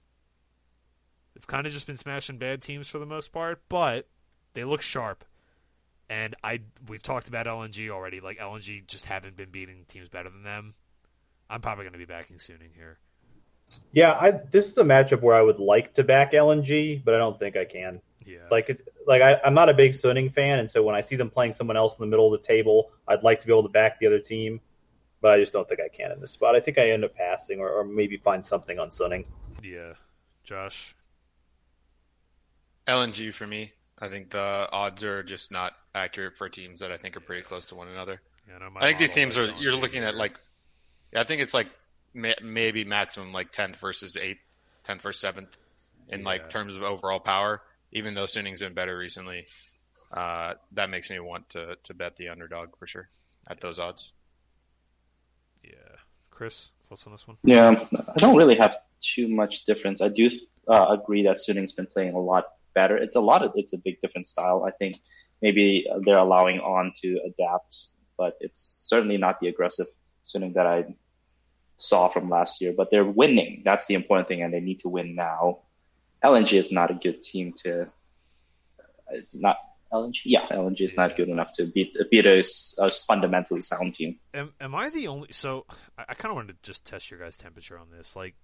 [1.35, 4.09] They've kind of just been smashing bad teams for the most part, but
[4.55, 5.25] they look sharp.
[6.11, 8.21] And I we've talked about LNG already.
[8.21, 10.75] Like LNG just haven't been beating teams better than them.
[11.53, 12.99] I'm probably going to be backing Suning here.
[13.93, 17.19] Yeah, I, this is a matchup where I would like to back LNG, but I
[17.19, 18.01] don't think I can.
[18.25, 18.39] Yeah.
[18.51, 21.29] Like, like I, I'm not a big Suning fan, and so when I see them
[21.29, 23.69] playing someone else in the middle of the table, I'd like to be able to
[23.69, 24.61] back the other team,
[25.21, 26.57] but I just don't think I can in this spot.
[26.57, 29.27] I think I end up passing, or, or maybe find something on Suning.
[29.63, 29.93] Yeah.
[30.45, 30.95] Josh.
[32.87, 33.73] LNG for me.
[33.99, 37.43] I think the odds are just not accurate for teams that I think are pretty
[37.43, 38.23] close to one another.
[38.49, 39.53] Yeah, no, I think these teams are.
[39.59, 40.39] You're looking at like, yeah,
[41.15, 41.69] I think it's like
[42.15, 44.41] ma- maybe maximum like tenth versus eighth,
[44.85, 45.57] tenth versus seventh
[46.09, 46.27] in Yeah.
[46.27, 47.63] like terms of overall power.
[47.93, 49.47] Even though Suning's been better recently,
[50.11, 53.09] uh, that makes me want to to bet the underdog for sure
[53.49, 54.11] at those odds.
[55.63, 55.71] Yeah.
[56.31, 57.37] Chris, thoughts on this one?
[57.45, 60.01] Yeah, I don't really have too much difference.
[60.01, 60.29] I do
[60.69, 62.97] uh, agree that Suning's been playing a lot better.
[62.97, 64.65] It's a lot of it's a big different style.
[64.67, 64.97] I think
[65.43, 67.77] maybe they're allowing on to adapt,
[68.17, 69.87] but it's certainly not the aggressive
[70.25, 70.85] Suning that I
[71.83, 72.73] saw from last year.
[72.77, 73.63] But they're winning.
[73.65, 75.61] That's the important thing, and they need to win now.
[76.25, 77.87] LNG is not a good team to.
[79.11, 79.57] It's not
[79.93, 80.23] LNG.
[80.25, 82.43] Yeah, LNG is not good enough to beat beat a
[83.07, 84.19] fundamentally sound team.
[84.33, 85.29] Am, am I the only?
[85.33, 85.67] So
[85.99, 88.17] I, I kind of wanted to just test your guys' temperature on this.
[88.17, 88.35] Like,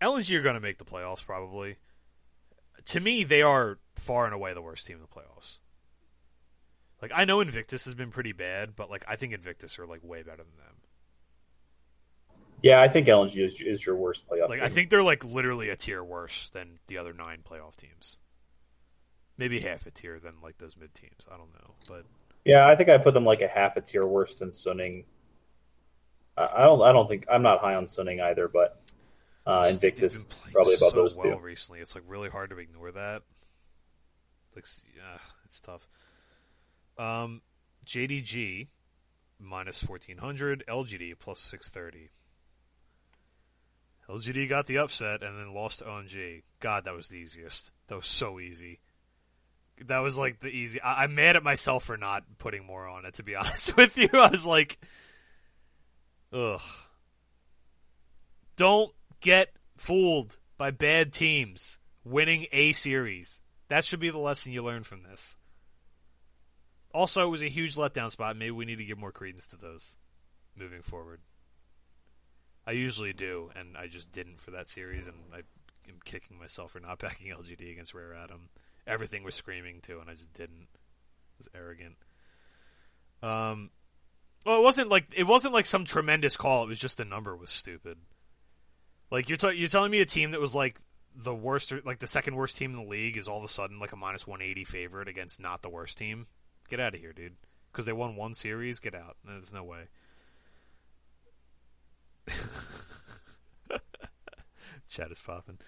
[0.00, 1.76] LNG are going to make the playoffs probably.
[2.86, 5.58] To me, they are far and away the worst team in the playoffs.
[7.02, 10.02] Like, I know Invictus has been pretty bad, but like I think Invictus are like
[10.02, 10.76] way better than them.
[12.62, 14.48] Yeah, I think LNG is, is your worst playoff.
[14.48, 14.66] Like, team.
[14.66, 18.18] I think they're like literally a tier worse than the other nine playoff teams.
[19.36, 21.26] Maybe half a tier than like those mid teams.
[21.30, 22.04] I don't know, but
[22.44, 25.04] Yeah, I think I put them like a half a tier worse than Suning.
[26.36, 26.80] I don't.
[26.82, 28.80] I don't think I'm not high on Suning either, but
[29.46, 31.42] uh, Invictus probably above so those well two.
[31.42, 31.80] recently.
[31.80, 33.22] It's like really hard to ignore that.
[34.54, 34.66] Like,
[34.96, 35.88] yeah, it's tough.
[36.98, 37.42] Um,
[37.86, 38.68] JDG
[39.38, 42.10] minus fourteen hundred, LGD plus six thirty.
[44.12, 46.42] LGD got the upset and then lost to OMG.
[46.60, 47.70] God, that was the easiest.
[47.88, 48.80] That was so easy.
[49.86, 50.80] That was like the easy.
[50.80, 53.14] I- I'm mad at myself for not putting more on it.
[53.14, 54.78] To be honest with you, I was like,
[56.32, 56.60] ugh.
[58.56, 63.40] Don't get fooled by bad teams winning a series.
[63.68, 65.36] That should be the lesson you learn from this.
[66.92, 68.36] Also, it was a huge letdown spot.
[68.36, 69.96] Maybe we need to give more credence to those
[70.54, 71.20] moving forward.
[72.66, 75.38] I usually do, and I just didn't for that series, and I
[75.88, 78.48] am kicking myself for not backing LGD against Rare Atom.
[78.86, 80.68] Everything was screaming too, and I just didn't.
[80.72, 81.96] It was arrogant.
[83.22, 83.70] Um,
[84.44, 86.64] well, it wasn't like it wasn't like some tremendous call.
[86.64, 87.98] It was just the number was stupid.
[89.10, 90.78] Like you're t- you're telling me a team that was like
[91.14, 93.48] the worst, or, like the second worst team in the league, is all of a
[93.48, 96.26] sudden like a minus one eighty favorite against not the worst team.
[96.68, 97.36] Get out of here, dude.
[97.70, 98.80] Because they won one series.
[98.80, 99.16] Get out.
[99.24, 99.88] There's no way.
[104.90, 105.58] Chat is popping.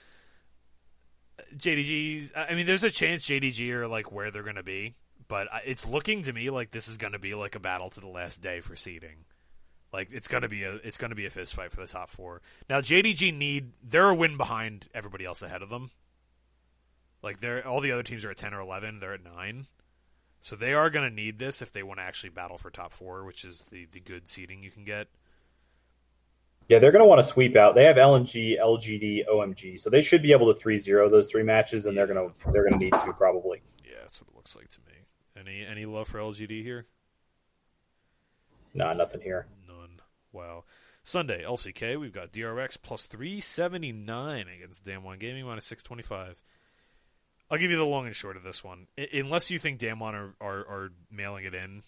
[1.57, 2.31] JDG.
[2.37, 4.95] I mean, there's a chance JDG are like where they're to be,
[5.29, 8.09] but it's looking to me like this is to be like a battle to the
[8.09, 9.25] last day for seeding.
[9.93, 12.43] Like it's to be a it's to be a fist fight for the top four.
[12.69, 15.91] Now JDG need they're a win behind everybody else ahead of them.
[17.23, 18.99] Like they're all the other teams are at ten or eleven.
[18.99, 19.69] They're at nine,
[20.41, 23.25] so they are to need this if they want to actually battle for top four,
[23.25, 25.07] which is the the good seeding you can get.
[26.69, 27.75] Yeah, they're going to want to sweep out.
[27.75, 31.87] They have LNG, LGD, OMG, so they should be able to 3-0 those three matches,
[31.87, 33.61] and they're going to they're going to need to probably.
[33.85, 34.95] Yeah, that's what it looks like to me.
[35.39, 36.87] Any any love for LGD here?
[38.73, 39.47] Nah, nothing here.
[39.69, 40.01] None.
[40.33, 40.65] Wow.
[41.03, 46.41] Sunday, LCK, we've got DRX plus 379 against Damwon Gaming minus 625.
[47.51, 48.87] I'll give you the long and short of this one.
[48.99, 51.83] I- unless you think Damwon are, are, are mailing it in,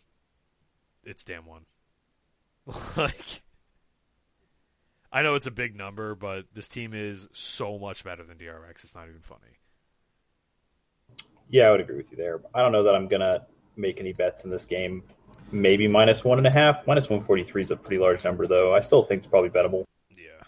[1.03, 1.63] it's Damwon.
[2.97, 3.41] like,
[5.17, 8.85] I know it's a big number, but this team is so much better than DRX.
[8.85, 9.41] It's not even funny.
[11.49, 12.41] Yeah, I would agree with you there.
[12.55, 15.03] I don't know that I'm going to make any bets in this game.
[15.53, 16.87] maybe minus one and a half.
[16.87, 18.75] Minus one forty three is a pretty large number, though.
[18.75, 19.85] I still think it's probably bettable.
[20.11, 20.43] Yeah.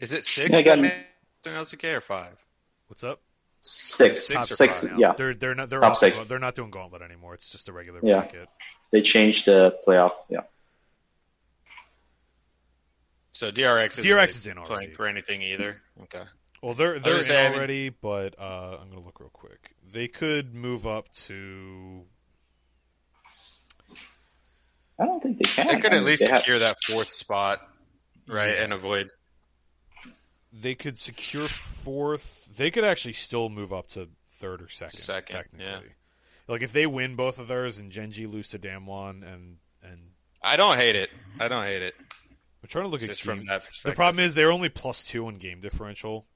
[0.00, 1.04] Is it six Yeah, I got- made
[1.44, 2.34] LCK or five?
[2.88, 3.20] What's up?
[3.60, 5.12] Six, Six six, yeah.
[5.16, 6.22] They're they're not they're Top off- six.
[6.22, 7.34] they're not doing gauntlet anymore.
[7.34, 8.14] It's just a regular Yeah.
[8.20, 8.48] bracket.
[8.90, 10.12] They changed the playoff.
[10.28, 10.40] Yeah.
[13.32, 14.68] So DRX is DRX is in already.
[14.74, 15.80] playing for anything either.
[16.02, 16.22] Okay.
[16.62, 19.30] Well, they're they're in gonna say, I mean- already, but uh, I'm gonna look real
[19.32, 19.74] quick.
[19.90, 22.04] They could move up to.
[24.98, 25.66] I don't think they can.
[25.66, 27.60] They could I at least they have- secure that fourth spot,
[28.28, 28.64] right, Yeah.
[28.64, 29.10] and avoid.
[30.52, 32.48] They could secure fourth.
[32.56, 34.98] They could actually still move up to third or second.
[34.98, 35.64] Second, technically.
[35.66, 35.80] yeah.
[36.46, 40.10] Like if they win both of theirs and Gen G lose to Damwon and and
[40.42, 41.08] I don't hate it.
[41.40, 41.94] I don't hate it.
[42.62, 45.02] I'm trying to look Just at from game- that The problem is they're only plus
[45.04, 46.26] two in game differential,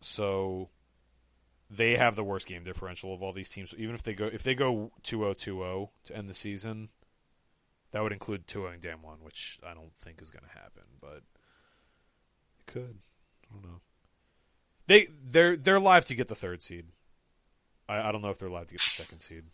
[0.00, 0.70] so
[1.68, 3.70] they have the worst game differential of all these teams.
[3.70, 6.88] So even if they go if they go 2-0-2-0 to end the season,
[7.92, 11.22] that would include 2-0ing Damwon, which I don't think is going to happen, but
[12.58, 12.98] it could.
[13.50, 13.80] I don't know.
[14.86, 16.86] They they're they're live to get the third seed.
[17.88, 19.44] I, I don't know if they're live to get the second seed.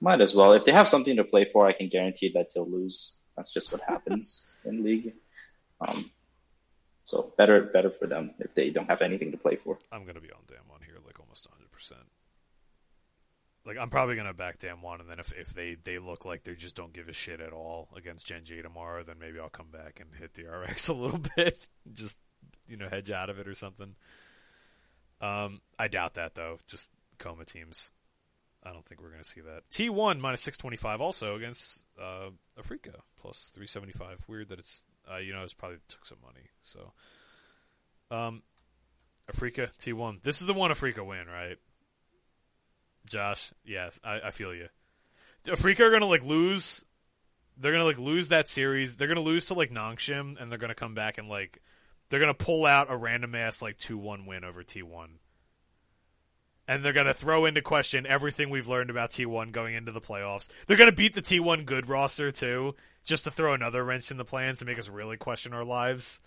[0.00, 0.54] Might as well.
[0.54, 3.18] If they have something to play for, I can guarantee that they'll lose.
[3.40, 5.14] That's just what happens in league.
[5.80, 6.10] Um,
[7.06, 9.78] so better, better for them if they don't have anything to play for.
[9.90, 11.72] I'm gonna be on Damwon here, like almost 100.
[11.72, 12.02] percent
[13.64, 16.54] Like I'm probably gonna back Damwon, and then if if they they look like they
[16.54, 19.70] just don't give a shit at all against Gen G tomorrow, then maybe I'll come
[19.72, 22.18] back and hit the RX a little bit, just
[22.68, 23.96] you know hedge out of it or something.
[25.22, 26.58] Um, I doubt that though.
[26.68, 27.90] Just coma teams.
[28.62, 29.62] I don't think we're gonna see that.
[29.70, 32.30] T1 minus 625 also against uh,
[32.60, 34.24] Afreeca plus 375.
[34.28, 36.48] Weird that it's uh, you know it's probably took some money.
[36.62, 36.92] So,
[38.10, 38.42] um,
[39.32, 40.22] Afreeca T1.
[40.22, 41.56] This is the one Afreeca win, right?
[43.06, 44.68] Josh, yes, I, I feel you.
[45.46, 46.84] Afreeca are gonna like lose.
[47.56, 48.96] They're gonna like lose that series.
[48.96, 51.62] They're gonna lose to like Nongshim, and they're gonna come back and like
[52.10, 55.18] they're gonna pull out a random ass like two one win over T one
[56.70, 60.00] and they're going to throw into question everything we've learned about T1 going into the
[60.00, 60.46] playoffs.
[60.66, 64.18] They're going to beat the T1 good roster too, just to throw another wrench in
[64.18, 66.20] the plans to make us really question our lives.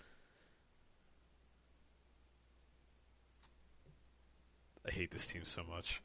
[4.86, 6.02] I hate this team so much.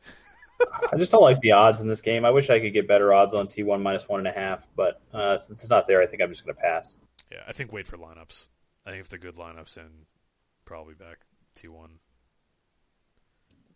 [0.93, 2.23] I just don't like the odds in this game.
[2.23, 5.01] I wish I could get better odds on T1 minus one and a half, but
[5.13, 6.95] uh, since it's not there, I think I'm just going to pass.
[7.29, 8.47] Yeah, I think wait for lineups.
[8.85, 10.05] I think if they're good lineups, and
[10.63, 11.25] probably back
[11.57, 11.89] T1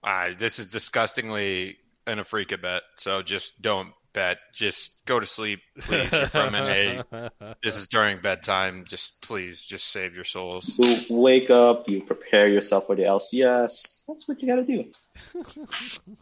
[0.04, 1.78] uh, this is disgustingly
[2.08, 2.82] in a freak a bet.
[2.98, 4.38] So just don't bet.
[4.54, 6.12] Just go to sleep, please.
[6.12, 7.04] You're from NA.
[7.64, 8.86] This is during bedtime.
[8.86, 10.78] Just please, just save your souls.
[10.78, 11.88] You wake up.
[11.88, 14.06] You prepare yourself for the LCS.
[14.08, 14.92] That's what you got to do.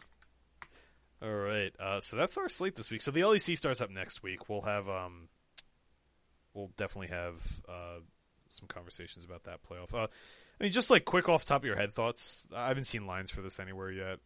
[1.22, 1.72] All right.
[1.78, 3.02] Uh, so that's our slate this week.
[3.02, 4.48] So the LEC starts up next week.
[4.48, 5.28] We'll have um,
[6.54, 8.00] we'll definitely have uh,
[8.48, 9.94] some conversations about that playoff.
[9.94, 10.08] Uh,
[10.62, 12.46] I mean, just like quick off top of your head thoughts.
[12.54, 14.20] I haven't seen lines for this anywhere yet.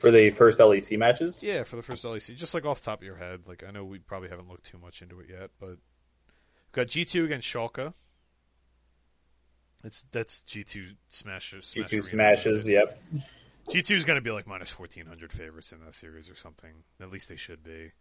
[0.00, 3.06] For the first LEC matches, Yeah, for the first LEC, just like off top of
[3.06, 3.44] your head.
[3.46, 6.88] Like I know we probably haven't looked too much into it yet, but we've got
[6.88, 7.94] G two against Schalke.
[9.82, 11.72] It's that's G two smashes.
[11.72, 12.68] G two smashes.
[12.68, 12.98] Yep.
[13.70, 16.34] G two is going to be like minus fourteen hundred favorites in that series or
[16.34, 16.84] something.
[17.00, 17.92] At least they should be.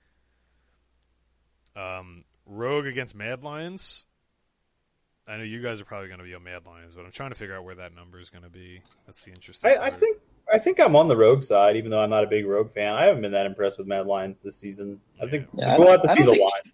[1.74, 4.08] Um, Rogue against Mad Lions.
[5.28, 7.30] I know you guys are probably going to be on Mad Lions, but I'm trying
[7.32, 8.82] to figure out where that number is going to be.
[9.06, 9.72] That's the interesting.
[9.72, 10.18] I, I think
[10.52, 12.94] I think I'm on the Rogue side, even though I'm not a big Rogue fan.
[12.94, 15.00] I haven't been that impressed with Mad Lions this season.
[15.22, 16.74] I think Yeah, we'll don't- have to I see the line.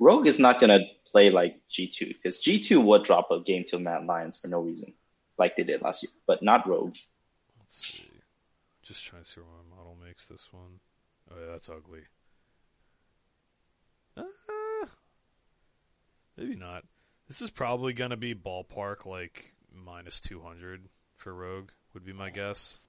[0.00, 3.78] Rogue is not going to play like G2 because G2 would drop a game to
[3.78, 4.92] Mad Lions for no reason,
[5.38, 6.96] like they did last year, but not Rogue.
[7.60, 8.04] Let's see.
[8.82, 10.80] Just trying to see where my model makes this one.
[11.30, 12.00] Oh yeah, that's ugly.
[14.16, 14.22] Uh,
[16.36, 16.84] maybe not.
[17.28, 22.30] This is probably going to be ballpark like minus 200 for Rogue, would be my
[22.30, 22.80] guess.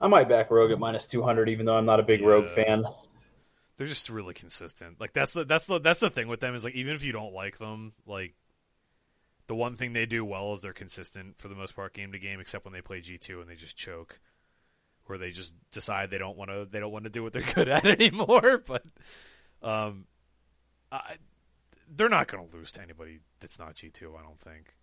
[0.00, 2.84] I might back Rogue at minus 200, even though I'm not a big Rogue fan.
[3.76, 5.00] They're just really consistent.
[5.00, 7.12] Like that's the that's the that's the thing with them is like even if you
[7.12, 8.34] don't like them, like
[9.46, 12.18] the one thing they do well is they're consistent for the most part game to
[12.18, 14.18] game, except when they play G two and they just choke,
[15.06, 17.42] where they just decide they don't want to they don't want to do what they're
[17.54, 18.62] good at anymore.
[18.66, 18.82] But
[19.62, 20.06] um,
[20.90, 21.16] I,
[21.94, 24.16] they're not going to lose to anybody that's not G two.
[24.16, 24.74] I don't think.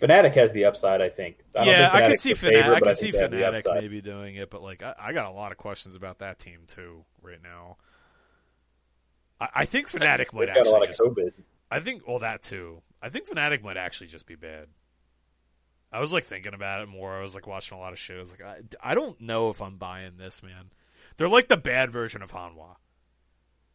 [0.00, 1.38] Fnatic has the upside, I think.
[1.54, 2.64] I yeah, I could see Fnatic.
[2.64, 5.12] I could see think they have the Fnatic maybe doing it, but like I, I
[5.12, 7.76] got a lot of questions about that team too right now.
[9.40, 11.32] I, I think Fnatic might got a lot actually of just COVID.
[11.70, 12.82] I think well that too.
[13.00, 14.68] I think Fnatic might actually just be bad.
[15.92, 17.16] I was like thinking about it more.
[17.16, 18.16] I was like watching a lot of shit.
[18.16, 20.70] I was like, I, I don't know if I'm buying this, man.
[21.16, 22.76] They're like the bad version of Hanwha.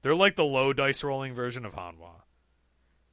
[0.01, 2.21] They're like the low dice rolling version of Hanwha.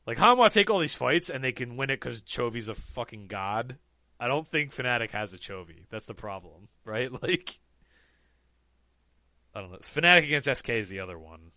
[0.07, 3.27] Like Hanwha take all these fights and they can win it because Chovy's a fucking
[3.27, 3.79] god.
[4.21, 5.85] I don't think Fnatic has a Chovy.
[5.91, 7.11] That's the problem, right?
[7.23, 7.59] Like,
[9.55, 9.79] I don't know.
[9.79, 11.51] Fnatic against SK is the other one.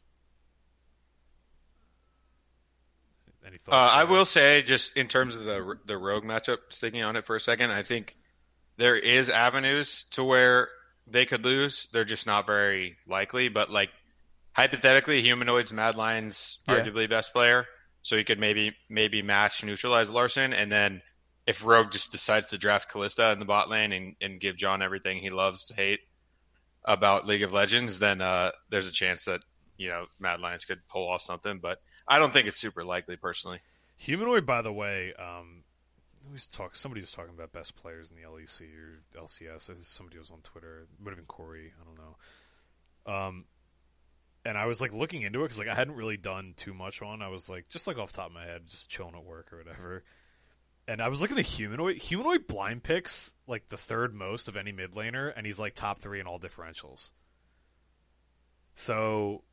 [3.46, 3.94] Any Uh, thoughts?
[3.94, 7.36] I will say, just in terms of the the rogue matchup, sticking on it for
[7.36, 8.16] a second, I think
[8.78, 10.70] there is avenues to where
[11.08, 11.90] they could lose.
[11.92, 13.50] They're just not very likely.
[13.50, 13.90] But like
[14.54, 16.76] hypothetically, Humanoid's, Mad Lion's Yeah.
[16.80, 17.66] arguably best player,
[18.02, 21.02] so he could maybe maybe match neutralize Larssen, and then
[21.46, 24.82] if Rogue just decides to draft Kalista in the bot lane and, and give John
[24.82, 26.00] everything he loves to hate
[26.86, 29.42] about League of Legends, then uh, there's a chance that
[29.78, 31.60] you know Mad Lions could pull off something.
[31.60, 33.62] But I don't think it's super likely personally.
[33.98, 35.64] Humanoid, by the way, um,
[36.52, 39.84] talk, somebody was talking about best players in the LEC or LCS.
[39.84, 40.82] Somebody was on Twitter.
[40.82, 41.74] It would have been Corey.
[41.80, 43.14] I don't know.
[43.14, 43.46] Um,
[44.46, 47.02] and I was like looking into it because like I hadn't really done too much
[47.02, 47.22] on.
[47.22, 49.58] I was like just like off top of my head, just chilling at work or
[49.58, 50.04] whatever.
[50.88, 51.98] And I was looking at humanoid.
[51.98, 56.00] Humanoid blind picks like the third most of any mid laner, and he's like top
[56.00, 57.12] three in all differentials.
[58.74, 59.44] So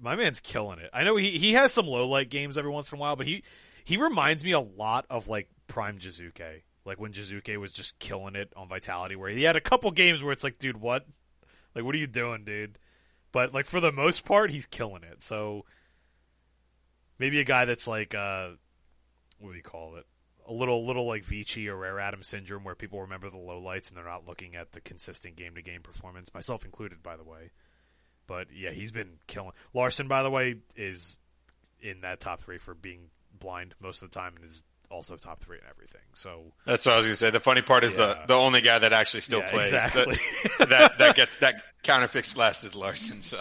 [0.00, 0.90] my man's killing it.
[0.92, 3.26] I know he he has some low light games every once in a while, but
[3.26, 3.44] he
[3.84, 6.62] he reminds me a lot of like prime Jiizuke.
[6.84, 10.22] Like when Jiizuke was just killing it on Vitality, where he had a couple games
[10.22, 11.06] where it's like, dude, what?
[11.74, 12.78] Like, what are you doing, dude?
[13.36, 15.22] But like for the most part, he's killing it.
[15.22, 15.66] So
[17.18, 18.52] maybe a guy that's like, uh,
[19.38, 20.06] what do you call it?
[20.48, 23.90] A little, little like Vici or Rare Atom syndrome, where people remember the low lights
[23.90, 26.32] and they're not looking at the consistent game to game performance.
[26.32, 27.50] Myself included, by the way.
[28.26, 29.52] But yeah, he's been killing.
[29.74, 31.18] Larssen, by the way, is
[31.78, 35.40] in that top three for being blind most of the time and is also top
[35.40, 36.00] three in everything.
[36.14, 37.30] So That's what I was gonna say.
[37.30, 38.14] The funny part is Yeah.
[38.22, 40.16] the the only guy that actually still Yeah, plays exactly.
[40.58, 43.22] that, that that gets that counterpicks less is Larssen.
[43.22, 43.40] So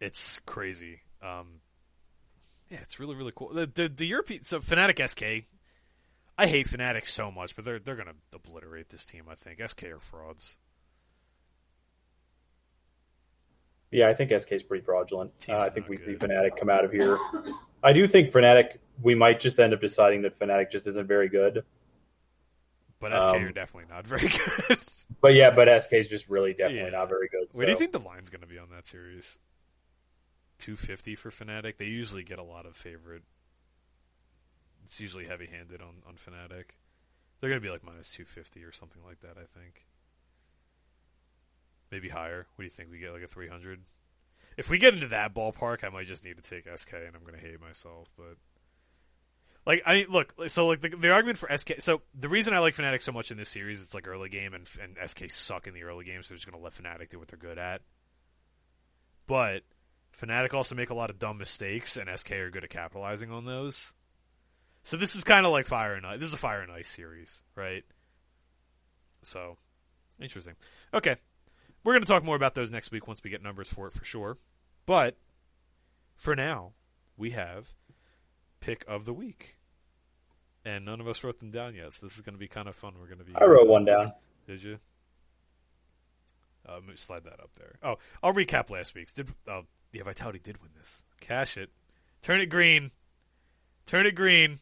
[0.00, 1.00] it's crazy.
[1.22, 1.60] Um,
[2.70, 3.52] yeah, it's really really cool.
[3.52, 5.46] The the, the European so Fnatic SK.
[6.38, 9.24] I hate Fnatic so much, but they're they're gonna obliterate this team.
[9.30, 10.58] I think SK are frauds.
[13.90, 15.32] Yeah, I think SK is pretty fraudulent.
[15.48, 16.20] Uh, I think not we see good.
[16.20, 17.18] Fnatic come out of here.
[17.82, 18.78] I do think Fnatic.
[19.02, 21.64] We might just end up deciding that Fnatic just isn't very good.
[22.98, 24.78] But SK Um, are definitely not very good.
[25.20, 26.98] But yeah, but SK is just really definitely Yeah.
[26.98, 27.48] not very good.
[27.52, 29.38] What do you think the line's going to be on that series?
[30.58, 31.76] Two fifty for Fnatic.
[31.78, 33.24] They usually get a lot of favorite.
[34.84, 36.76] It's usually heavy handed on on Fnatic.
[37.40, 39.36] They're going to be like minus two fifty or something like that.
[39.36, 39.84] I think.
[41.90, 42.46] Maybe higher.
[42.54, 42.90] What do you think?
[42.90, 43.80] We get like a three hundred.
[44.56, 47.22] If we get into that ballpark, I might just need to take SK, and I'm
[47.26, 48.08] going to hate myself.
[48.16, 48.36] But
[49.66, 50.34] like, I mean look.
[50.48, 51.80] So like the, the argument for SK.
[51.80, 54.54] So the reason I like Fnatic so much in this series, it's like early game,
[54.54, 57.18] and and SK suck in the early game, so they're just to let Fnatic do
[57.18, 57.82] what they're good at.
[59.26, 59.62] But
[60.18, 63.44] Fnatic also make a lot of dumb mistakes, and SK are good at capitalizing on
[63.44, 63.94] those.
[64.82, 66.18] So this is kind of like Fire and Ice.
[66.18, 67.84] This is a Fire and Ice series, right?
[69.22, 69.58] So
[70.20, 70.54] interesting.
[70.94, 71.16] Okay,
[71.84, 74.04] we're to talk more about those next week once we get numbers for it for
[74.04, 74.38] sure.
[74.86, 75.16] But
[76.16, 76.72] for now,
[77.16, 77.74] we have
[78.60, 79.56] pick of the week,
[80.64, 81.92] and none of us wrote them down yet.
[81.94, 82.94] So this is going to be kind of fun.
[83.00, 83.34] We're going to be.
[83.34, 84.12] I wrote one down.
[84.46, 84.78] Did you?
[86.68, 87.74] Uh, slide that up there.
[87.82, 89.14] Oh, I'll recap last week's.
[89.14, 89.62] Did uh,
[89.92, 91.02] yeah, Vitality did win this.
[91.20, 91.70] Cash it.
[92.22, 92.90] Turn it green.
[93.86, 94.60] Turn it green.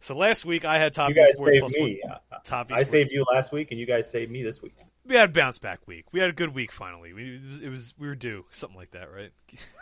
[0.00, 2.00] So last week I had top You guys esports saved me.
[2.02, 2.18] one.
[2.44, 2.86] Top I esports.
[2.88, 4.74] saved you last week, and you guys saved me this week.
[5.06, 6.06] We had a bounce back week.
[6.12, 7.12] We had a good week finally.
[7.12, 9.30] We it was, it was we were due something like that, right?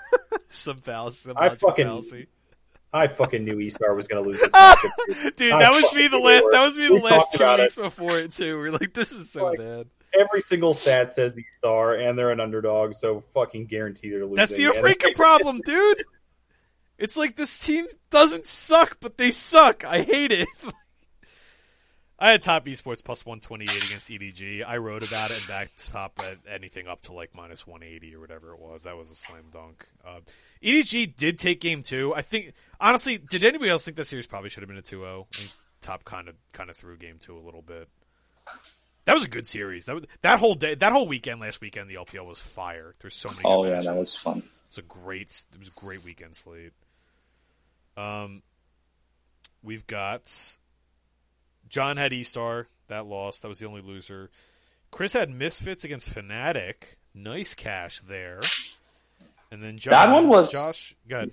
[0.50, 1.28] some fallacy.
[1.30, 2.26] Some I fucking- fallacy.
[2.94, 4.90] I fucking knew Estar was going to lose this matchup.
[5.08, 5.36] dude.
[5.36, 6.44] Dude, that was me the last.
[6.44, 6.52] it.
[6.52, 8.58] That was me the We last two weeks before it too.
[8.60, 9.88] We are like, this is so Like, bad.
[10.16, 14.36] Every single stat says Estar, and they're an underdog, so fucking guaranteed they're losing.
[14.36, 16.04] That's the Afreeca problem, dude.
[16.96, 19.84] It's like this team doesn't suck, but they suck.
[19.84, 20.46] I hate it.
[22.18, 24.64] I had top esports plus 128 against EDG.
[24.64, 28.20] I wrote about it and backed top at anything up to like minus 180 or
[28.20, 28.84] whatever it was.
[28.84, 29.86] That was a slam dunk.
[30.06, 30.20] Uh,
[30.62, 32.14] EDG did take game two.
[32.14, 35.00] I think, honestly, did anybody else think that series probably should have been a 2
[35.00, 35.26] 0?
[35.80, 37.88] Top kind of kind of threw game two a little bit.
[39.04, 39.84] That was a good series.
[39.84, 42.94] That was, that whole day, that whole weekend, last weekend, the LPL was fire.
[43.00, 43.42] There's so many.
[43.44, 43.86] Oh yeah, matches.
[43.86, 44.38] that was fun.
[44.38, 45.44] It was a great.
[45.52, 46.72] It was a great weekend slate.
[47.98, 48.42] Um,
[49.62, 50.32] we've got
[51.68, 53.42] John had E Star that lost.
[53.42, 54.30] That was the only loser.
[54.90, 56.74] Chris had Misfits against Fnatic.
[57.14, 58.40] Nice cash there.
[59.50, 60.94] And then John, That one was- Josh.
[61.08, 61.32] Good.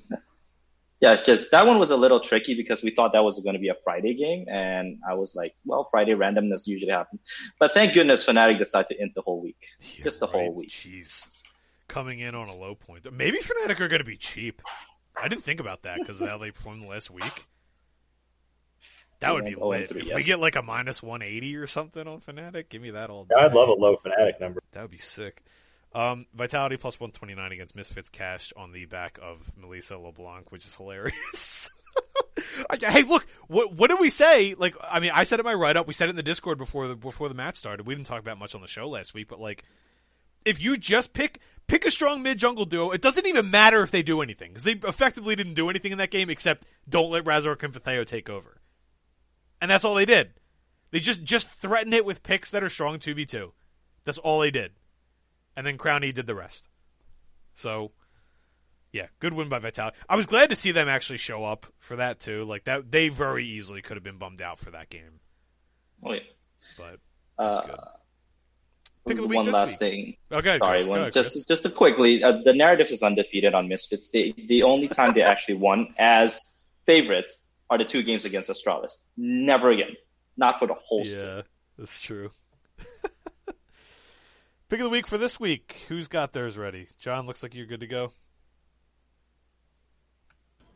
[1.00, 3.60] Yeah, because that one was a little tricky because we thought that was going to
[3.60, 7.22] be a Friday game, and I was like, well, Friday randomness usually happens.
[7.60, 9.58] But thank goodness Fnatic decided to end the whole week.
[9.80, 10.70] Yeah, Just the whole week.
[10.70, 11.28] Jeez,
[11.88, 13.12] coming in on a low point.
[13.12, 14.62] Maybe Fnatic are going to be cheap.
[15.20, 17.48] I didn't think about that because of how they performed last week.
[19.22, 19.90] That would be lit.
[19.90, 22.92] three, if we get like a minus one eighty or something on Fnatic, give me
[22.92, 23.28] that all.
[23.32, 24.62] Yeah, I'd love a low Fnatic number.
[24.74, 25.44] That would be sick.
[25.94, 30.76] Um, Vitality plus 129 against Misfits cashed on the back of Milica LeBlanc, which is
[30.76, 31.70] hilarious.
[32.82, 34.56] Hey, look, what what did we say?
[34.58, 35.88] Like, I mean, I said it in my write up.
[35.88, 37.86] We said it in the Discord before the before the match started.
[37.86, 39.64] We didn't talk about much on the show last week, but like,
[40.46, 43.92] if you just pick pick a strong mid jungle duo, it doesn't even matter if
[43.92, 47.26] they do anything because they effectively didn't do anything in that game except don't let
[47.26, 48.58] Razork and Vetheo take over,
[49.62, 50.32] and that's all they did.
[50.92, 53.54] They just just threaten it with picks that are strong two v two.
[54.04, 54.72] That's all they did
[55.56, 56.70] and then Crownie did the rest.
[57.56, 57.92] So,
[58.94, 59.98] yeah, good win by Vitality.
[60.08, 62.46] I was glad to see them actually show up for that too.
[62.46, 65.20] Like that, they very easily could have been bummed out for that game,
[66.06, 66.20] Oh, yeah.
[66.78, 67.00] but
[67.38, 67.76] Uh, good.
[69.08, 69.80] Pick of the week one last week.
[69.80, 70.18] thing.
[70.32, 70.58] okay.
[70.60, 71.46] Sorry, Chris, one, ahead, just Chris.
[71.46, 74.10] just to quickly, uh, the narrative is undefeated on Misfits.
[74.12, 79.04] The the only time they actually won as favorites are the two games against Astralis.
[79.16, 79.96] Never again.
[80.38, 81.38] Not for the whole season.
[81.38, 81.42] yeah,
[81.80, 82.30] that's true.
[84.70, 85.86] Pick of the week for this week.
[85.88, 86.88] Who's got theirs ready?
[87.00, 88.12] John, looks like you're good to go.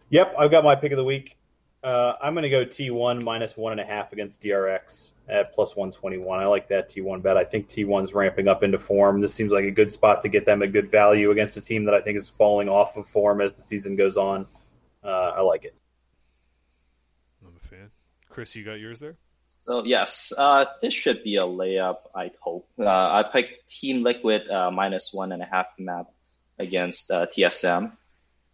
[0.09, 1.38] Yep, I've got my pick of the week.
[1.84, 5.76] Uh, I'm going to go T1 minus one and a half against DRX at plus
[5.76, 6.39] 121.
[6.39, 7.38] I like that T1 bet.
[7.38, 9.22] I think T1's ramping up into form.
[9.22, 11.85] This seems like a good spot to get them a good value against a team
[11.85, 14.45] that I think is falling off of form as the season goes on.
[15.03, 15.76] Uh, I like it.
[18.35, 18.55] I'm a fan.
[18.55, 19.15] Chris, you got yours there.
[19.45, 21.97] So yes, uh, this should be a layup.
[22.15, 22.67] I hope.
[22.79, 26.07] Uh, I picked Team Liquid uh, minus one and a half map
[26.59, 27.91] against uh, TSM.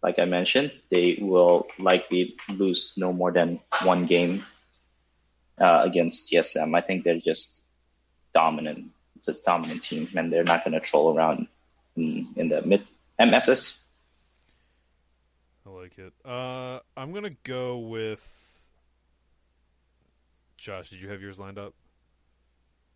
[0.02, 4.44] Like I mentioned, they will likely lose no more than one game
[5.58, 6.76] uh, against TSM.
[6.76, 7.62] I think they're just
[8.34, 8.90] dominant.
[9.16, 11.46] It's a dominant team, and they're not going to troll around
[11.96, 12.88] in, in the mid
[13.18, 13.82] MSS.
[15.64, 16.12] I like it.
[16.24, 18.51] Uh, I'm gonna go with
[20.62, 20.90] Josh.
[20.90, 21.74] Did you have yours lined up?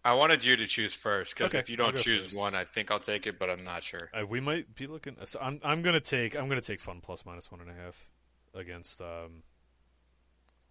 [0.05, 2.37] I wanted you to choose first because Okay, if you don't choose first.
[2.37, 4.09] one, I think I'll take it, but I'm not sure.
[4.15, 5.17] Uh, we might be looking.
[5.25, 8.07] So I'm I'm gonna take I'm gonna take FunPlus minus one and a half
[8.55, 9.43] against um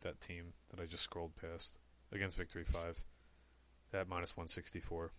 [0.02, 1.80] that team that I just scrolled past
[2.14, 3.04] against Victory Five
[3.94, 5.12] at minus one sixty four.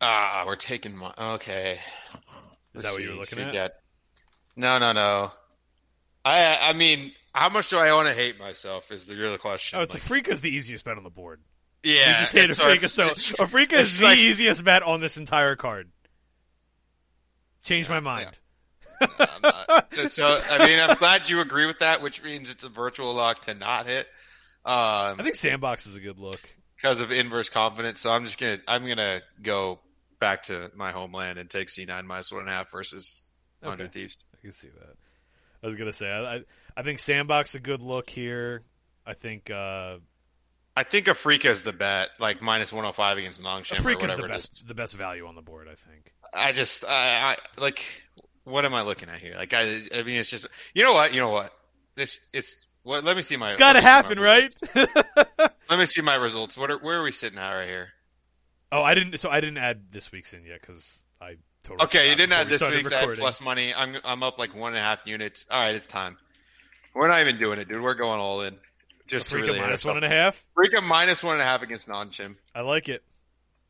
[0.00, 1.12] Ah, we're taking my.
[1.18, 1.72] Okay.
[2.74, 3.80] Is Let's that what you were looking at?
[4.56, 5.30] No, no, no.
[6.24, 8.90] I I mean, how much do I want to hate myself?
[8.92, 9.78] Is the real question.
[9.78, 11.40] Oh, it's Like, Afreeca's the easiest bet on the board.
[11.82, 12.12] yeah.
[12.12, 13.06] you just hate Afreeca, so
[13.42, 15.90] Afreeca is the like- easiest bet on this entire card.
[17.64, 18.38] Change my mind.
[19.00, 22.68] I'm not- so I mean, I'm glad you agree with that, which means it's a
[22.68, 24.06] virtual lock to not hit.
[24.64, 26.40] Um, I think Sandbox is a good look.
[26.76, 28.00] because of inverse confidence.
[28.00, 29.80] So I'm just gonna I'm gonna go
[30.20, 33.22] back to my homeland and take C9 minus one and a half versus
[33.62, 33.70] Okay.
[33.70, 34.16] Hundred Thieves.
[34.36, 34.94] I can see that.
[35.62, 36.42] I was gonna say I
[36.76, 38.62] I, think Sandbox a good look here.
[39.06, 39.96] I think uh,
[40.76, 44.28] I think Afreeca is the bet, like minus 105 against Nongshim or Afreeca's whatever the
[44.28, 44.62] best is.
[44.62, 45.68] the best value on the board.
[45.68, 46.12] I think.
[46.32, 47.84] I just I, I like
[48.44, 49.34] what am I looking at here?
[49.36, 51.52] Like I I mean it's just you know what you know what
[51.94, 54.18] this it's what let me see my It's got to let me see my happen,
[54.18, 55.50] right?
[55.70, 56.58] Let me see my results.
[56.58, 57.88] What are, where are we sitting at right here?
[58.72, 59.18] oh, I didn't.
[59.18, 61.84] So I didn't add this week's in yet because I totally.
[61.86, 62.92] Okay, you didn't before add this started week's.
[62.92, 63.20] I had recording.
[63.22, 63.74] plus money.
[63.74, 65.46] I'm I'm up like one and a half units.
[65.50, 66.16] All right, it's time.
[66.94, 67.82] We're not even doing it, dude.
[67.82, 68.56] We're going all in.
[69.08, 70.42] Just to Afreeca really minus one and a half.
[70.56, 72.36] Freaking minus one and a half against Nongshim.
[72.54, 73.02] I like it.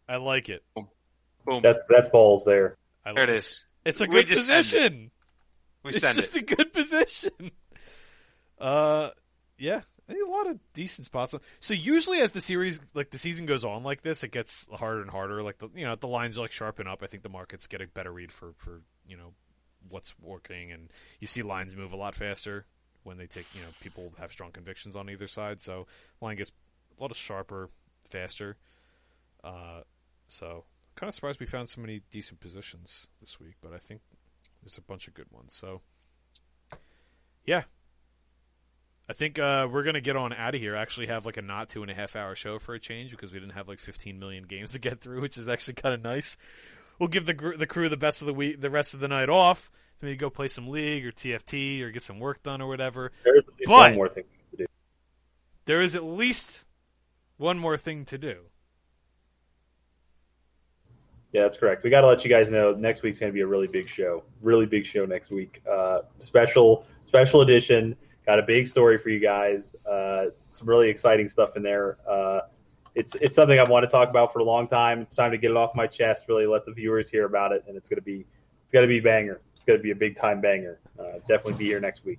[0.08, 0.62] I like it.
[0.74, 1.60] Boom.
[1.62, 2.76] That's that's balls there.
[3.04, 3.66] I there it is.
[3.84, 4.64] It's a We good just send it.
[4.64, 5.10] position.
[5.82, 6.50] We it's send just it.
[6.50, 7.50] a good position.
[8.58, 9.10] Uh,
[9.58, 11.34] yeah, I think a lot of decent spots.
[11.60, 15.00] So usually, as the series, like the season goes on, like this, it gets harder
[15.00, 15.42] and harder.
[15.42, 17.02] Like the you know the lines like sharpen up.
[17.02, 19.32] I think the markets get a better read for for you know
[19.88, 20.88] what's working, and
[21.20, 22.66] you see lines move a lot faster
[23.04, 25.60] when they take you know people have strong convictions on either side.
[25.60, 25.86] So
[26.20, 26.52] line gets
[26.98, 27.70] a lot of sharper,
[28.08, 28.56] faster.
[29.42, 29.82] Uh,
[30.28, 30.64] so
[30.94, 34.00] kind of surprised we found so many decent positions this week, but I think
[34.62, 35.52] there's a bunch of good ones.
[35.52, 35.80] So,
[37.44, 37.62] yeah,
[39.08, 40.74] I think uh, we're gonna get on out of here.
[40.76, 43.32] Actually, have like a not two and a half hour show for a change because
[43.32, 46.02] we didn't have like 15 million games to get through, which is actually kind of
[46.02, 46.36] nice.
[46.98, 49.08] We'll give the gr- the crew the best of the week, the rest of the
[49.08, 49.70] night off.
[50.00, 53.12] Maybe go play some league or TFT or get some work done or whatever.
[53.24, 54.66] There's at least But- one more thing to do.
[55.64, 56.64] There is at least
[57.36, 58.38] one more thing to do.
[61.32, 61.82] Yeah, that's correct.
[61.82, 63.88] We got to let you guys know next week's going to be a really big
[63.88, 64.22] show.
[64.42, 65.62] Really big show next week.
[65.70, 67.96] Uh, special special edition.
[68.26, 69.74] Got a big story for you guys.
[69.84, 71.98] Uh, some really exciting stuff in there.
[72.08, 72.40] Uh,
[72.94, 75.00] it's it's something I want to talk about for a long time.
[75.00, 76.24] It's time to get it off my chest.
[76.28, 78.26] Really let the viewers hear about it, and it's to be
[78.64, 79.40] it's to be banger.
[79.56, 80.78] It's to be a big time banger.
[80.98, 82.18] Uh, definitely be here next week.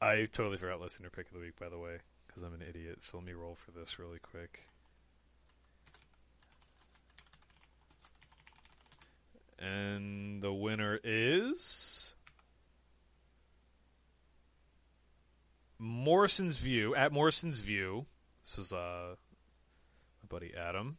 [0.00, 3.02] I totally forgot listener pick of the week, by the way, because I'm an idiot.
[3.02, 4.66] So let me roll for this really quick.
[9.58, 12.14] And the winner is
[15.78, 16.94] Morrison's View.
[16.94, 18.06] At Morrison's View,
[18.42, 19.14] this is uh,
[20.22, 20.98] my buddy Adam.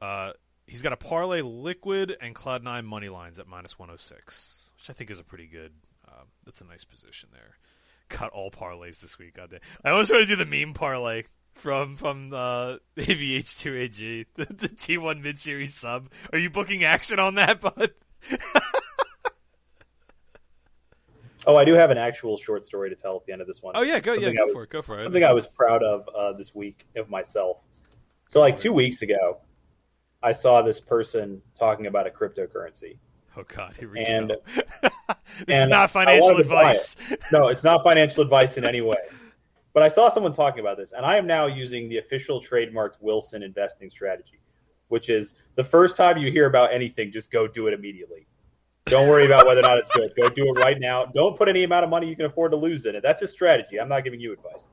[0.00, 0.32] Uh,
[0.66, 4.92] he's got a parlay liquid and cloud nine money lines at minus 106, which I
[4.92, 5.72] think is a pretty good.
[6.06, 7.56] Uh, that's a nice position there.
[8.08, 9.34] Cut all parlays this week.
[9.34, 9.60] God damn.
[9.84, 11.24] I always want to do the meme parlay
[11.54, 16.10] from from uh, AVH2AG, the, the T1 mid series sub.
[16.32, 17.92] Are you booking action on that, bud?
[21.46, 23.62] oh, I do have an actual short story to tell at the end of this
[23.62, 23.74] one.
[23.76, 25.02] Oh yeah, go Something yeah, go was, for it, go for it.
[25.04, 27.58] Something I was proud of uh, this week of myself.
[28.28, 29.40] So, like two weeks ago,
[30.22, 32.98] I saw this person talking about a cryptocurrency.
[33.36, 34.36] Oh God, here we and, go.
[34.82, 34.92] this
[35.48, 36.96] and is not financial advice.
[37.32, 38.98] No, it's not financial advice in any way.
[39.72, 42.96] But I saw someone talking about this, and I am now using the official trademarked
[43.00, 44.38] Wilson investing strategy,
[44.88, 48.26] which is the first time you hear about anything, just go do it immediately.
[48.86, 50.12] Don't worry about whether or not it's good.
[50.16, 51.04] Go do it right now.
[51.06, 53.02] Don't put any amount of money you can afford to lose in it.
[53.02, 53.80] That's a strategy.
[53.80, 54.66] I'm not giving you advice.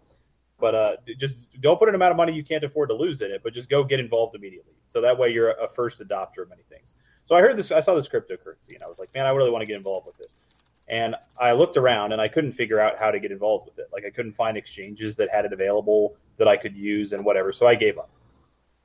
[0.60, 3.32] But uh, just don't put an amount of money you can't afford to lose in
[3.32, 4.74] it, but just go get involved immediately.
[4.90, 6.94] So that way you're a first adopter of many things.
[7.26, 9.52] So I heard this, I saw this cryptocurrency, and I was like, man, I really
[9.52, 10.36] want to get involved with this.
[10.90, 13.90] And I looked around and I couldn't figure out how to get involved with it.
[13.94, 17.54] Like I couldn't find exchanges that had it available that I could use and whatever.
[17.54, 18.10] So I gave up.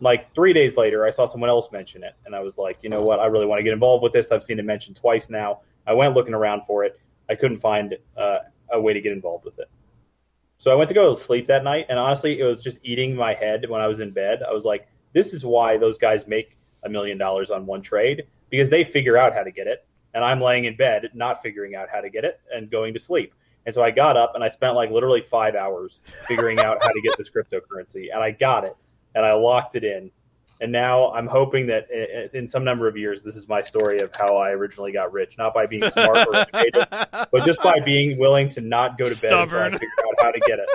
[0.04, 2.90] Like three days later, I saw someone else mention it, and I was like, you
[2.90, 3.18] know what?
[3.20, 4.30] I really want to get involved with this.
[4.30, 5.60] I've seen it mentioned twice now.
[5.86, 7.00] I went looking around for it.
[7.28, 8.38] I couldn't find uh,
[8.70, 9.68] a way to get involved with it.
[10.58, 13.16] So I went to go to sleep that night, and honestly, it was just eating
[13.16, 14.42] my head when I was in bed.
[14.48, 18.24] I was like, this is why those guys make a million dollars on one trade
[18.50, 21.74] because they figure out how to get it and I'm laying in bed not figuring
[21.74, 23.34] out how to get it and going to sleep.
[23.66, 26.90] And so I got up and I spent like literally five hours figuring out how
[26.90, 28.76] to get this cryptocurrency, and I got it
[29.14, 30.10] and I locked it in.
[30.60, 33.62] And now I'm hoping that eh, eh, in some number of years, this is my
[33.62, 37.62] story of how I originally got rich, not by being smart or educated, but just
[37.62, 39.74] by being willing to not go to bed Stubborn.
[39.74, 40.68] until I figure out how to get it.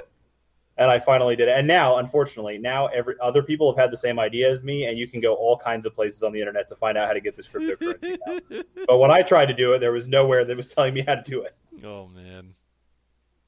[0.78, 1.58] And I finally did it.
[1.58, 4.98] And now, unfortunately, now every other people have had the same idea as me, and
[4.98, 7.20] you can go all kinds of places on the internet to find out how to
[7.20, 8.18] get this cryptocurrency.
[8.26, 8.64] now.
[8.88, 11.16] But when I tried to do it, there was nowhere that was telling me how
[11.16, 11.56] to do it.
[11.84, 12.56] Oh man,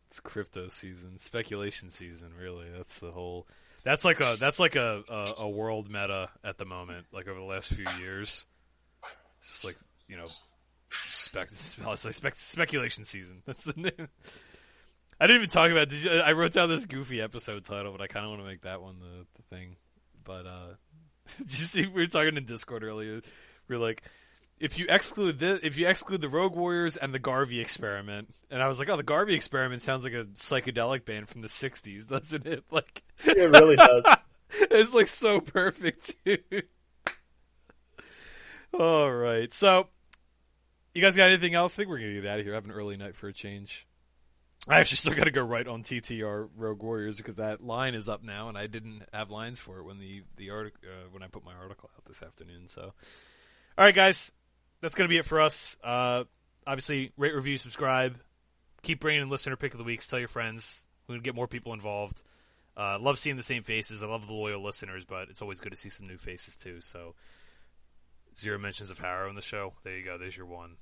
[0.07, 2.31] it's crypto season, speculation season.
[2.37, 3.47] Really, that's the whole.
[3.83, 7.07] That's like a that's like a, a, a world meta at the moment.
[7.11, 8.45] Like over the last few years,
[9.39, 9.77] it's just like
[10.07, 10.27] you know,
[10.87, 13.41] spec, it's like spec, speculation season.
[13.45, 14.09] That's the name.
[15.19, 15.91] I didn't even talk about.
[15.91, 18.61] You, I wrote down this goofy episode title, but I kind of want to make
[18.61, 19.77] that one the, the thing.
[20.23, 20.67] But uh,
[21.37, 21.85] did you see?
[21.87, 23.21] We were talking in Discord earlier.
[23.67, 24.03] We are like,
[24.61, 28.61] if you exclude this, if you exclude the Rogue Warriors and the Garvey Experiment, and
[28.61, 32.07] I was like, oh, the Garvey Experiment sounds like a psychedelic band from the '60s,
[32.07, 32.63] doesn't it?
[32.69, 34.05] Like, it really does.
[34.51, 36.67] it's like so perfect, dude.
[38.79, 39.87] All right, so
[40.93, 41.75] you guys got anything else?
[41.75, 42.53] I think we're gonna get out of here.
[42.53, 43.87] I have an early night for a change.
[44.67, 48.07] I actually still got to go right on TTR Rogue Warriors because that line is
[48.07, 51.23] up now, and I didn't have lines for it when the the article uh, when
[51.23, 52.67] I put my article out this afternoon.
[52.67, 52.93] So,
[53.75, 54.31] all right, guys,
[54.81, 55.77] that's gonna be it for us.
[55.83, 56.25] Uh,
[56.65, 58.17] obviously, rate, review, subscribe,
[58.81, 60.07] keep bringing in listener pick of the weeks.
[60.07, 60.85] Tell your friends.
[61.07, 62.23] We're gonna get more people involved.
[62.75, 64.01] Uh, love seeing the same faces.
[64.01, 66.81] I love the loyal listeners, but it's always good to see some new faces too.
[66.81, 67.15] So,
[68.37, 69.73] zero mentions of Harrow in the show.
[69.83, 70.17] There you go.
[70.17, 70.77] There's your one.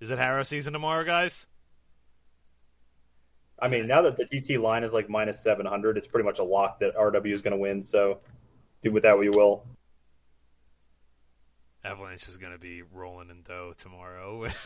[0.00, 1.46] Is it Harrow season tomorrow, guys?
[3.60, 6.42] I mean, now that the TT line is like minus 700, it's pretty much a
[6.42, 7.84] lock that RW is going to win.
[7.84, 8.18] So
[8.82, 9.64] do with that what you will.
[11.84, 14.46] Avalanche is going to be rolling in dough tomorrow.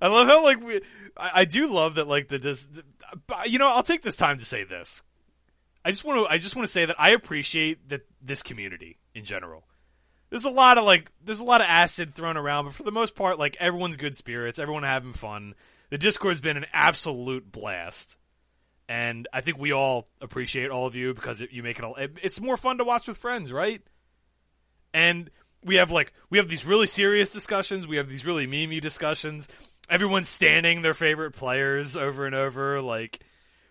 [0.00, 0.80] I love how like we.
[1.16, 2.66] I, I, do love that like the this.
[3.46, 5.02] You know, I'll take this time to say this.
[5.84, 6.32] I just want to.
[6.32, 9.64] I just want to say that I appreciate that this community in general.
[10.30, 11.10] There's a lot of like.
[11.22, 14.16] There's a lot of acid thrown around, but for the most part, like everyone's good
[14.16, 14.58] spirits.
[14.58, 15.54] Everyone having fun
[15.94, 18.16] the Discord's been an absolute blast,
[18.88, 21.94] and I think we all appreciate all of you because it, you make it all.
[21.94, 23.80] It, it's more fun to watch with friends, right?
[24.94, 25.28] And
[25.62, 27.86] we have like we have these really serious discussions.
[27.86, 29.48] We have these really memey discussions.
[29.90, 32.80] Everyone's standing their favorite players over and over.
[32.80, 33.18] Like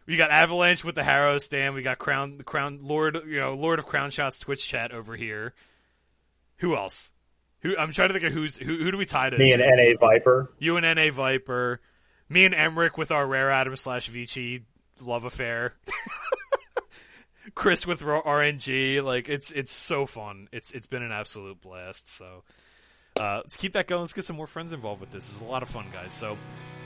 [0.06, 1.74] we got Avalanche with the Harrow stand.
[1.76, 5.16] We got Crown, the Crown Lord, you know, Lord of Crown Shots Twitch chat over
[5.16, 5.54] here.
[6.58, 7.14] Who else?
[7.62, 8.78] Who I'm trying to think of who's who.
[8.78, 9.38] Who do we tie to?
[9.38, 10.52] Me and NA Viper.
[10.60, 11.80] You and NA Viper.
[12.28, 14.66] Me and Emmerich with our Rare Atom slash Vici
[15.00, 15.74] love affair.
[17.55, 19.03] Chris with RNG.
[19.03, 20.47] Like it's it's so fun.
[20.51, 22.07] It's it's been an absolute blast.
[22.09, 22.43] So
[23.19, 24.01] uh, let's keep that going.
[24.01, 25.30] Let's get some more friends involved with this.
[25.30, 26.13] It's a lot of fun, guys.
[26.13, 26.38] So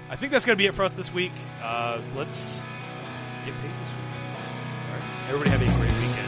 [0.10, 1.32] I think that's gonna be it for us this week.
[1.62, 2.66] Uh, let's
[3.46, 4.00] get paid this week.
[4.90, 5.26] All right.
[5.30, 6.28] Everybody have a great weekend.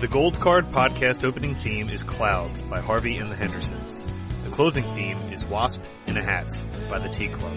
[0.00, 4.04] The Gold Card podcast opening theme is Clouds by Harvey and the Hendersons.
[4.52, 6.46] Closing theme is Wasp in a Hat
[6.90, 7.56] by the Tea Club.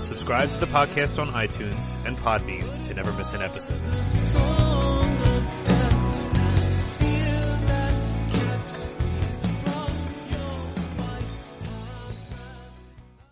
[0.00, 5.09] Subscribe to the podcast on iTunes and Podbean to never miss an episode.